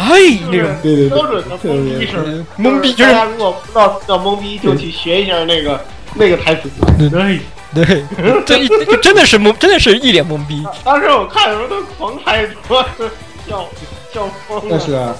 [0.50, 5.80] 那种对对对，标准的懵逼声，懵逼，就是大家如果不知道叫懵逼，就去学一下那个
[6.14, 6.68] 那个台词。
[7.10, 7.40] 对，
[7.74, 8.04] 对，
[8.44, 10.64] 这一 这真的是懵，真的是一脸懵逼。
[10.84, 13.10] 当时我看的时候都狂拍桌子，
[13.48, 13.66] 笑
[14.12, 14.64] 笑疯了。
[14.70, 15.14] 但是啊，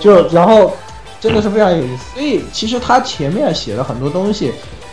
[0.00, 0.76] 就然后
[1.20, 2.14] 真的是非常有意思。
[2.14, 4.52] 所以其实他前面写了很多东西，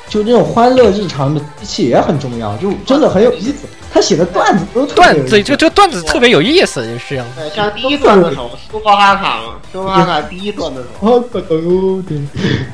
[0.09, 3.67] 就这种欢乐日常的机器也很重要，就真的很有意思。
[3.91, 7.25] 他写的段子都特别有意思段子，这这个段子特别有意思，就是这样。
[7.35, 11.07] 对，像第一段子手苏巴哈卡嘛，苏巴哈卡第一段子手。
[11.07, 12.19] 好可哦，对，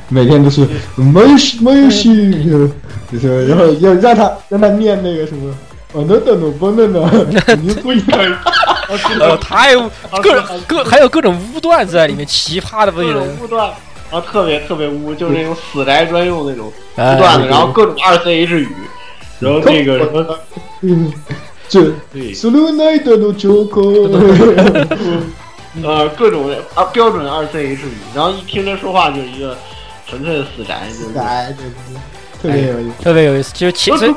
[0.09, 2.49] 每天都是没有戏没有戏，
[3.11, 5.53] 就是然后要让他让他念那个什么。
[5.93, 8.17] 我，那那那不那那，你不应该。
[9.19, 9.73] 呃，太
[10.21, 13.17] 各各还有各种污段子在里面，奇葩的不行。
[13.41, 13.71] 污段，
[14.10, 18.68] 然后特别特别污，就是那种死宅专用那种污哎段子，然后各种二 C H 语，
[19.38, 20.38] 然后那个什么，
[20.82, 21.12] 嗯，
[21.68, 21.80] 这
[22.12, 23.80] 对，スルーナイトのチョコ。
[25.84, 29.56] 呃， 各种啊标准二 C H 语，然后一听他说话就是一个
[30.08, 33.02] 纯粹的死宅，就是哎，对对对，特别有意思。
[33.04, 34.12] 特别有意思，就是前虽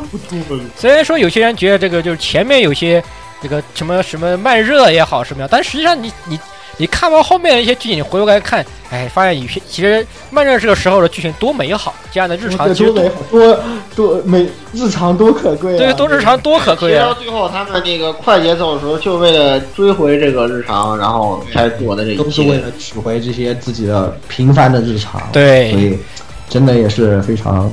[0.75, 3.03] 虽然说有些人觉得这个就是前面有些
[3.39, 6.39] 这个什么什么慢热也好什么样，但实际上你你
[6.80, 13.60] 你看完后面的一些剧情，你回过来看，哎，发现有些其实慢热这个时候的剧情多美好，这样的日常其实多美好，多
[13.96, 15.78] 多美，日常多可贵、啊。
[15.78, 17.08] 对，多日常多可贵啊！
[17.08, 25.20] 到最后他们那个快节奏的时候，就为了追回这个日常，然后才做的这一切，都是为了取回这些自己的平凡的日常。
[25.32, 25.98] 对，所以
[26.48, 27.68] 真的也是非常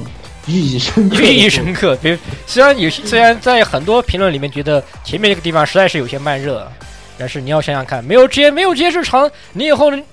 [0.47, 1.17] 寓意深刻。
[1.17, 1.95] 寓意深刻。
[2.01, 2.17] 比如
[2.47, 6.67] 虽然有些虽然在很多评论里面觉得前面这个地方实在是有些慢热。
[7.17, 10.03] 但是你要想想看，没有这些没有这些日常，你以后你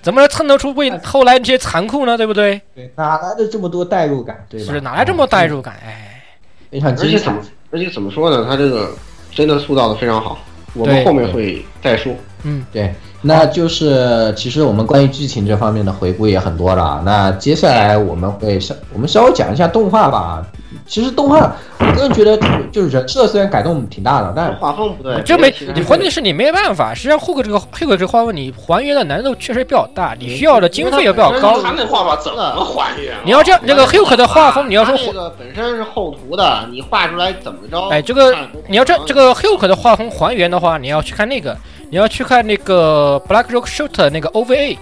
[0.00, 2.16] 怎么能蹭得出为后来这些残酷呢？
[2.16, 2.60] 对不对？
[2.74, 4.44] 对，哪来的这么多代入感？
[4.48, 4.72] 对吧？
[4.72, 5.74] 是哪来这么代入感？
[5.84, 6.22] 哎，
[6.70, 8.46] 你看而且怎么而且怎么说呢？
[8.48, 8.94] 他这个
[9.30, 10.38] 真的塑造的非常好，
[10.74, 12.14] 我们后面会再说。
[12.42, 12.92] 嗯，对，
[13.22, 17.00] 那就是其实我们关于剧情这方面的回顾也很多了。
[17.06, 20.44] 那接下来我们会稍我们稍微讲一下动画吧。
[20.84, 22.36] 其实动画，我个人觉得
[22.72, 26.92] 就是人设虽然改动挺大的，但画风不对，这没你关键是你没办法。
[26.92, 31.62] 实际上，后克这个后克这个画风，你还原的难度确实比较大，你需要的经费也比较高。
[31.62, 33.20] 他那画法怎么还原啊？
[33.24, 37.88] 你要这样，这个 Hulk 的画风，你要说这个本身是厚涂的，你画出来怎么着？
[37.88, 38.34] 哎，这个
[38.66, 41.56] 你要这这个 Hulk 的画风还原的话，你要去看那个，
[41.92, 44.78] 你要去看那个 Black Rock Shooter 那个 OVA。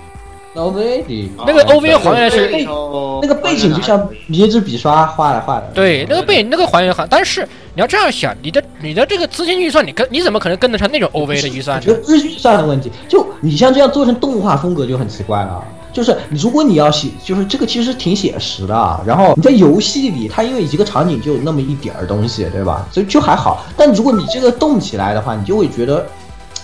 [0.55, 2.65] 那 OVA 里那个 OVA 还原是背
[3.21, 5.69] 那个背景就像一支笔刷画的画的。
[5.75, 7.43] 对，那个背那个还原很，但是
[7.75, 15.65] 你要这样想，你的你的这个资金预算，你跟你怎么可能跟得上那种 OVA 的预算我觉得不是预算的问题，就你像这样做成动画风格就很奇怪了。
[15.93, 19.01] 就是如果你要写，就是这个其实挺写实的啊。
[19.05, 22.87] 然后你在游戏里，它因为一个场景就那么一点儿东西，对吧？
[22.93, 23.67] 所以就还好。
[23.77, 26.07] 但如果你这个动起来的话，你就会觉得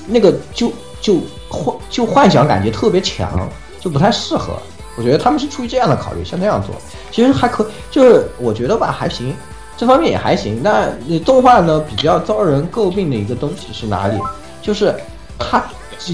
[0.07, 1.19] 那个就就
[1.49, 3.49] 幻就幻想感觉特别强，
[3.81, 4.55] 就不太适合。
[4.97, 6.75] 我觉得他们是出于这样的考虑，像那样做，
[7.13, 9.35] 其实还可，就是我觉得吧还行，
[9.77, 10.61] 这方面也还行。
[10.63, 10.89] 那
[11.25, 14.19] 动画呢比较遭人诟病的一个东西是哪里？
[14.63, 14.95] 就是
[15.39, 15.63] 它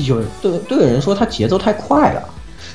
[0.04, 2.22] 有对对有人说它节奏太快了，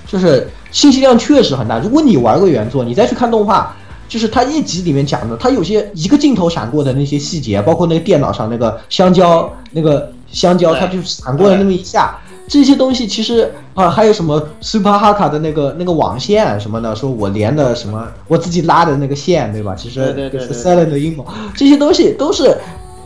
[0.07, 1.77] 就是信息量确实很大。
[1.77, 3.75] 如果你玩过原作，你再去看动画，
[4.07, 12.15] 就是它一集里面讲的，它有些一个镜头闪过的那些细节，包括那个电脑上那个香蕉那个香蕉，它就闪过了那么一下。
[12.47, 19.73] 这些东西其实啊，还有什么 Super Haka 的那个那个网线什么的，说我连的什么我自己拉的那个线，对吧？
[19.75, 22.55] 其实是 Silent 的阴谋，这些东西都是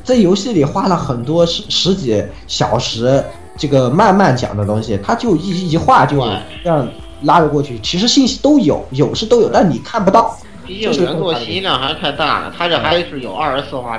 [0.03, 3.23] 在游戏里花了很多十十几小时，
[3.57, 6.21] 这个慢慢讲的东西，它就一一画就
[6.63, 6.87] 这样
[7.23, 7.79] 拉着过去。
[7.79, 10.37] 其实信息都有，有是都有，但你看不到。
[10.67, 13.97] 毕竟原作信息量还是太大了，它这还是有二十四画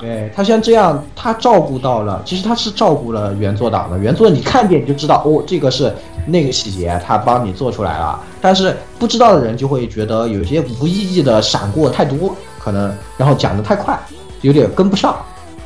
[0.00, 0.10] 片。
[0.10, 3.98] 对他像这样，他照顾到了，其实他是照顾了原作党的。
[3.98, 5.92] 原作你看见你就知道，哦，这个是
[6.26, 8.20] 那个细节，他帮你做出来了。
[8.40, 13.98] 但是不知道的人就会觉得有些无意义的闪过太多，可能然后讲的太快，
[14.42, 15.16] 有点跟不上，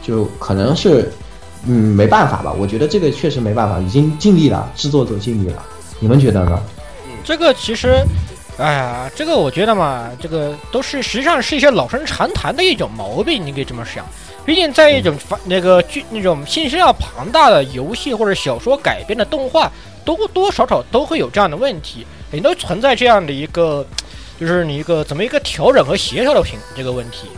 [0.03, 1.13] 就可能是
[1.67, 2.53] 嗯没办法吧。
[2.59, 5.63] 我觉得这个确实没办法，已经尽力了，制作组尽力了。
[5.99, 6.59] 你们觉得呢？
[7.25, 8.03] 这个其实。
[8.61, 14.05] 哎呀，这个我觉得嘛，这个都是实际上是一些老生常谈的一种毛病，你可以这么想。
[14.45, 19.73] 毕竟在一种发那个剧那种信息量庞大的游戏或者小说改编的动画，
[20.05, 23.87] 多多少少都会有这样的问题，也都存在这样的一个，
[24.39, 27.29] 就是你一个怎么一个调整和协调的平这个问题。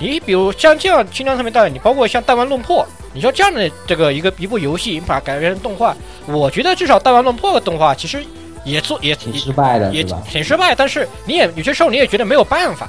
[0.00, 5.94] 你比如像这样轻量特别大，你包括像弹丸论破，你说这样的这个一个一部游戏，你把它改编成动画，
[6.26, 8.24] 我觉得至少弹丸论破的动画其实。
[8.64, 10.74] 也做也挺失败的，也挺失败。
[10.74, 12.88] 但是你也有些时候你也觉得没有办法，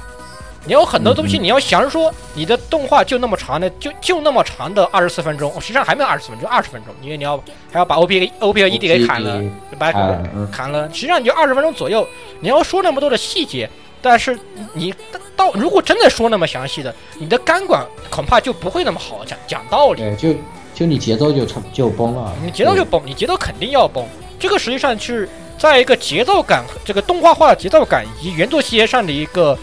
[0.64, 7.36] 你有很多东西，你要想说你的动画就那么长的，就就那么长的二十四分钟，哦实际上还没有二十四分钟，二十分钟，因为你要
[7.72, 12.06] 还要把 O P O P 和 E D 给砍了，就把砍了嗯砍了，实际上你就二十分钟左右，
[12.40, 13.68] 你要说那么多的细节，
[14.00, 14.38] 但是
[14.72, 14.94] 你
[15.36, 20.00] 到如果真的说那么详细的，你的钢管恐怕就不会那么好讲讲道理。
[20.00, 20.38] 对，就
[20.74, 24.04] 就你节奏就成就崩了，你节奏就崩，你节奏肯定要崩。
[24.38, 25.28] 这个实际上是
[25.64, 29.58] 在一个节奏感、这个动画化的节奏感以及原作细节上的一个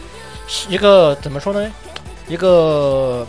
[0.67, 1.71] 一个怎么说呢？
[2.27, 3.25] 一个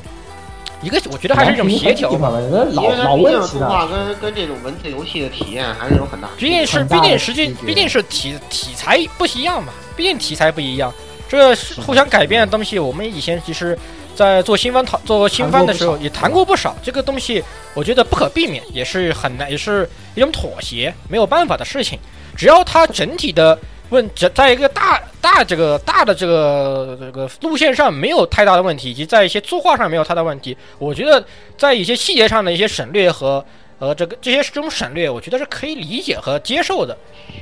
[0.80, 2.30] 一个，我觉得还是一种协调吧。
[2.30, 3.68] 老老为它毕竟问题了。
[3.68, 6.28] 动画跟跟这种文字游戏的体验还是有很大。
[6.38, 10.92] 毕竟是，毕竟实际毕竟是题题材不一样嘛，毕竟题材不一样，
[11.28, 11.54] 这
[11.84, 13.78] 互相改变的东西，我们以前其实，
[14.16, 16.74] 在做新番讨做新番的时候也谈过不少。
[16.82, 17.44] 这个东西，
[17.74, 21.98] 我觉得不可避免，也是很难，也是一种妥协，没有办法的事情。
[22.36, 23.58] 只要它整体的
[23.90, 31.24] 问，在在一个大大这个大的这个这个路线上没有太大的问题，以及在一些作画上没有太大问题，我觉得
[31.56, 33.44] 在一些细节上的一些省略和
[33.78, 36.96] 呃这个这些这种省略，我觉得是可以理解和接受的。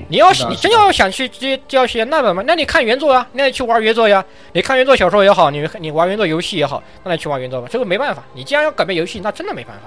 [0.08, 4.24] 你要是你真要想去接教学那么那你看原作啊，那你去玩原作呀。
[4.52, 7.68] 你看原作小说也好，你你玩原作游戏也好，那你去玩原作吧。
[7.70, 9.82] 这个没办法，你既然要改变游戏，那真的没办法。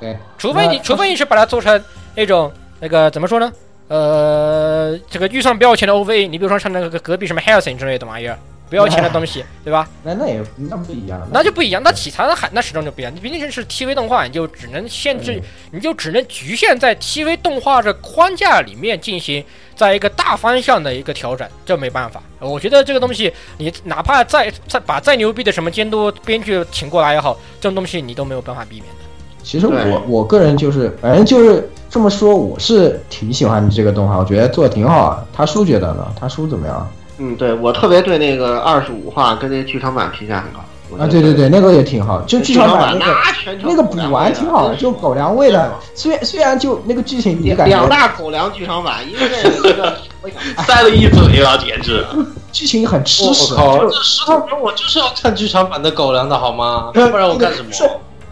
[0.00, 1.82] 对，除非你除非你是把它做成
[2.14, 3.52] 那种那个怎么说呢？
[3.88, 8.36] 呃，这个预算不要钱的 OVA，你比如说像那个隔壁什么 Helsing 之类的玩意儿，
[8.68, 9.88] 不要钱的东西，对吧？
[10.02, 13.14] 那那也那不一样，那就不一样，那题材的海那始终就不一样。
[13.14, 15.40] 你毕竟是 TV 动画，你就只能限制，
[15.70, 19.44] 你就只能局限在 TV 动画的框架里面进行，
[19.76, 22.20] 在一个大方向的一个调整，这没办法。
[22.40, 29.05] 我觉得这个东西，你哪怕再再把再牛逼的什么监督编剧请过来也好，这种东西你都没有办法避免的。
[29.46, 35.24] 其实我我个人就是，反正就是这么说，我是挺喜欢这个动画，我觉得做的挺好啊。
[35.32, 36.04] 他叔觉得呢？
[36.18, 36.90] 他叔怎么样？
[37.18, 40.58] 嗯，对我特别对那个二十五话跟那剧场版评价很高。
[40.98, 45.72] 啊，对对对，那个也挺好，就剧场版那个那全程那个补完挺好的，就狗粮味的。
[45.94, 49.96] 虽然虽然就那个剧情你感两大狗粮剧场版，一个
[50.66, 52.04] 塞了一嘴啊，简直！
[52.50, 56.90] 剧情很吃我屎，靠，就这石头人我就是要看剧场版的狗粮的好吗？
[56.98, 57.70] 要不然我干什么？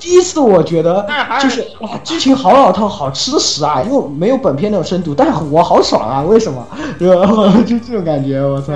[0.05, 1.07] 是第一次我觉得
[1.41, 3.83] 就是是哇，剧情好老套，好吃屎啊！
[3.83, 6.23] 因为没有本片那种深度，但是我好爽啊！
[6.23, 6.67] 为什么？
[6.99, 7.27] 对吧？
[7.67, 8.73] 就这种感觉，我操。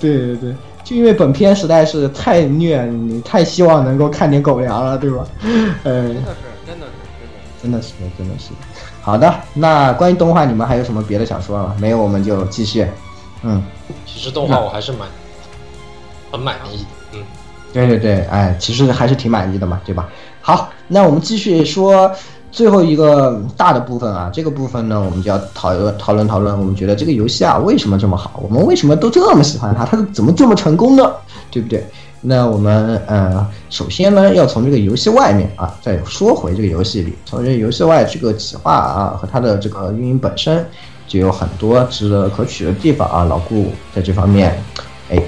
[0.00, 5.24] 对对对，就因为本片实在是太虐，你太希望能够看点狗粮了，对吧？
[5.84, 6.32] 呃，真的是，
[6.66, 6.92] 真的是，
[7.62, 7.72] 真的是。
[7.72, 8.50] 真的是，真的是。
[9.00, 11.76] 好的，那关于动画，你们还有什么别的想说的吗？
[11.78, 12.86] 没有，我们就继续。
[13.42, 13.62] 嗯，
[14.06, 15.06] 其实动画我还是蛮
[16.30, 16.84] 很满意。
[17.74, 20.08] 对对对，哎，其实还是挺满意的嘛，对吧？
[20.40, 22.10] 好，那我们继续说
[22.52, 31.12] 最后一个大的部分啊，这个部分呢，我们就要讨论讨论讨论，我们觉得这个游戏啊为什么这么好，我们为什么都这么喜欢它，它怎么这么成功呢？
[31.50, 31.84] 对不对？
[32.26, 40.64] 那我们呃，首先呢，要从这个游戏外面啊，再说回这个游戏里，从这游戏外这个企划啊和它的这个运营本身，
[41.06, 43.24] 就有很多值得可取的地方啊。
[43.24, 44.56] 老顾在这方面，
[45.10, 45.22] 哎，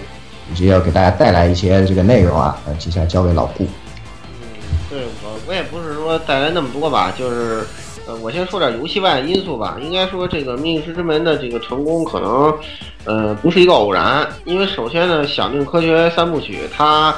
[0.55, 3.65] 就要给大家带来一些这个内容啊，呃，接下来交给老顾。
[3.65, 3.69] 嗯
[4.89, 7.67] 对我我也不是说带来那么多吧，就是
[8.07, 9.77] 呃，我先说点游戏外的因素吧。
[9.83, 12.57] 应该说这个《命运之门》的这个成功，可能
[13.05, 17.15] 呃不是一个偶然，因为首先呢，《响定科学三部曲》它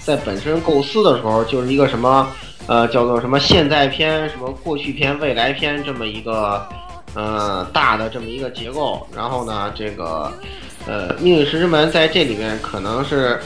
[0.00, 2.26] 在本身构思的时候就是一个什么
[2.66, 6.66] 呃叫做什么现在篇、什么过去篇、未来篇这么一个
[7.14, 9.06] 呃大的这么一个结构。
[9.14, 10.32] 然后呢，这个
[10.86, 13.40] 呃《命运石之门》在这里面可能是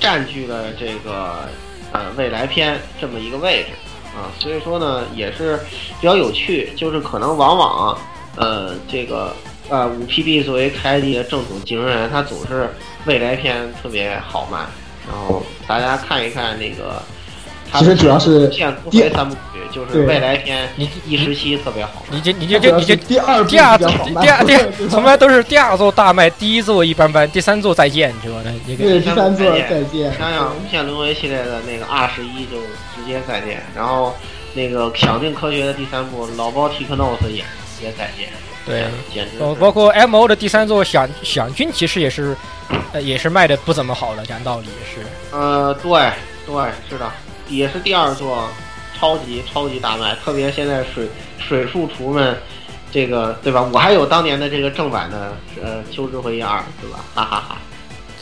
[0.00, 1.48] 占据了这个
[1.92, 3.68] 呃未来篇这么一个位置
[4.16, 5.58] 啊，所以说呢也是
[6.00, 7.98] 比较有趣，就是可能往往
[8.36, 9.34] 呃这个
[9.68, 12.68] 呃五 PB 作为开地的正统继承人，他总是
[13.06, 14.58] 未来篇特别好卖，
[15.06, 17.02] 然后大家看一看那个。
[17.74, 22.04] 其实主要是现突第回三部曲，就是未来篇你一时期特别好。
[22.10, 23.84] 你就你就就你就第二第二第
[24.28, 28.36] 二 第二从来都是第二座大卖，第一座一般般，第三座再见，是吧？
[28.66, 30.12] 这个对第三座再见。
[30.18, 32.58] 想想无限轮回系列的那个二十一就
[32.96, 34.14] 直接再见，然后
[34.54, 37.44] 那个响定科学的第三部老包 t i k n o s 也
[37.82, 38.28] 也再见，
[38.66, 38.84] 对。
[39.12, 42.36] 简直是哦，包括 M O 的第三座响响君，其实也是，
[42.92, 45.06] 呃，也是卖的不怎么好的，讲道理也是。
[45.30, 45.90] 呃，对
[46.46, 46.54] 对
[46.88, 47.10] 是的，
[47.48, 48.48] 也是第二座
[48.98, 51.08] 超级超级大卖，特别现在水
[51.38, 52.36] 水树厨们。
[52.90, 53.68] 这个对吧？
[53.70, 57.04] 我还有当年的这个正版的呃《秋之回忆二》，对吧？
[57.14, 57.58] 哈哈哈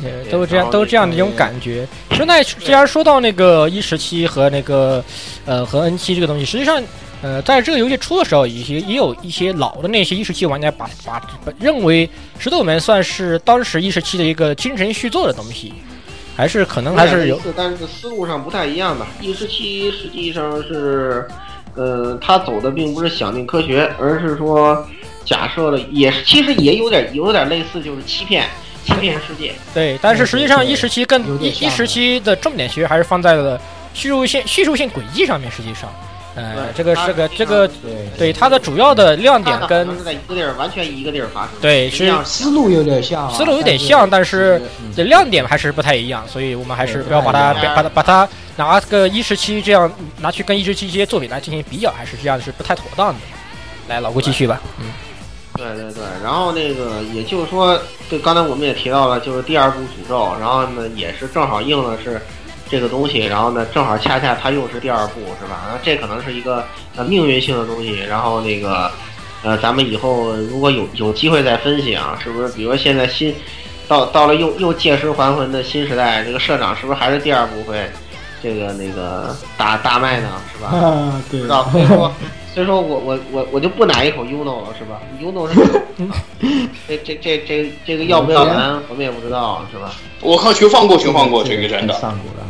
[0.02, 1.86] 对，都是这样，都是这样的一种感觉。
[2.10, 5.04] 其实那既然说到那个一十七和那个
[5.44, 6.82] 呃和 N 七这个东西，实际上
[7.22, 15.72] 呃，在这个游戏出的时候，一些也有一些老的那些一十七玩家把把把认为石头门算是当时一十七的一个精神续作的东西，
[16.36, 19.06] 还是可能还是有，但是思路上不太一样吧。
[19.20, 21.26] 一十七实际上是，
[21.74, 24.86] 呃，他走的并不是想定科学，而是说
[25.24, 28.46] 假设了，也是其实也有点有点类似，就是欺骗
[28.84, 29.54] 欺骗世界。
[29.72, 33.58] 对，但是实际上对一时期更一一十点像的七的重点其实还是放在了
[33.94, 35.90] 叙述性叙述性轨迹上面，实际上，
[36.36, 41.50] 呃，这个是个这个对对它的主要的亮点跟是在一个地儿，完全一个地儿发生。
[41.62, 49.90] 对是实际上思路有点像啊，思路有点像，但是嗯这亮点还是不太一样，所以我们还是不要把它把它把它拿个一十七这样
[50.20, 53.20] 拿去跟一十七这些作品来进行比较，还是这样是不太妥当的。
[53.88, 54.60] 来，老顾继续吧。
[54.78, 54.86] 嗯，
[55.54, 57.80] 对对对，然后那个也就是说，
[58.10, 62.20] 对，刚才我们也提到了，就是第二部诅咒，然后呢也是正好应了是
[62.68, 65.62] 这个东西，然后呢正好恰恰它又是第二部，是吧？
[65.72, 66.64] 那这可能是一个
[66.96, 68.90] 呃命运性的东西，然后那个
[69.42, 72.48] 呃咱们以后如果有有机会再分析啊，是不是？
[72.50, 73.34] 比如说现在新
[73.88, 77.88] 到到了又又借尸还魂的新时代，这个社长是不是还是第二部会
[78.42, 80.28] 这个那个大大卖呢？
[80.52, 80.68] 是吧？
[80.76, 82.12] 啊，对不知道，所以说，
[82.52, 85.82] 所以说我我我我就不奶一口 UNO 了，是吧？UNO 是
[86.88, 89.92] 这这这这这个要不要完，我们也不知道，是吧？
[90.20, 91.94] 我靠，全放过，全放过，这个真的。
[91.94, 92.46] 上过了，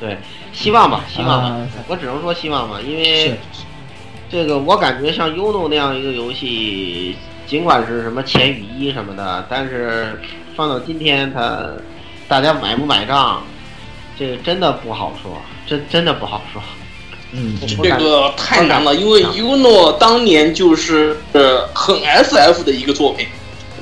[0.00, 0.16] 对，
[0.52, 3.34] 希望吧，希望吧，啊我只能说希望吧，因为
[4.30, 7.16] 这个我感觉像 UNO 那样一个游戏，
[7.46, 10.18] 尽管是什么前雨衣什么的，但是
[10.56, 11.68] 放到今天它
[12.26, 13.42] 大家买不买账，
[14.18, 16.62] 这个真的不好说，真真的不好说。
[17.32, 23.26] 嗯，这个太难了，因为 UNO 当年就是呃很 SF 的一个作品，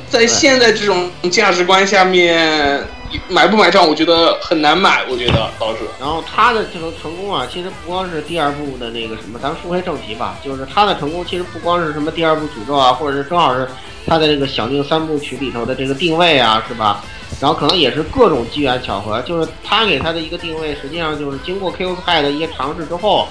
[0.09, 2.83] 在现在这种价值观下面，
[3.29, 5.85] 买不买账，我觉得很难买，我觉得倒是。
[5.99, 13.69] 然后他的这个成功啊，其实不光是第二部的那个什么，咱们说回正题吧，就是他的成功其实不光是什么第二部诅咒啊，或者是正好是
[14.07, 17.03] 他的这个响应三部曲里头的这个定位啊，是吧？
[17.41, 23.29] 然后可能也是各种机缘巧合，就是他给他的一个定位，实际上就是经过 Q 派的一些尝试之后，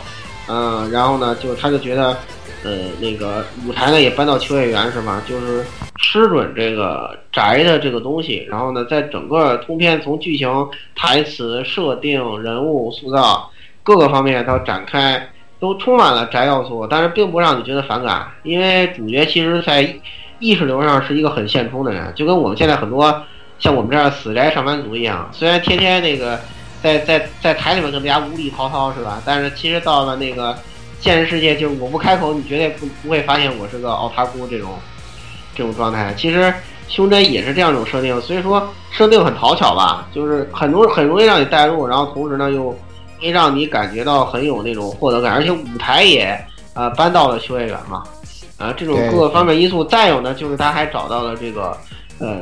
[0.48, 2.18] 嗯、然后呢，就是他就觉得，
[2.64, 5.22] 呃，那个舞台呢也搬到秋叶原是吧？
[5.28, 5.64] 就是
[6.02, 13.50] 吃准这个宅的这个东西，然后呢，在整个通篇从剧情、台词、设定、人物塑造
[13.84, 15.30] 各个方面都展开，
[15.60, 19.96] 都充满了宅要素，但是并不让你觉得反感，因为主角其实在
[20.40, 23.24] 意识流上是一个很现充的人，就跟我们现在很多
[23.60, 26.40] 像我们这样死宅上班族一样，虽然天天那个
[26.82, 29.22] 在在在台里面跟大家无理滔滔是吧？
[29.26, 30.56] 但是其实到了那个
[31.08, 34.72] 现实世界，就是我不开口，你绝对不不会发现我是个奥塔库这种
[35.56, 36.14] 这种状态。
[36.18, 36.54] 其实
[36.90, 42.78] 胸针也是这样一种设定，所以说设定很讨巧吧，就是很容很容易让你带入，然后同时呢又
[43.22, 46.38] 会让你感觉到很有那种获得感，而且舞台也
[46.74, 48.04] 呃搬到了秋叶原嘛，
[48.58, 51.78] 啊这种各个方面因素，再有呢就是他还找到了这个
[52.20, 52.42] 呃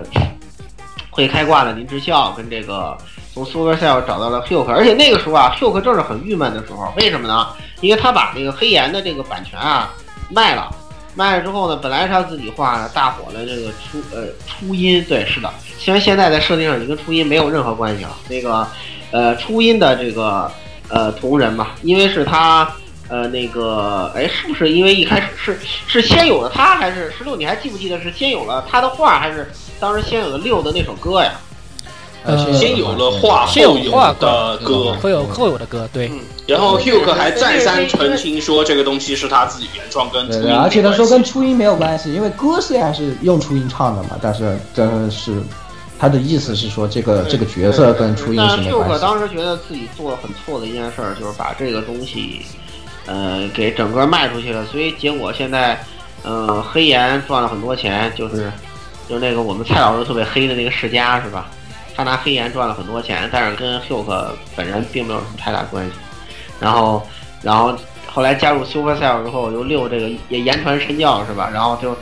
[1.11, 2.97] 会开挂的林之孝跟这个
[3.35, 7.49] 从 Supercell 找到了 Hulk，而且那个时候啊，Hulk 正是很郁闷的时候，为什么呢？
[7.81, 9.93] 因为他把那个黑岩的这个版权啊
[10.31, 10.73] 卖了。
[11.17, 15.49] 卖了之后呢，本来是他自己画的，大火的这个初呃初音，对，是的。
[15.77, 18.65] 虽然现在在设定上已经跟初音没有任何关系了，那个
[19.11, 20.49] 呃初音的这个
[20.89, 22.69] 呃同人嘛，因为是他
[23.07, 27.35] 呃那个哎，是不是因为一开始是是先有了他，还是十六？
[27.35, 29.49] 你还记不记得是先有了他的画，还是
[29.79, 31.31] 当时先有了六的那首歌呀？
[32.25, 36.11] 呃先有了画，先后有画的歌，会有后有的歌，对，
[36.47, 40.27] 然后 Hugh 还再三澄清说这个东西是他自己原创，跟
[40.57, 45.41] 而且他说跟初音没有关系，因为歌虽然是用初音唱的嘛，但是真的是
[45.99, 49.01] 他的意思是说这个这个角色跟初音但是是没 Hugh 关系。
[49.01, 52.41] 当时觉得自己做了很错的一件事儿，就是把这个东西，
[53.05, 55.79] 呃，给整个卖出去了，所以结果现在，
[56.23, 58.51] 呃，黑岩赚了很多钱，就是，
[59.07, 61.49] 就是那个我们蔡老师特别黑的那个世家是吧？
[61.95, 65.93] 他拿黑岩赚了很多钱，但是跟 Hulk 本人并没有什么太大关系。
[66.59, 67.07] 然后，
[67.41, 67.75] 然后
[68.11, 71.49] 后来加入 Supercell 之后，又六这个也言传身教是吧？
[71.53, 71.95] 然后就，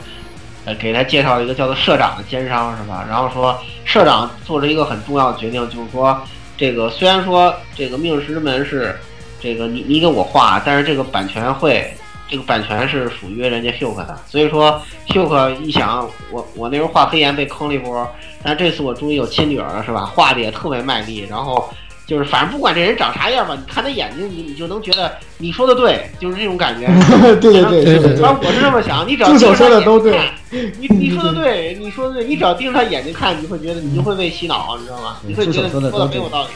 [0.64, 3.04] 呃，给他介绍了一个叫做社长的奸商是吧？
[3.08, 6.20] 然后说社长做了一个很重要的决定，就是说
[6.56, 8.98] 这个虽然说这个命师门是
[9.40, 11.92] 这个你你给我画，但是这个版权会。
[12.28, 18.08] 这个版权是属于人家 Hugh 的，所以说 Hugh 一想，我我那时候画黑岩被坑了一波，
[18.42, 20.06] 但这次我终于有亲女儿了，是吧？
[20.06, 21.68] 画的也特别卖力，然后
[22.06, 26.86] 就是反正不管这人长啥样吧，你看他眼睛，你你就能觉得你说的对，就是这种感觉。
[27.40, 35.16] 对对对对对反正我是这么想，你只要盯着他说的都对眼睛看， 你你说的对，你说的对，你只要盯着他眼睛看，你会觉得你就会被洗脑，你知道吗？
[35.22, 36.48] 你会觉得你说的说的都对没有道理。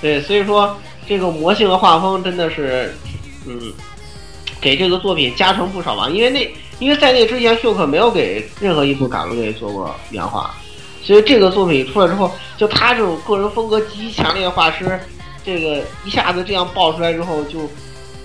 [0.00, 0.76] 对，所以说
[1.06, 2.94] 这个魔性的画风真的是，
[3.46, 3.58] 嗯，
[4.60, 6.08] 给这个作品加成不少吧。
[6.10, 10.50] 因为那因为在那之前，秀克没有给任何一部嘎鲁给做过原画，
[11.02, 14.98] 所以这个作品出来之后，就他这种个人风格极其强烈的画师，
[15.44, 17.68] 这个一下子这样爆出来之后，就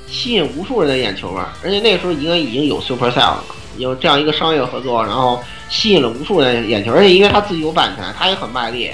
[0.07, 1.57] 吸引无数人的眼球吧。
[1.64, 3.44] 而且那个时候应该已经有 Super Cell 了，
[3.78, 6.94] 有这样一个商业合作，然后吸引了无数人的眼球。
[6.94, 8.90] 而且因为他自己有版权，他也很卖力。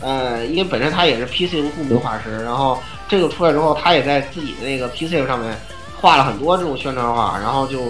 [0.00, 2.78] 呃，因为本身他也是 PC 的著名画师，然后
[3.08, 5.58] 这个出来之后，他也在自己的那个 PC 上面
[6.00, 7.82] 画了很多这种宣传画，然后就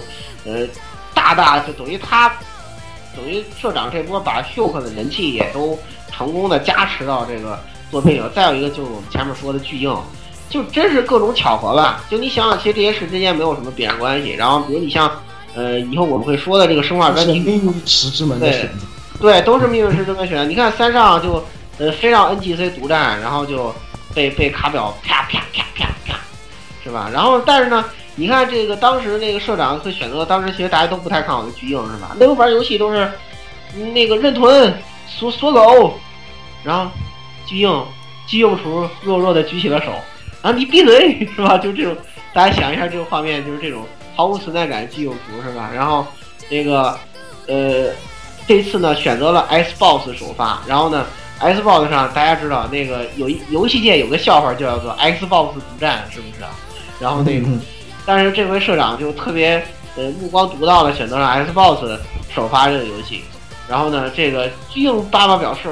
[0.45, 0.67] 呃
[1.13, 2.29] 大大就等于他
[3.15, 5.77] 等于社长这波把秀克的人气也都
[6.11, 7.59] 成功的加持到这个
[7.91, 8.29] 作品里了。
[8.29, 9.95] 再有一个就是我们前面说的巨硬，
[10.49, 12.03] 就真是各种巧合吧。
[12.09, 14.31] 就你想想，其实这些事之间没有什么必然关系。
[14.31, 15.11] 然后比如你像
[15.55, 18.85] 呃以后我们会说的这个生化专是题，命运石之门的选择。
[19.19, 20.45] 对，都是命运石这么选的。
[20.45, 21.43] 你看三上就
[21.77, 23.73] 呃非让 NGC 独占，然后就
[24.13, 26.15] 被被卡表啪啪啪啪啪，
[26.83, 27.09] 是吧？
[27.13, 27.85] 然后但是呢，
[28.15, 32.15] 你看这个当时那个社长会选择当时其实大家都不太看好的巨硬，是吧？
[32.19, 33.11] 那会玩游戏都是
[33.93, 34.73] 那个认屯
[35.07, 35.93] 锁锁狗，
[36.63, 36.91] 然后
[37.45, 37.85] 巨硬
[38.27, 39.91] 巨硬厨弱弱的举起了手，
[40.41, 41.57] 啊你闭嘴是吧？
[41.57, 41.95] 就这种，
[42.33, 43.85] 大家想一下这个画面，就是这种
[44.15, 45.69] 毫无存在感的巨硬厨是吧？
[45.73, 46.05] 然后
[46.49, 46.97] 那个
[47.47, 47.89] 呃。
[48.47, 51.05] 这次呢选择了 Xbox 首发，然后呢
[51.39, 56.43] Xbox 上大家知道那个有一游戏界有个笑话就叫做 Xbox 独占，是不是？
[56.99, 57.47] 然后那个，
[58.05, 59.63] 但是这回社长就特别
[59.95, 61.97] 呃目光独到的选择了 Xbox
[62.33, 63.21] 首发这个游戏，
[63.67, 65.69] 然后呢这个硬爸爸表示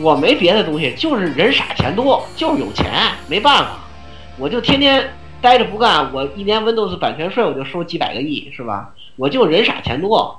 [0.00, 2.92] 我没别的东西，就是人傻钱多，就是有钱，
[3.28, 3.80] 没办法，
[4.38, 8.94] 我就天天待着不干，我一年 Windows 版权税我就收几百个亿，是吧？
[9.16, 10.36] 我就人傻钱多。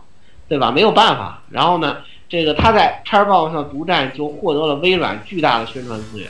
[0.47, 0.69] 对吧？
[0.69, 1.41] 没有办法。
[1.49, 6.29] 然后呢，这个他在 Xbox 上独占，就获得了微软巨大的宣传资源，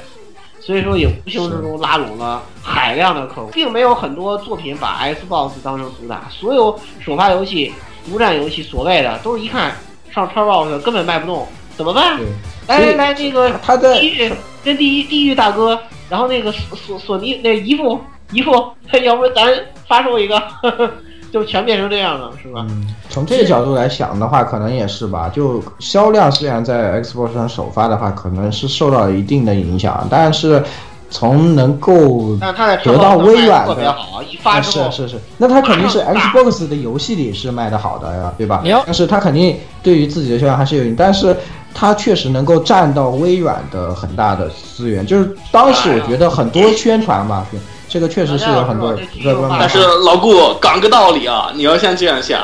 [0.62, 7.74] 所以说也无形之中拉拢了海量的客户，并没有很多作品把 Xbox 当成主打，所有首发游戏、
[8.06, 9.76] 独占游戏，所谓的都是一看
[10.12, 12.20] 上 Xbox 根本卖不动，怎么办？
[12.68, 14.32] 来来来，那个他在地狱
[14.64, 15.78] 跟地狱地狱大哥，
[16.10, 18.00] 然后那个索索索尼那姨父
[18.32, 18.52] 姨父，
[19.04, 19.52] 要不咱
[19.88, 20.42] 发售一个，
[21.32, 22.66] 就全变成这样了，是吧？
[22.70, 25.30] 嗯，从这个角度来想的话，可能也是吧。
[25.34, 30.62] 就销量虽然在 Xbox 上首发的话，可能是受到了一定的影响，但是
[31.10, 32.36] 从能够
[32.84, 33.94] 得到微软特别的。
[33.94, 38.62] 好，一发啊之后是是是，那他肯定是 Xbox 的游戏里是卖的好的呀，对吧？
[38.86, 41.36] 但是他肯定对于自己的销量还是有影，但是
[41.74, 45.06] 他确实能够占到微软的很大的资源。
[45.06, 47.60] 就是当时我觉得很多宣传嘛，对
[47.92, 52.42] 这个确实是有很多各方面但是老顾讲个道理啊，你要像这样想，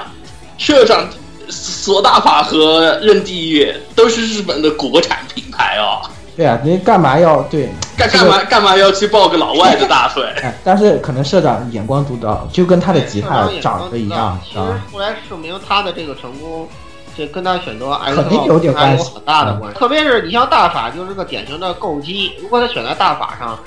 [0.57, 1.07] 社长
[1.47, 6.01] 索大法和任地狱都是日本的国产品牌哦，
[6.35, 10.25] 对啊，你干嘛要对干干嘛干嘛要去抱个老外的大腿？
[10.43, 14.59] 哎，但是可能社长眼光独到，就跟他的吉他长得一样，其实？
[14.91, 16.67] 后来证明他的这个成功，
[17.15, 19.79] 这跟他选择 Xbox 肯定有点关系有很大的关系。
[19.79, 22.33] 特别是你像大法，就是个典型的购机。
[22.41, 23.57] 如果他选在大法上，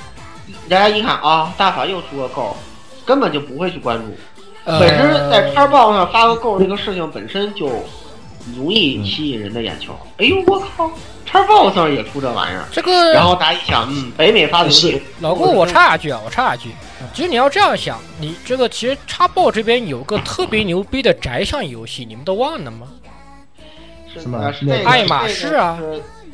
[0.68, 2.56] 大家一看啊，大法又出个购，
[3.04, 4.04] 根本就不会去关注。
[4.64, 7.66] 呃本身在叉 box 上发个够这个事情本身就
[8.56, 9.94] 容易吸引人的眼球。
[10.18, 10.90] 哎呦我靠
[11.24, 12.64] 叉 box 上也出这玩意儿。
[12.70, 16.68] 这个然后大家一想，嗯，北美发的游戏，老顾，我插一句啊，我插一句，
[17.14, 22.86] 其实你要这样想，你这个其实插爆这边有个特别牛逼的宅向游戏，你们都忘了吗？
[24.12, 25.78] 是什么呃是那个爱马仕啊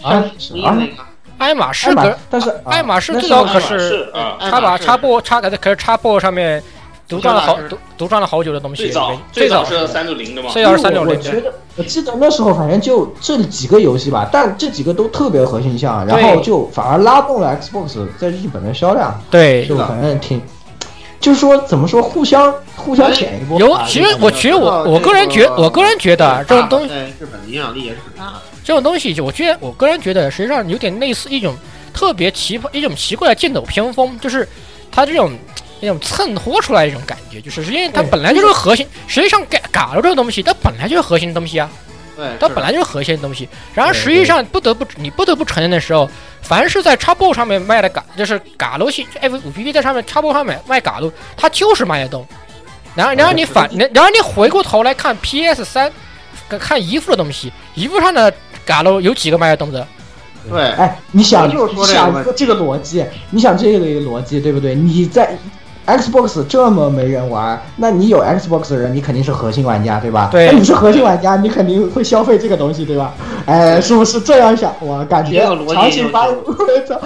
[0.03, 0.93] 啊啊那个
[1.39, 6.63] 爱马仕可，但是爱马仕最早可是啊，爱他把插播插可可是插播上面
[7.09, 20.41] 独占了好独独占了好久的东西，最早最早是是三六零的嘛，最早是三六零我觉得我记得那时候反正就这几个游戏吧，但这几个都特别核心项，然后就反而拉动了 Xbox 在日本的销量，对就反正挺，
[21.21, 23.59] 就是说怎么说互相互相舔一波。
[23.61, 28.41] 有啊，其实我其实我我个人觉我个人觉得这种东西在日本的影响力也是很大的。
[28.67, 31.57] 这种东西，就我觉得我个人觉得实际上有点类似一种
[31.95, 34.47] 特别奇葩一种奇怪的剑走偏锋，就是
[34.91, 35.33] 它这种。
[35.79, 41.71] 那种蹭拖出来一种感觉，就是实际上它本来就是核心，实际上嘎嘎了这个东西，它本来就是核心的东西啊。
[42.17, 43.47] 对，它本来就是核心的东西。
[43.75, 46.09] 然而实际上不得不你不得不承认的时候，
[46.41, 52.27] 凡是在 Xbox 上面卖的嘎，就是嘎罗系 F 五 P P 在上面 Xbox 上面卖嘎罗，它就是卖得动。
[52.95, 55.93] 然后然后你反，然后你回过头来看 P S 三，
[56.59, 58.33] 看姨父的东西，姨父上的
[58.67, 59.87] 嘎喽有几个卖得动的？
[60.51, 64.75] 对，哎，你想，想这个逻辑，你想这个逻辑对不对？
[64.75, 65.37] 你在
[65.87, 70.29] Xbox 这么没人玩，那你有 Xbox 的人，你肯定是核心玩家，对吧？
[70.33, 73.15] 对那你是核心玩家，你肯定会消费这个东西，对吧？
[73.47, 74.75] 哎，是不是这样想？
[74.81, 76.27] 我感觉这个逻辑长期发，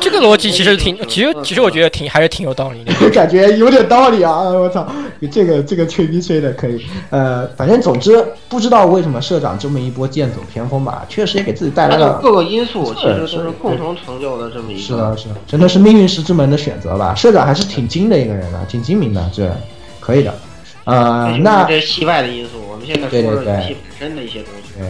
[0.01, 2.93] 这个逻辑其实挺，其实其实我觉得挺还是挺有道理的。
[3.11, 4.40] 感觉有点道理啊！
[4.40, 4.86] 我操，
[5.31, 6.81] 这个这个吹逼吹的可以。
[7.11, 14.81] 呃，反正总之不知道为什么社长这么一波剑走偏锋吧，确实也给自己带来了各个因素其实都是是共同成就的这么一个。
[14.81, 17.15] 是的，是的，真的是命运石之门的选择吧。
[17.15, 19.51] 社长还是挺精的一个人啊，挺精明的，这
[19.98, 20.32] 可以的。
[20.84, 24.78] 呃这，是那这戏外的因素，我们现在说对对对游戏本身的一些东西。
[24.78, 24.88] 对，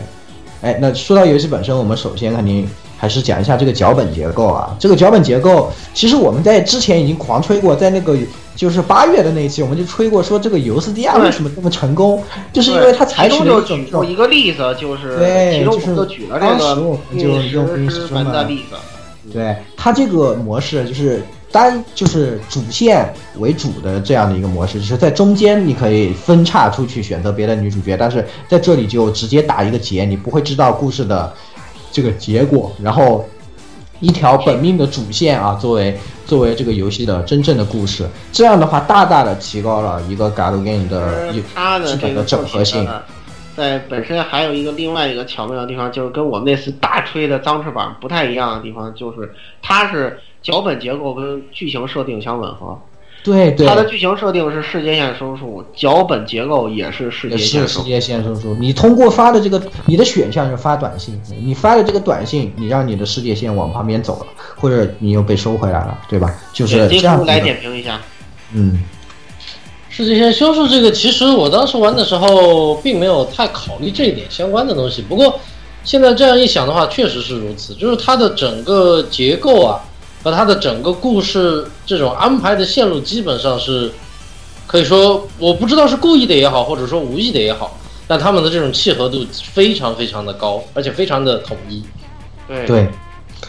[0.62, 4.76] 哎，那说到游戏本身，我们首先肯定还是讲一下这个脚本结构啊。
[4.78, 8.16] 这个脚本结构，其实我们在之前已经狂吹过，在那个
[8.54, 18.76] 就是八月的那一期，我们就吹过说这个尤斯蒂亚为什么这么成功，就是因为他采取其了一种一个例子，就是对其中我就是举了这个就命用命运石之石之门门的例子。
[19.32, 21.22] 对它这个模式就是
[21.52, 31.32] 单就是主线为主的这样的一个模式，就是在中间你可以分叉出去选择别的女主角，但是在这里就直接打一个结，你不会知道故事的
[31.90, 33.28] 这个结果，然后
[33.98, 42.88] 一条本命的主线啊，作为作为这个游戏的真正的故事，这样的话大大的提高了一个 Galgame 的而它的这个基本的整合性。
[43.60, 49.30] 在本身还有一个另外一个巧妙的地方，就是跟我们那次大吹的脏翅膀不太一样的地方，就是
[49.60, 52.80] 它是脚本结构跟剧情设定相吻合。
[53.22, 57.80] 对对，它的剧情设定是世界线收束，脚本结构也是世界线收束。
[57.80, 58.56] 世界线收束。
[58.58, 64.26] 你通过发的这个，你的选项是发短信，你发的这个短信，你让你的世界线往旁边走了，
[64.56, 66.34] 或者你又被收回来了，对吧？
[66.54, 67.40] 就是这样子的。
[67.40, 68.00] 点评一下。
[68.54, 68.82] 嗯，
[70.00, 75.02] 世界线修复这个，其实我当时玩的时候并没有太考虑这一点相关的东西。
[75.02, 75.38] 不过
[75.84, 79.78] 现在这样一想的话，确实是如此，就是它的整个结构啊，
[80.24, 83.92] 和它的整个故事这种安排的线路，基本上是
[84.66, 91.84] 可以说，我不知道是故意的也好，或者说无意的也好，但他们的这种契合度非常非常的高，而且非常的统一。
[92.48, 92.88] 对对，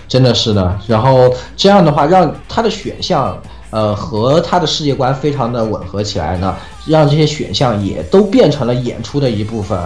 [0.06, 0.78] 真的是的。
[0.86, 3.42] 然后这样的话，让它的选项。
[3.72, 9.80] 呃，和他的世界观非常的吻合起来呢，让这些选项也都变成了演出的一部分，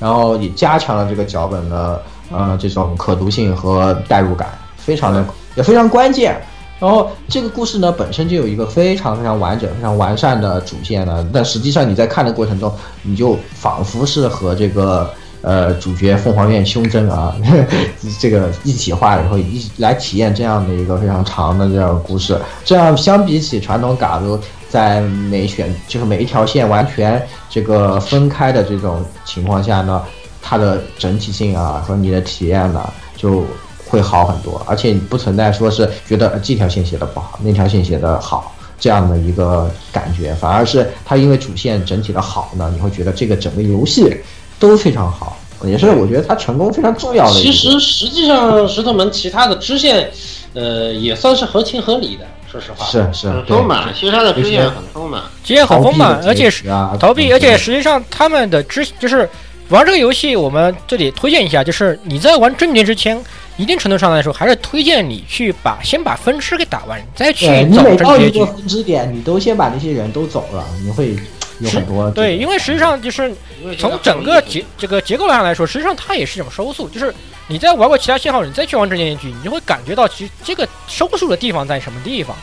[0.00, 5.24] 然后也加强了这个脚本的呃这种可读性和代入感，非常的
[5.56, 6.40] 也非常关键。
[6.78, 15.08] 然后这个故事呢本身就有一个非常非常完整、非常完善的主线呢，但实际上你在看的过程中，你就仿佛是和这个
[15.42, 17.36] 呃主角凤凰院胸针啊
[18.18, 22.38] 这个一体化以后，一来体验这样的一个非常长的这样的故事。
[22.64, 24.38] 这样相比起传统嘎子
[24.68, 27.20] 在每选就是每一条线完全
[27.50, 30.02] 这个分开的这种情况下呢，
[30.40, 33.44] 它的整体性啊和你的体验呢就
[33.86, 44.16] 会好很多，而且你不存在说是觉得这条线写的不好，那条线写的好这样的一个感觉，反而是它因为主线整体的好呢，你会觉得这个整个游戏
[44.62, 47.52] 都非常好，也是我觉得他成功非常重要的一其。
[47.52, 50.08] 实实际上石头门其他的支线，
[50.54, 52.24] 呃，也算是合情合理的。
[52.48, 55.20] 说实话，是是很对丰满，其实它的支线很丰满。
[55.42, 56.62] 支线很丰满，而且是
[57.00, 59.28] 逃避，而且实际上他们的支就是
[59.70, 63.20] 玩这个游戏，我们这里推荐一下，就是你在玩正经之前，
[63.56, 68.46] 一定程度上来说，还是推荐你去把先把分支给打完，你再去对你找每到一个。
[68.46, 71.16] 分支点，你都先把那些人都走了，你会
[71.62, 73.34] 有很多对，因为实际上就是
[73.78, 77.14] 从整个结这个结构上来说，实际上它也是一种收束，就是
[77.46, 82.36] 你在玩过其他信号，你再去玩正结局，你就会感觉到其实这个收束的地方在什么地方。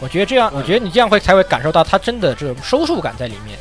[0.00, 3.58] 我觉得这样，我觉得你这样会才会感受到它真的这种收束感在里面，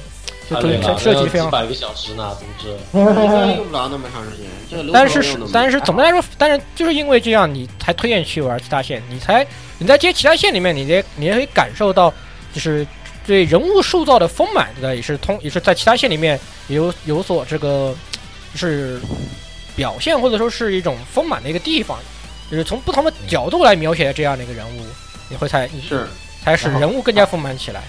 [0.49, 2.69] 就对了，设计非常百个小时呢，总之。
[2.93, 4.91] 应该用不了那么长时间。
[4.93, 9.45] 但是但是总的来说，但是就是因为这样，你才推荐去玩其他线，你才
[9.79, 12.13] 你在接其他线里面，你也你也可以感受到，
[12.53, 12.85] 就是
[13.27, 16.39] 对人物塑造的丰满的，也是通也是在其他线里面
[16.69, 17.93] 有有所这个
[18.53, 18.99] 就是
[19.75, 21.99] 表现或者说是一种丰满的一个地方，
[22.49, 24.81] 就是从不同的角度来描写这样的一个人物，
[25.29, 26.07] 你会才你是
[26.41, 27.83] 才使人物更加丰满起来。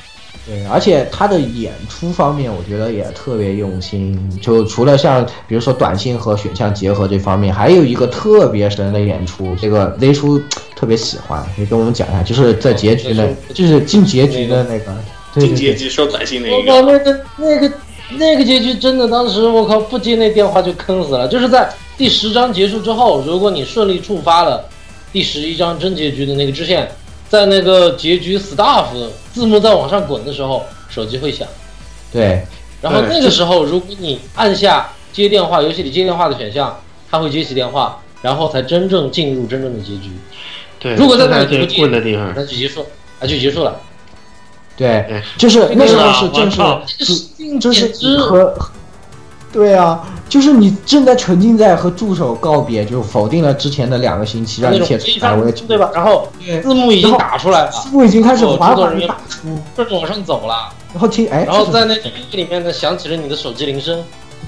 [0.47, 4.19] 对，而且他的演出方面，我觉得也特别用心。
[4.41, 10.41] 就除了像比如说短信和选项结合这方面，还有一个特别神的演出，这个雷叔
[10.75, 17.73] 特别喜欢，你跟我们讲一下，就是在结局呢，就是进结局的那个，对进结对对，局收短信那个我靠，那个那个
[18.11, 21.29] 那个结局真的，当时我靠不接那电话就坑死了。
[21.29, 24.69] 就是在第十章结束之后，如果你顺利触发了
[25.13, 26.91] 第十一章真结局的那个支线，
[27.29, 28.87] 在那个结局 staff
[29.33, 31.47] 字幕在往上滚的时候，手机会响。
[32.11, 32.43] 对
[32.81, 36.81] 然后那个时候，如果你按下接电话，游戏里接电话的选项，
[37.11, 40.11] 它会接起电话，然后才真正进入真正的结局，
[40.79, 40.95] 对。
[40.95, 42.87] 如果在那这才最里不进棍的地方，那就结束，
[43.21, 43.79] 那就结束了。
[44.79, 46.81] 对对，就是那时候是我正是靠
[47.61, 48.55] 就就是和，
[49.53, 55.91] 对啊，就是你正在沉浸在和助手告别，就否定了之前的两个星期，让一切重对吧？
[55.93, 56.29] 然后
[56.63, 64.01] 字幕已经打出来了，字幕已经开始缓缓制作人员打出，顺着往上走了，然后听哎，然后在那个里面呢响起了你的手机铃声，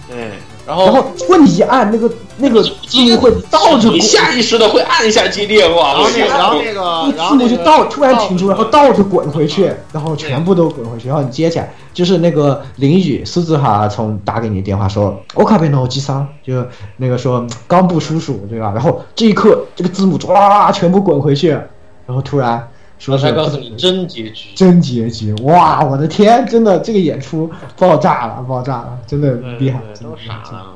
[0.08, 0.32] 对，
[0.70, 16.64] 然后然后如果你一按那个那个字幕会倒着，你下意识的会按一下接电话，然后那个，然后那个，那然后那个字幕就倒突然停住，然后倒着滚回去，然后全部都滚回去，然后你接起来，就是那个林雨苏子哈从打给你电话说我卡贝诺基桑，就
[16.98, 18.70] 那个说冈部叔叔对吧？
[18.72, 22.64] 然后这一刻这个字幕唰全部滚回去，然后突然
[23.00, 24.50] 说是我才告诉你真结局。
[24.54, 30.66] 真结局，哇，我的天，真的这个演出爆炸了，爆炸了，真的厉害，真的都傻了。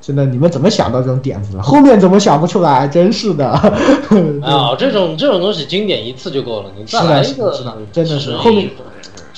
[0.00, 1.62] 真的，你们怎么想到这种点子的？
[1.62, 2.88] 后面怎么想不出来？
[2.88, 3.46] 真是的。
[4.42, 8.70] 啊，这种这种东西经典一次就够了，你再来一个，是的真的是是后面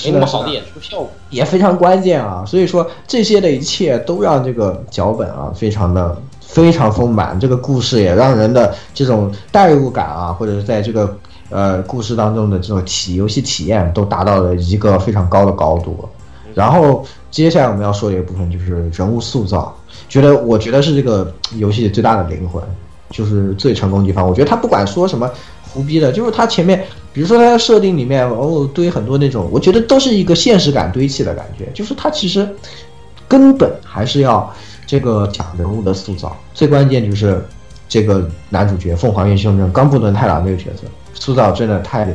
[0.04, 1.10] 没那么好的演出效果。
[1.30, 2.44] 也非常关键啊。
[2.46, 11.16] 所以说这些的一切都让这个脚本啊非常的非常丰满，这个故事也让人的这种代入感啊，或者是在这个
[11.52, 16.08] 呃故事当中的这种体游戏体验都达到了一个非常高的高度。
[16.54, 19.74] 然后接下来我们要说的一个部分就是人物塑造，
[20.08, 22.62] 觉得我觉得是这个游戏最大的灵魂，
[23.10, 24.26] 就是最成功的地方。
[24.26, 25.30] 我觉得他不管说什么
[25.72, 32.46] 胡逼的，就是他前面，比如说他在设定里面哦堆很多那种，我觉得都是一个现实感堆砌的感觉，就是他其实
[33.26, 34.52] 根本还是要
[34.86, 37.42] 这个讲人物的塑造，最关键就是
[37.88, 40.82] 这个男主角凤凰岳兄正冈部伦太郎这个角色
[41.14, 42.08] 塑造真的太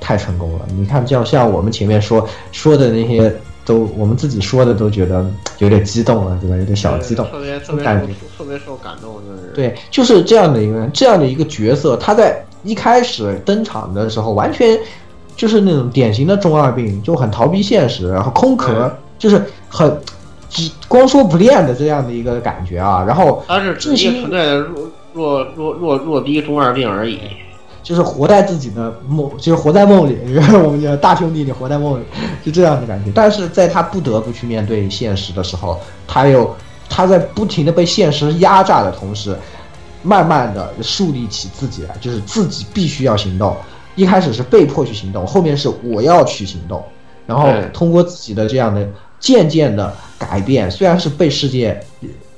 [0.00, 0.66] 太成功了。
[0.76, 3.34] 你看，就像我们前面说说的那些。
[3.64, 6.56] 都我们自己说的都觉得有点激动了，对吧？
[6.56, 14.80] 有点小激动，特别特别感觉特别受感动，就是对，就是这样的一个这样的一个角色，他在一开始登场的时候，完全
[15.36, 20.00] 就是那种典型的中二病，就很逃避现实，然后空壳，就是很
[20.48, 23.04] 只光说不练的这样的一个感觉啊。
[23.06, 27.18] 然后他是只一个存在的弱弱弱弱弱逼中二病而已。
[27.88, 30.18] 就是活在自己的梦，就是活在梦里。
[30.62, 32.04] 我们叫大兄弟，你活在梦里，
[32.44, 33.10] 就这样的感觉。
[33.14, 36.54] 但是在他不得不去面对现实的时候，他又
[36.86, 39.34] 他在不停的被现实压榨的同时，
[40.02, 43.56] 慢慢的树立起自己来，就是自己必须要行动。
[43.96, 46.84] 一开始是被迫去行动，后面是我要去行动，
[47.24, 48.86] 然后通过自己的这样的
[49.18, 51.82] 渐渐的改变，虽然是被世界。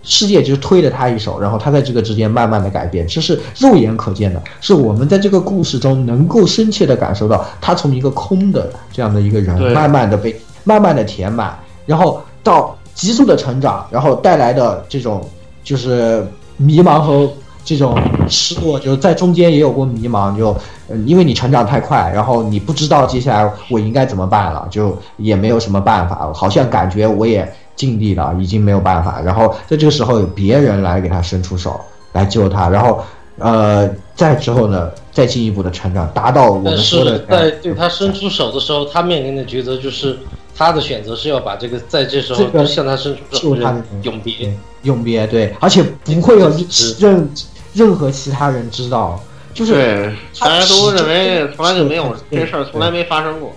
[0.03, 11.55] 世界就是推了他一手，然后他在这个之间慢慢的改变，这是肉眼可见的，是我们在这个故事中能够深切的感受到，他从一个空的这样的一个人，慢慢的被慢慢的填满，
[11.85, 15.23] 然后到急速的成长，然后带来的这种
[15.63, 17.31] 就是迷茫和
[17.63, 17.95] 这种
[18.27, 20.57] 失落，就是在中间也有过迷茫，就
[21.05, 27.47] 因为你成长太快，然后你不知道接下来我应该怎么办了，就也没有什么办法，好像感觉我也。
[27.77, 29.21] 尽力了，已经没有办法。
[29.21, 31.81] 然后在这个时候，有别人来给他伸出手
[32.13, 32.69] 来救他。
[32.69, 33.03] 然后，
[33.39, 37.19] 呃，再之后呢，再进一步的成长，达到我们说的。
[37.21, 40.19] 在对他伸出手的时候，他面临的抉择就是
[40.55, 45.27] 他的选择是要把这个在这时候向他伸出手的永别，永别。
[45.27, 46.53] 对，而且不会有
[46.99, 47.31] 任
[47.73, 49.19] 任何其他人知道，
[49.55, 53.53] 就是大家都认为从来就没有这事儿，从来没发生过。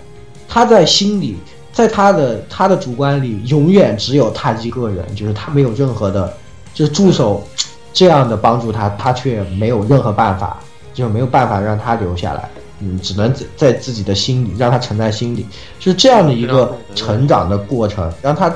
[0.48, 1.36] 他在心里。
[1.74, 6.32] 在他的他的主观里，永远只有他一个人，就是他没有任何的，
[6.72, 7.46] 就是助手
[7.92, 10.56] 这样的帮助他，他却没有任何办法，
[10.94, 12.48] 就是没有办法让他留下来，
[12.78, 15.44] 嗯，只能在在自己的心里让他沉在心里，
[15.80, 18.50] 就是这样的一个成长的过程，让他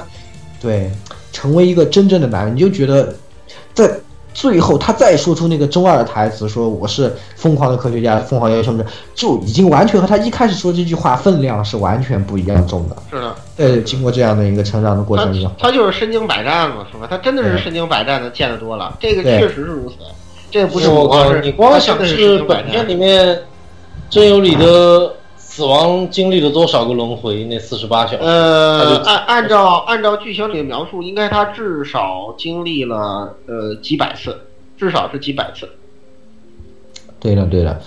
[0.60, 0.90] 对
[1.32, 3.14] 成为一个真正的男人，你就觉得
[3.74, 3.90] 在。
[4.34, 8.84] 最后，他再说出那个中二的台词，说我是疯狂的科学家，凤凰岳兄弟，
[9.14, 12.96] 就已经完全和他一开始说这句话分量是完全不一样重的。
[13.10, 17.06] 是的，对，经过这样的一个成长的过程，他就是身经百战嘛，是吧？
[17.10, 19.96] 他真的是身经百战的，见得多了，这个确实是如此。
[20.50, 23.38] 这不是我靠，你光想是本片里面
[24.08, 25.14] 真有理的。
[25.58, 27.42] 死亡经历了多少个轮回？
[27.42, 28.18] 那四十八小时。
[28.22, 34.38] 呃，按按照按照剧情里的描述，应该他至少经历了呃几百次，
[34.76, 35.68] 至少是几百次。
[37.18, 37.80] 对的，对的。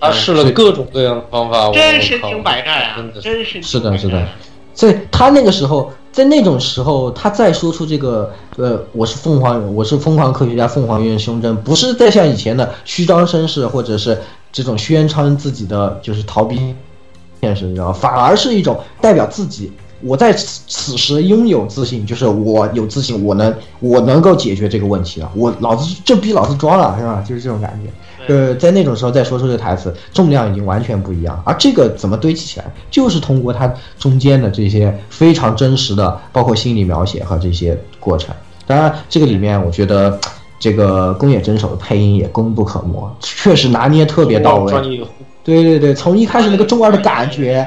[0.00, 3.04] 他试了各种各样的方法，真身经百战啊！
[3.20, 4.26] 真是是的，是的。
[4.74, 14.20] 在他那个时候，在那种时候，他再说出这个呃，我是凤凰，我是疯狂科学家，凤凰院胸针，不是再像以前的虚张声势，或者是
[14.50, 16.74] 这种宣称自己的就是逃避。
[17.42, 19.70] 现实，你知道，反而是一种代表自己
[20.00, 27.24] 我在此此时拥有自信，就是我有自信，我能我能够解决这个问题了，我老子这逼老子装了，是吧？
[27.28, 27.90] 就是这种感觉。
[28.28, 31.42] 呃，在那种时候再说出这个台词，重量已经完全不一样。
[31.44, 38.32] 而这个怎么堆砌起来，就是通过它中间的这些非常真实的，包括心理描写和这些过程。
[38.64, 40.16] 当然，这个里面我觉得
[40.60, 44.70] 这个宫野真守的配音也功不可没，确实拿捏特别到位。
[44.70, 45.00] 专业
[45.44, 47.66] 对对对，从一开始那个中二的感觉，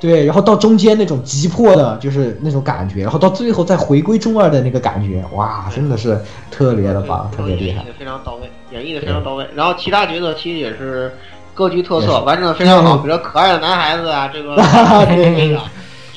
[0.00, 6.20] 对，然后到中间那种急迫的，就是那种感觉，然后到最后再回归中二的那个感觉，哇，真的是
[6.50, 7.86] 特别的棒，特别厉害演绎。
[7.86, 9.46] 的非常到位，演绎的非常到位。
[9.54, 11.12] 然后其他角色其实也是
[11.54, 12.98] 各具特色，完成的非常好。
[12.98, 14.56] 比如可爱的男孩子啊，这个
[15.06, 15.60] 这个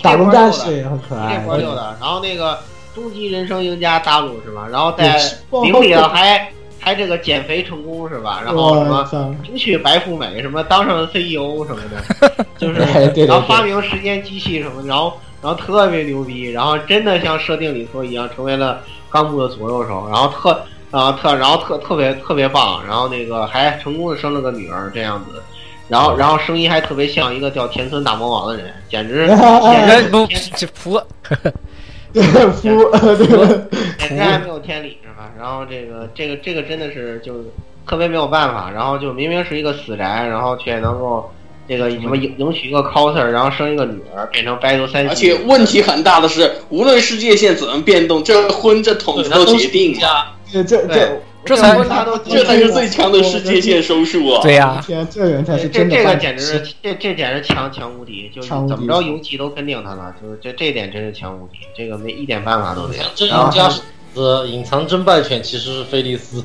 [0.02, 1.48] 打龙战士也很可爱这。
[1.48, 2.57] 块六的，然后那个
[2.94, 4.68] 终极人生赢家大陆是吧？
[4.70, 5.18] 然后在
[5.52, 8.41] 对领里头还还这个减肥成功是吧？
[8.43, 9.35] 然后什么我操！
[9.47, 25.41] 迎娶白富美，什么当上了 CEO 什么的， 就是对对对然后发明时间机器什么的，然后然后特别牛逼，然后真的像设定里头一样，成为了冈部的左右手，然后特啊特然后特特别特别棒，然后那个还成功的生了个女儿这样子。
[25.88, 31.01] 然后，然后声音还特别像一个叫田村大魔王的人，简直 简直人不简这服，
[32.14, 33.18] 对夫，对
[33.97, 35.31] 简直还没有天理是吧？
[35.37, 37.45] 然后这个这个这个真的是就是
[37.85, 41.29] 特别没有办法，然后就明明是一个死宅，然后却能够
[41.67, 51.09] 这个什么迎迎娶一个 coser，然后生一个女儿，变成白头三而且问题很大的是，无论世界线怎么变动，这婚这桶子都决定了，家，这这对
[51.45, 54.41] 这才他都这才是最强的世界线收束啊！
[54.43, 63.03] 对呀、天，这人才是这这个简直是这这简直强强无敌，就是怎么着游戏都跟定他了，就是这这点真是强无敌，这个没一点办法都没有。
[63.15, 63.81] 真然后赢家是
[64.15, 66.44] 呃隐藏争败犬其实是菲利斯，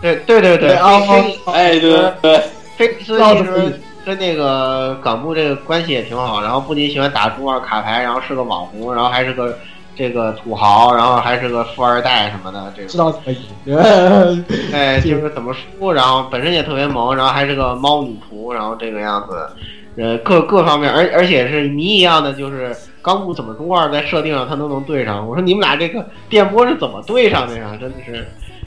[0.00, 2.42] 对对对对，啊菲哎，对对，
[2.76, 9.56] 菲利斯其实跟那个港部这个关系也挺好，然后不仅喜欢打中二卡牌，然后是个网红，然后还是个
[9.94, 12.88] 这个土豪，然后还是个富二代什么的，这个。
[12.88, 13.76] 知道怎么赢。
[14.72, 27.76] 哎就是怎么输，然后本身也特别萌，然后还是个猫女仆，然后这个样子，呃各各方面，而而且是谜一样的，就是钢木怎么中二在设定上他都能对上，我说你们俩这个电波是怎么对上的呀？
[27.80, 28.26] 真的是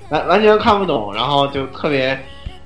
[0.10, 2.20] 完完全看不懂，然后就特别。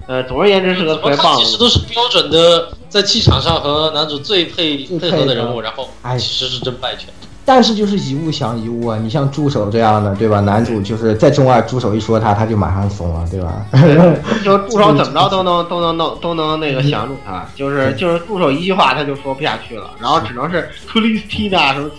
[0.08, 7.14] 呃，总而言之是个特别棒的其实都是标准的在气场上和男主最配配配合的的人物，然后哎其实是真败犬。
[7.52, 10.40] 但是就是一物降一物啊，你像助手这样的，对吧？
[10.42, 13.66] 男主就是在中二，助手一说他，他就马上怂了，对吧？
[14.46, 21.90] 就助手 怎么着都能都能弄都能那个降住他，就是就是助手一句话他就说不下去了，然后只能是克里斯蒂娜什么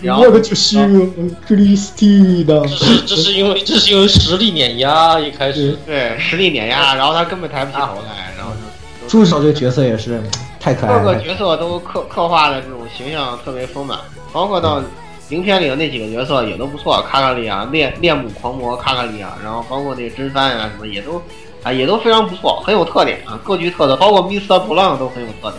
[0.00, 0.78] 然后我的就是
[1.46, 10.22] 克里斯蒂娜这，是这是因为这是因为实力碾压一开始，对实力碾压，然后他根本抬不起头来，然后就助手这个角色也是
[10.66, 10.98] 太可爱了。
[10.98, 13.96] 各个角色都刻刻画的这种形象特别丰满，
[14.32, 14.82] 包括到
[15.28, 21.22] 影片里的那几个角色也都不错，卡卡利亚、恋恋母狂魔卡卡利亚，然后包括那个真帆啊什么也都
[21.62, 24.58] 啊也都非常不错，很有特点啊，各具特色，包括 Mr.
[24.58, 25.54] 布朗都很有特点。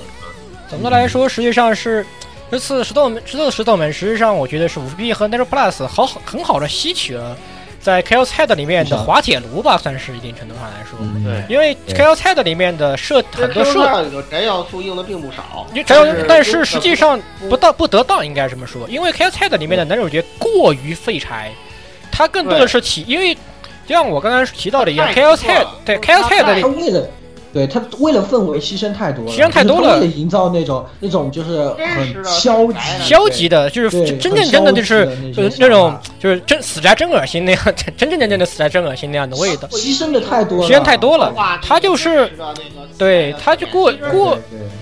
[0.69, 2.05] 总的来说，实际上是
[2.51, 7.38] 这次石头门，这次石头门，实际上我觉得是五 B 和 Nero Plus 好好很好的吸取了
[7.88, 11.23] 在 Chaos Head 里面的滑铁卢吧，算是一定程度上来说，嗯。
[11.23, 13.76] 对，因为 Chaos Head 里面的设很多设。
[13.76, 21.49] 设里头宅要素用的并不少，你只要，但是实际上不到不得当，应该这么说，因为 Chaos Head 里面的男主角过于废柴，
[22.11, 25.61] 他更多的是体，因为就像我刚刚提到的一样太，Chaos 错了。
[25.61, 26.61] Head 对 Chaos Head 里
[27.57, 29.81] 对他为了氛围牺牲太多了，牺牲太多了。
[29.81, 37.63] 就是他为了营造那种那种就是很消极消极的，就是对真正真的就是就是那种就是真死宅真恶心那样，
[37.97, 42.31] 真真正正的死宅真恶心那样的味道，牺牲的太多了，牺牲太多了，他就是
[42.95, 44.38] 对他就过过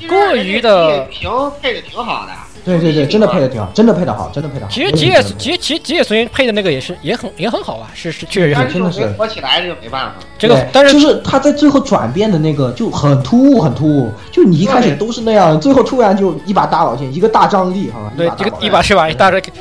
[0.10, 1.32] 过于的平
[1.62, 2.34] 配的挺好的，
[2.66, 4.72] 对对对，真的配的挺好，真的配的好，真的配的好。
[4.72, 10.16] 其实吉野吉吉吉野随云配的那个也是也很也很好啊，是是确实是就真的是没火起来，这就没办法。
[10.38, 14.12] 这个但是就是是他在最后转变的那个就很突兀，很突兀。
[14.32, 18.12] 就你一开始都是那样，最后突然就一把大佬剑，一个大张力，好吧？
[18.18, 19.52] 对大宝剑这个一把是吧一大这个，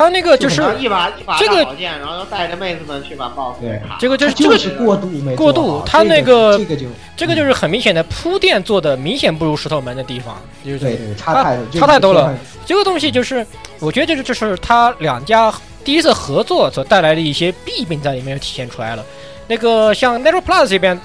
[0.00, 3.98] 他那个就是一把一把这个大宝剑，然后又带着妹子们去把 BOSS 给卡。
[4.00, 12.34] 这个就是就这个是过度，没过度他那个这个就这个就是很明显的铺垫做的明显不如石头门的地方，就是对对差太差太多了。
[12.64, 13.46] 这个东西就是，
[13.78, 15.52] 我觉得就是就是他两家
[15.84, 19.04] 第一次合作所带来的一些弊病在里面体现出来了。
[19.46, 20.98] 那个像 Nero Plus 这边，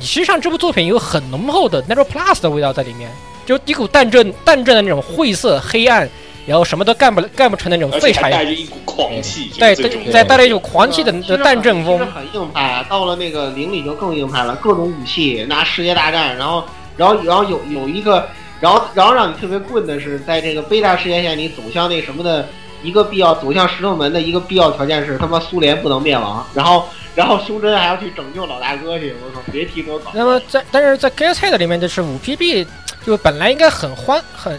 [0.00, 3.10] 实际上这部作品有很浓厚的 Nero Plus 的味道在里面，
[3.44, 6.08] 就一股淡正淡正的那种晦涩黑暗，
[6.48, 11.98] 然后什么都干不干不成的那种而废柴，带着一股狂气，对这是最重要的再带来一种狂气的其实的淡正风。
[11.98, 12.86] 很硬派啊。
[12.88, 16.64] 到了那个零里就更硬派了，各种武器，拿世界大战，然后
[16.96, 18.26] 然后然后有有一个
[18.60, 22.48] 然后然后让你特别棍的是，在这个贝塔世界线里走向那什么的
[22.82, 30.12] 一个必要走向石头门的一个必要条件是他妈苏联不能灭亡，然后 然后胸针还要去拯救老大哥去，我靠，别提多搞笑。
[30.14, 32.64] 那么在但是在 Gas Head 里面，就是五 PB
[33.04, 34.58] 就本来应该很欢很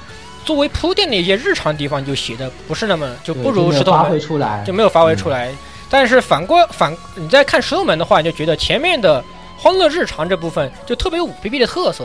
[0.50, 5.52] 作为铺垫的一些日常地方就写的不是那么就不如石头门就没有发挥出来，就没有发挥出来。
[5.92, 9.24] 但是反过反你再看石头门的话，你就觉得前面的
[9.60, 12.04] 欢乐日常这部分就特别有五 B B 的特色，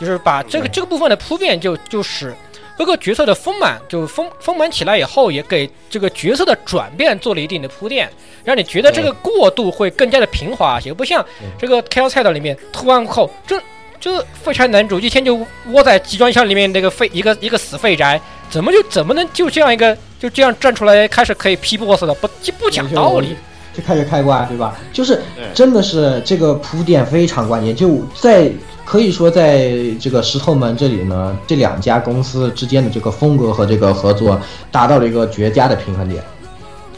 [0.00, 2.34] 就是把这个这个部分的铺垫就就使
[2.78, 8.10] 各个角色的丰满就丰丰满起来以后，也给这个角色的转变做了一定的铺垫，
[8.44, 11.22] 让你觉得这个过渡会更加的平滑，也不像
[11.58, 13.60] 这个 Chaos Head 里面突然后这。
[14.04, 15.34] 这废柴男主一天就
[15.70, 18.20] 窝在集装箱里面那个废一个一个死废宅，
[18.50, 22.12] 怎么就怎么能就这样一个就这样站出来开始可以批 boss 的？
[22.12, 23.34] 不就不讲道理。
[23.72, 24.76] 就开始开挂，对吧？
[24.92, 25.22] 就是
[25.54, 28.52] 真的是这个铺垫非常关键，就在
[28.84, 34.38] 可以说在这个石头门这里呢，这两家公司之间的这个风格和这个合作
[34.70, 36.22] 达到了一个绝佳的平衡点。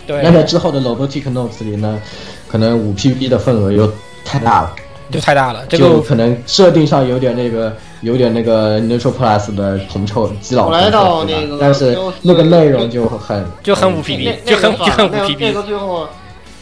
[0.08, 2.02] 对，那在之后的 Robotic Notes 里呢，
[2.48, 3.88] 可能五 PB 的份额又
[4.24, 4.74] 太大了，
[5.10, 5.64] 就太大了。
[5.68, 15.62] 这个就可能设定上有点那个，有点那个 Neutral Plus 的铜臭基佬后来铜臭，对吧到那个但是那个内容就很 就很五那 PB，就很就很五 P B 那个。
[15.62, 16.08] 最后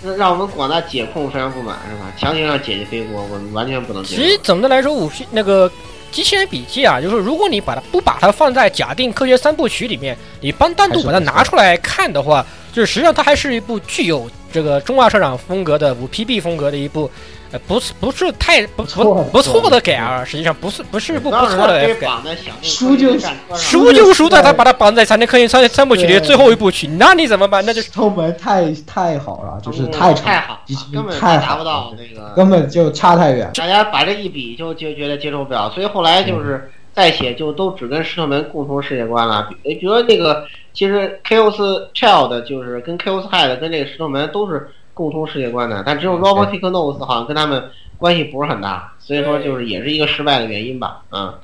[0.05, 2.12] 让让我们广大解控非常不满是吧？
[2.19, 4.23] 强行让姐姐背锅，我们完全不能接受。
[4.23, 5.71] 其实总的来说，五 P 那个
[6.12, 17.11] 机器人笔记啊，就是如果你把它不把它放在假定科学三部曲里面，你帮单独把它拿出来看的话，就是实际上它还是一部具有这个中二社长风格的五 PB 风格的一部。
[17.55, 22.06] 呃，不是不是太不不不错的改啊，实际上不是不是不不错的可以 F 改。
[22.09, 23.16] 绑在响应输就
[23.55, 27.64] 输就输在他把他绑在长天科学三三部曲里的最后一部曲，那你怎么办？
[27.64, 30.59] 那就是石头门太太好了，就是嗯太差
[30.93, 33.48] 根本太好达不到了，那个根本就差太远。
[33.55, 39.48] 大家把这一比就就觉得接受不了，所以后来就是再写就都只跟石头门共同世界观了。
[39.62, 41.55] 比比如说那个，其实 Chaos
[41.94, 51.03] Child 就是跟 Chaos Head 跟这个石头门都是共通世界观的，但只有 Robotic Nose 好像跟他们关系不是很大，所以说就是也是一个失败的原因吧。
[51.11, 51.35] 嗯，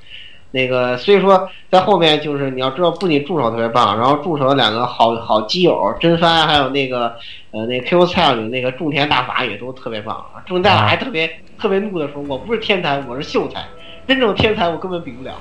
[0.53, 7.15] 那个所以说在后面就是你要知道，不仅助手特别棒，然后助手两个好好基友真帆还有那个
[7.51, 10.41] 呃那个 Q Style 里那个种田大法也都特别棒啊。
[10.47, 11.29] 种田大法还特别
[11.59, 13.65] 特别怒的说：“我不是天才，我是秀才，
[14.07, 15.35] 真正天才我根本比不了。”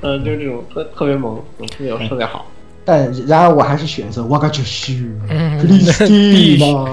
[0.00, 2.46] 嗯，就是这种特特别萌，嗯特别特别好。
[2.90, 4.94] 但然而我还是选择我个就是
[5.28, 6.86] 嗯 Christina。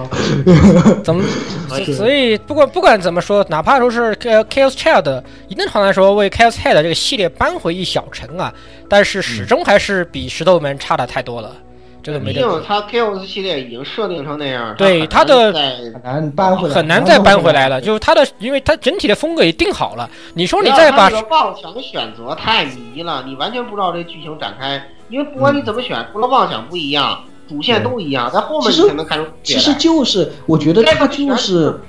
[1.01, 1.23] 怎么？
[1.95, 8.53] 所以不管不管怎么说，哪怕说是呃 Chaos Child 一定程度来说为 Chaos Head 这个系列扳回一小城啊，
[8.89, 11.55] 但是始终还是比石头门差的太多了，
[12.03, 12.33] 这个没。
[12.33, 20.09] 毕竟它 Chaos 系列已经设定成那样，对它它的很难搬回来，很难再搬回来了，就是它的，因为它整体的风格也定好了。
[20.33, 31.79] 你说你再把这个妄想选择太迷了，你完全不知道这剧情展开，因为不管你怎么选，除了妄想不一样，主线都一样，在后面你才能看出其实就是我觉得他就是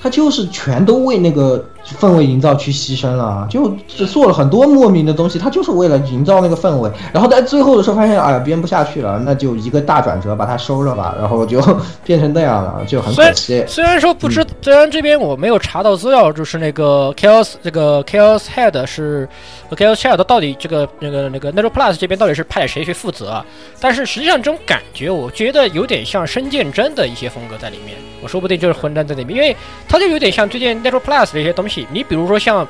[0.00, 3.68] 他就是全都为那个氛围营造去牺牲了，就
[4.06, 11.60] 做了很多莫名的东西，他就是为了营造那个氛围，然后在最后的时候发现，哎呀编不下去了，那就一个大转折把它收了吧，然后就
[12.04, 13.62] 变成那样了，就很可惜。
[13.68, 19.28] 虽然说不知，虽然这边我没有查到资料，就是那个 Chaos 这个 Chaos Head 是
[19.70, 23.44] Chaos head 到底这个那个那个 neto Plus 这边到底是派谁去负责？
[23.80, 29.54] 但是实际上这种感觉，我觉得有点像深见真的一些风格在里面，我说不定就是混战在里面，因为
[29.88, 31.73] 它就有点像最近 neto Plus 的一些东西。
[31.90, 32.66] 你比如说像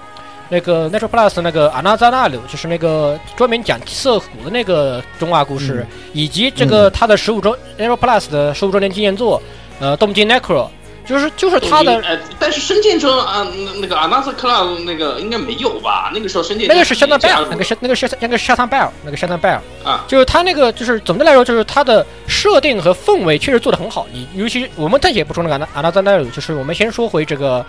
[0.49, 9.43] 那个 Netro Plus 那个阿纳扎纳鲁，就是那个专门讲涩谷的那个中华故事，以及这个他的十五周 Netro Plus 的十五周年纪念作，
[9.81, 10.69] 呃，东京 Necro。
[11.07, 13.47] 就是就是他的呃，但是深见中啊，
[13.79, 13.95] 那那个
[14.41, 16.11] Club 那个应该没有吧？
[16.15, 24.07] 那个时候深见那个是相当加 bell，入那个是那个是那个是相当 bell，那个相当 bell 啊，就是他那个就是总的来说，就是他的设定和氛围确实做得很好。
[24.15, 27.63] 你尤其我们暂且不说那个 Another Necro，就是我们先说回这个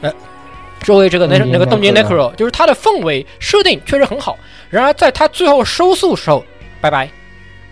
[0.00, 0.12] 呃。
[0.82, 4.38] 说回这个那那个东京 Necro，就是它的氛围设定确实很好，
[4.70, 6.44] 然而在它最后收束时候，
[6.80, 7.08] 拜拜，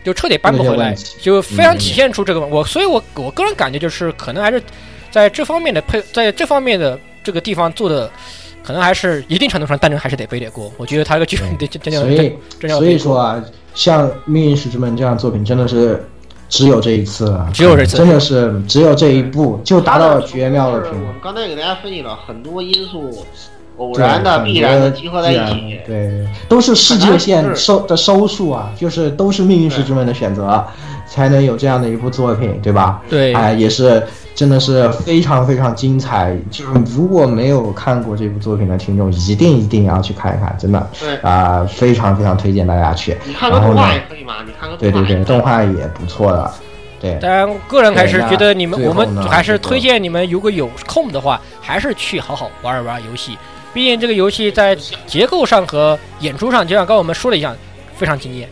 [0.05, 4.63] 就彻底搬不回来，就非常体现出这个我，所以我我个人感觉就是可能还是
[5.11, 8.11] 在这方面的配，在这方面的这个地方做的，
[8.63, 10.71] 可能还是一定程度上，但是还是得背点锅。
[10.77, 12.37] 我觉得他这个剧本得真真所以
[12.69, 13.43] 所以说啊，
[13.75, 16.05] 像《命运石之门》这样的作品真的是
[16.49, 17.97] 只有这一次了，只有这次。
[17.97, 21.01] 真的是只有这一部就达到了绝妙的平衡。
[21.01, 23.25] 我们刚才给大家分析了很多因素，
[23.77, 30.65] 偶然的、必然的集合在一起，对，都是世界线收的收束啊，就是都是命运石之门的选择，
[31.07, 33.03] 才能有这样的一部作品，对吧？
[33.09, 34.03] 对，哎，也是
[34.39, 36.32] 真的是非常非常精彩。
[36.48, 43.16] 就是如果没有看过这部作品的听众，一定一定要去看一看，真的对啊、非常非常推荐大家去。
[43.27, 44.35] 你看个动画也可以嘛？
[44.47, 46.48] 你看个对对对，动画也不错的，
[47.01, 47.19] 对。
[47.20, 53.36] 当然，个人还是觉得你们，我们还是推荐你们，如果有空的话，还是去好好玩一玩游戏。
[53.74, 57.56] 毕竟这个游戏在结构上和演出上，就像刚刚我们说的一样，
[57.97, 58.48] 非常惊艳。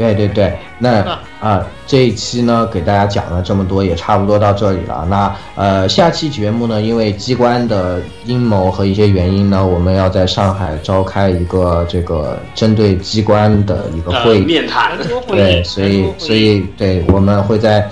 [0.00, 5.06] 对对对，那啊、这一期呢，给大家讲了这么多，也差不多到这里了。
[5.10, 14.44] 那呃，下期节目呢，因为机关的阴谋和一些原因呢，我们要在上海召开一个这个针对机关的一个呃会议。
[14.44, 14.92] 面谈
[15.28, 17.86] 对， 所以所以对，我们会在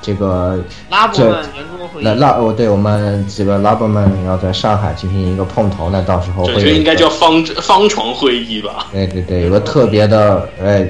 [0.00, 0.58] 这个
[0.88, 8.86] 这拉布曼圆桌会议那，拉哦，对我们几个拉伯们要在上海进行一个碰头，那到时候这会有一个就应该叫方方床会议吧？
[8.92, 10.84] 对对对，有个特别的呃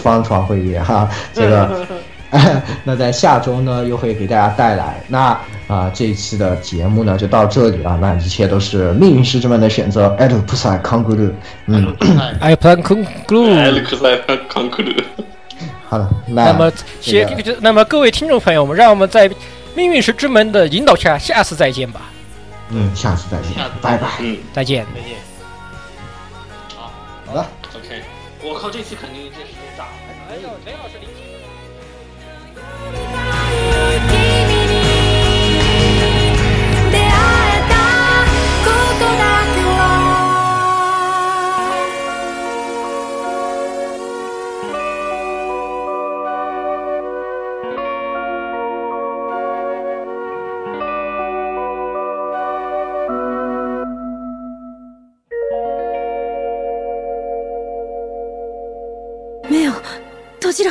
[0.00, 1.86] 方床会议哈， 这个。
[2.84, 5.36] 那在下周呢，又会给大家带来那
[5.66, 7.98] 啊、这一期的节目呢就到这里了。
[8.00, 10.14] 那一切都是命运师之门的选择。
[10.16, 11.28] 艾鲁普萨康古鲁，
[11.66, 11.92] 嗯，
[12.40, 13.52] 哎，Plan Conclude。
[13.56, 14.16] 埃里克塞
[14.48, 14.92] 康克鲁，
[15.88, 16.70] 好了，那那么，
[17.00, 19.28] 这谢，那么各位听众朋友们，让我们在
[19.74, 22.02] 命运石之门的引导下，下次再见吧，
[22.68, 23.50] 嗯，下次再见，
[23.82, 24.06] 拜拜。
[24.20, 24.86] 嗯再见。
[24.94, 25.18] 再见。
[26.76, 26.92] 好
[27.26, 27.44] 好的。
[27.74, 28.02] ，OK，
[28.44, 29.59] 我靠，这期肯定这是
[59.50, 59.72] 目を
[60.36, 60.70] 閉じろ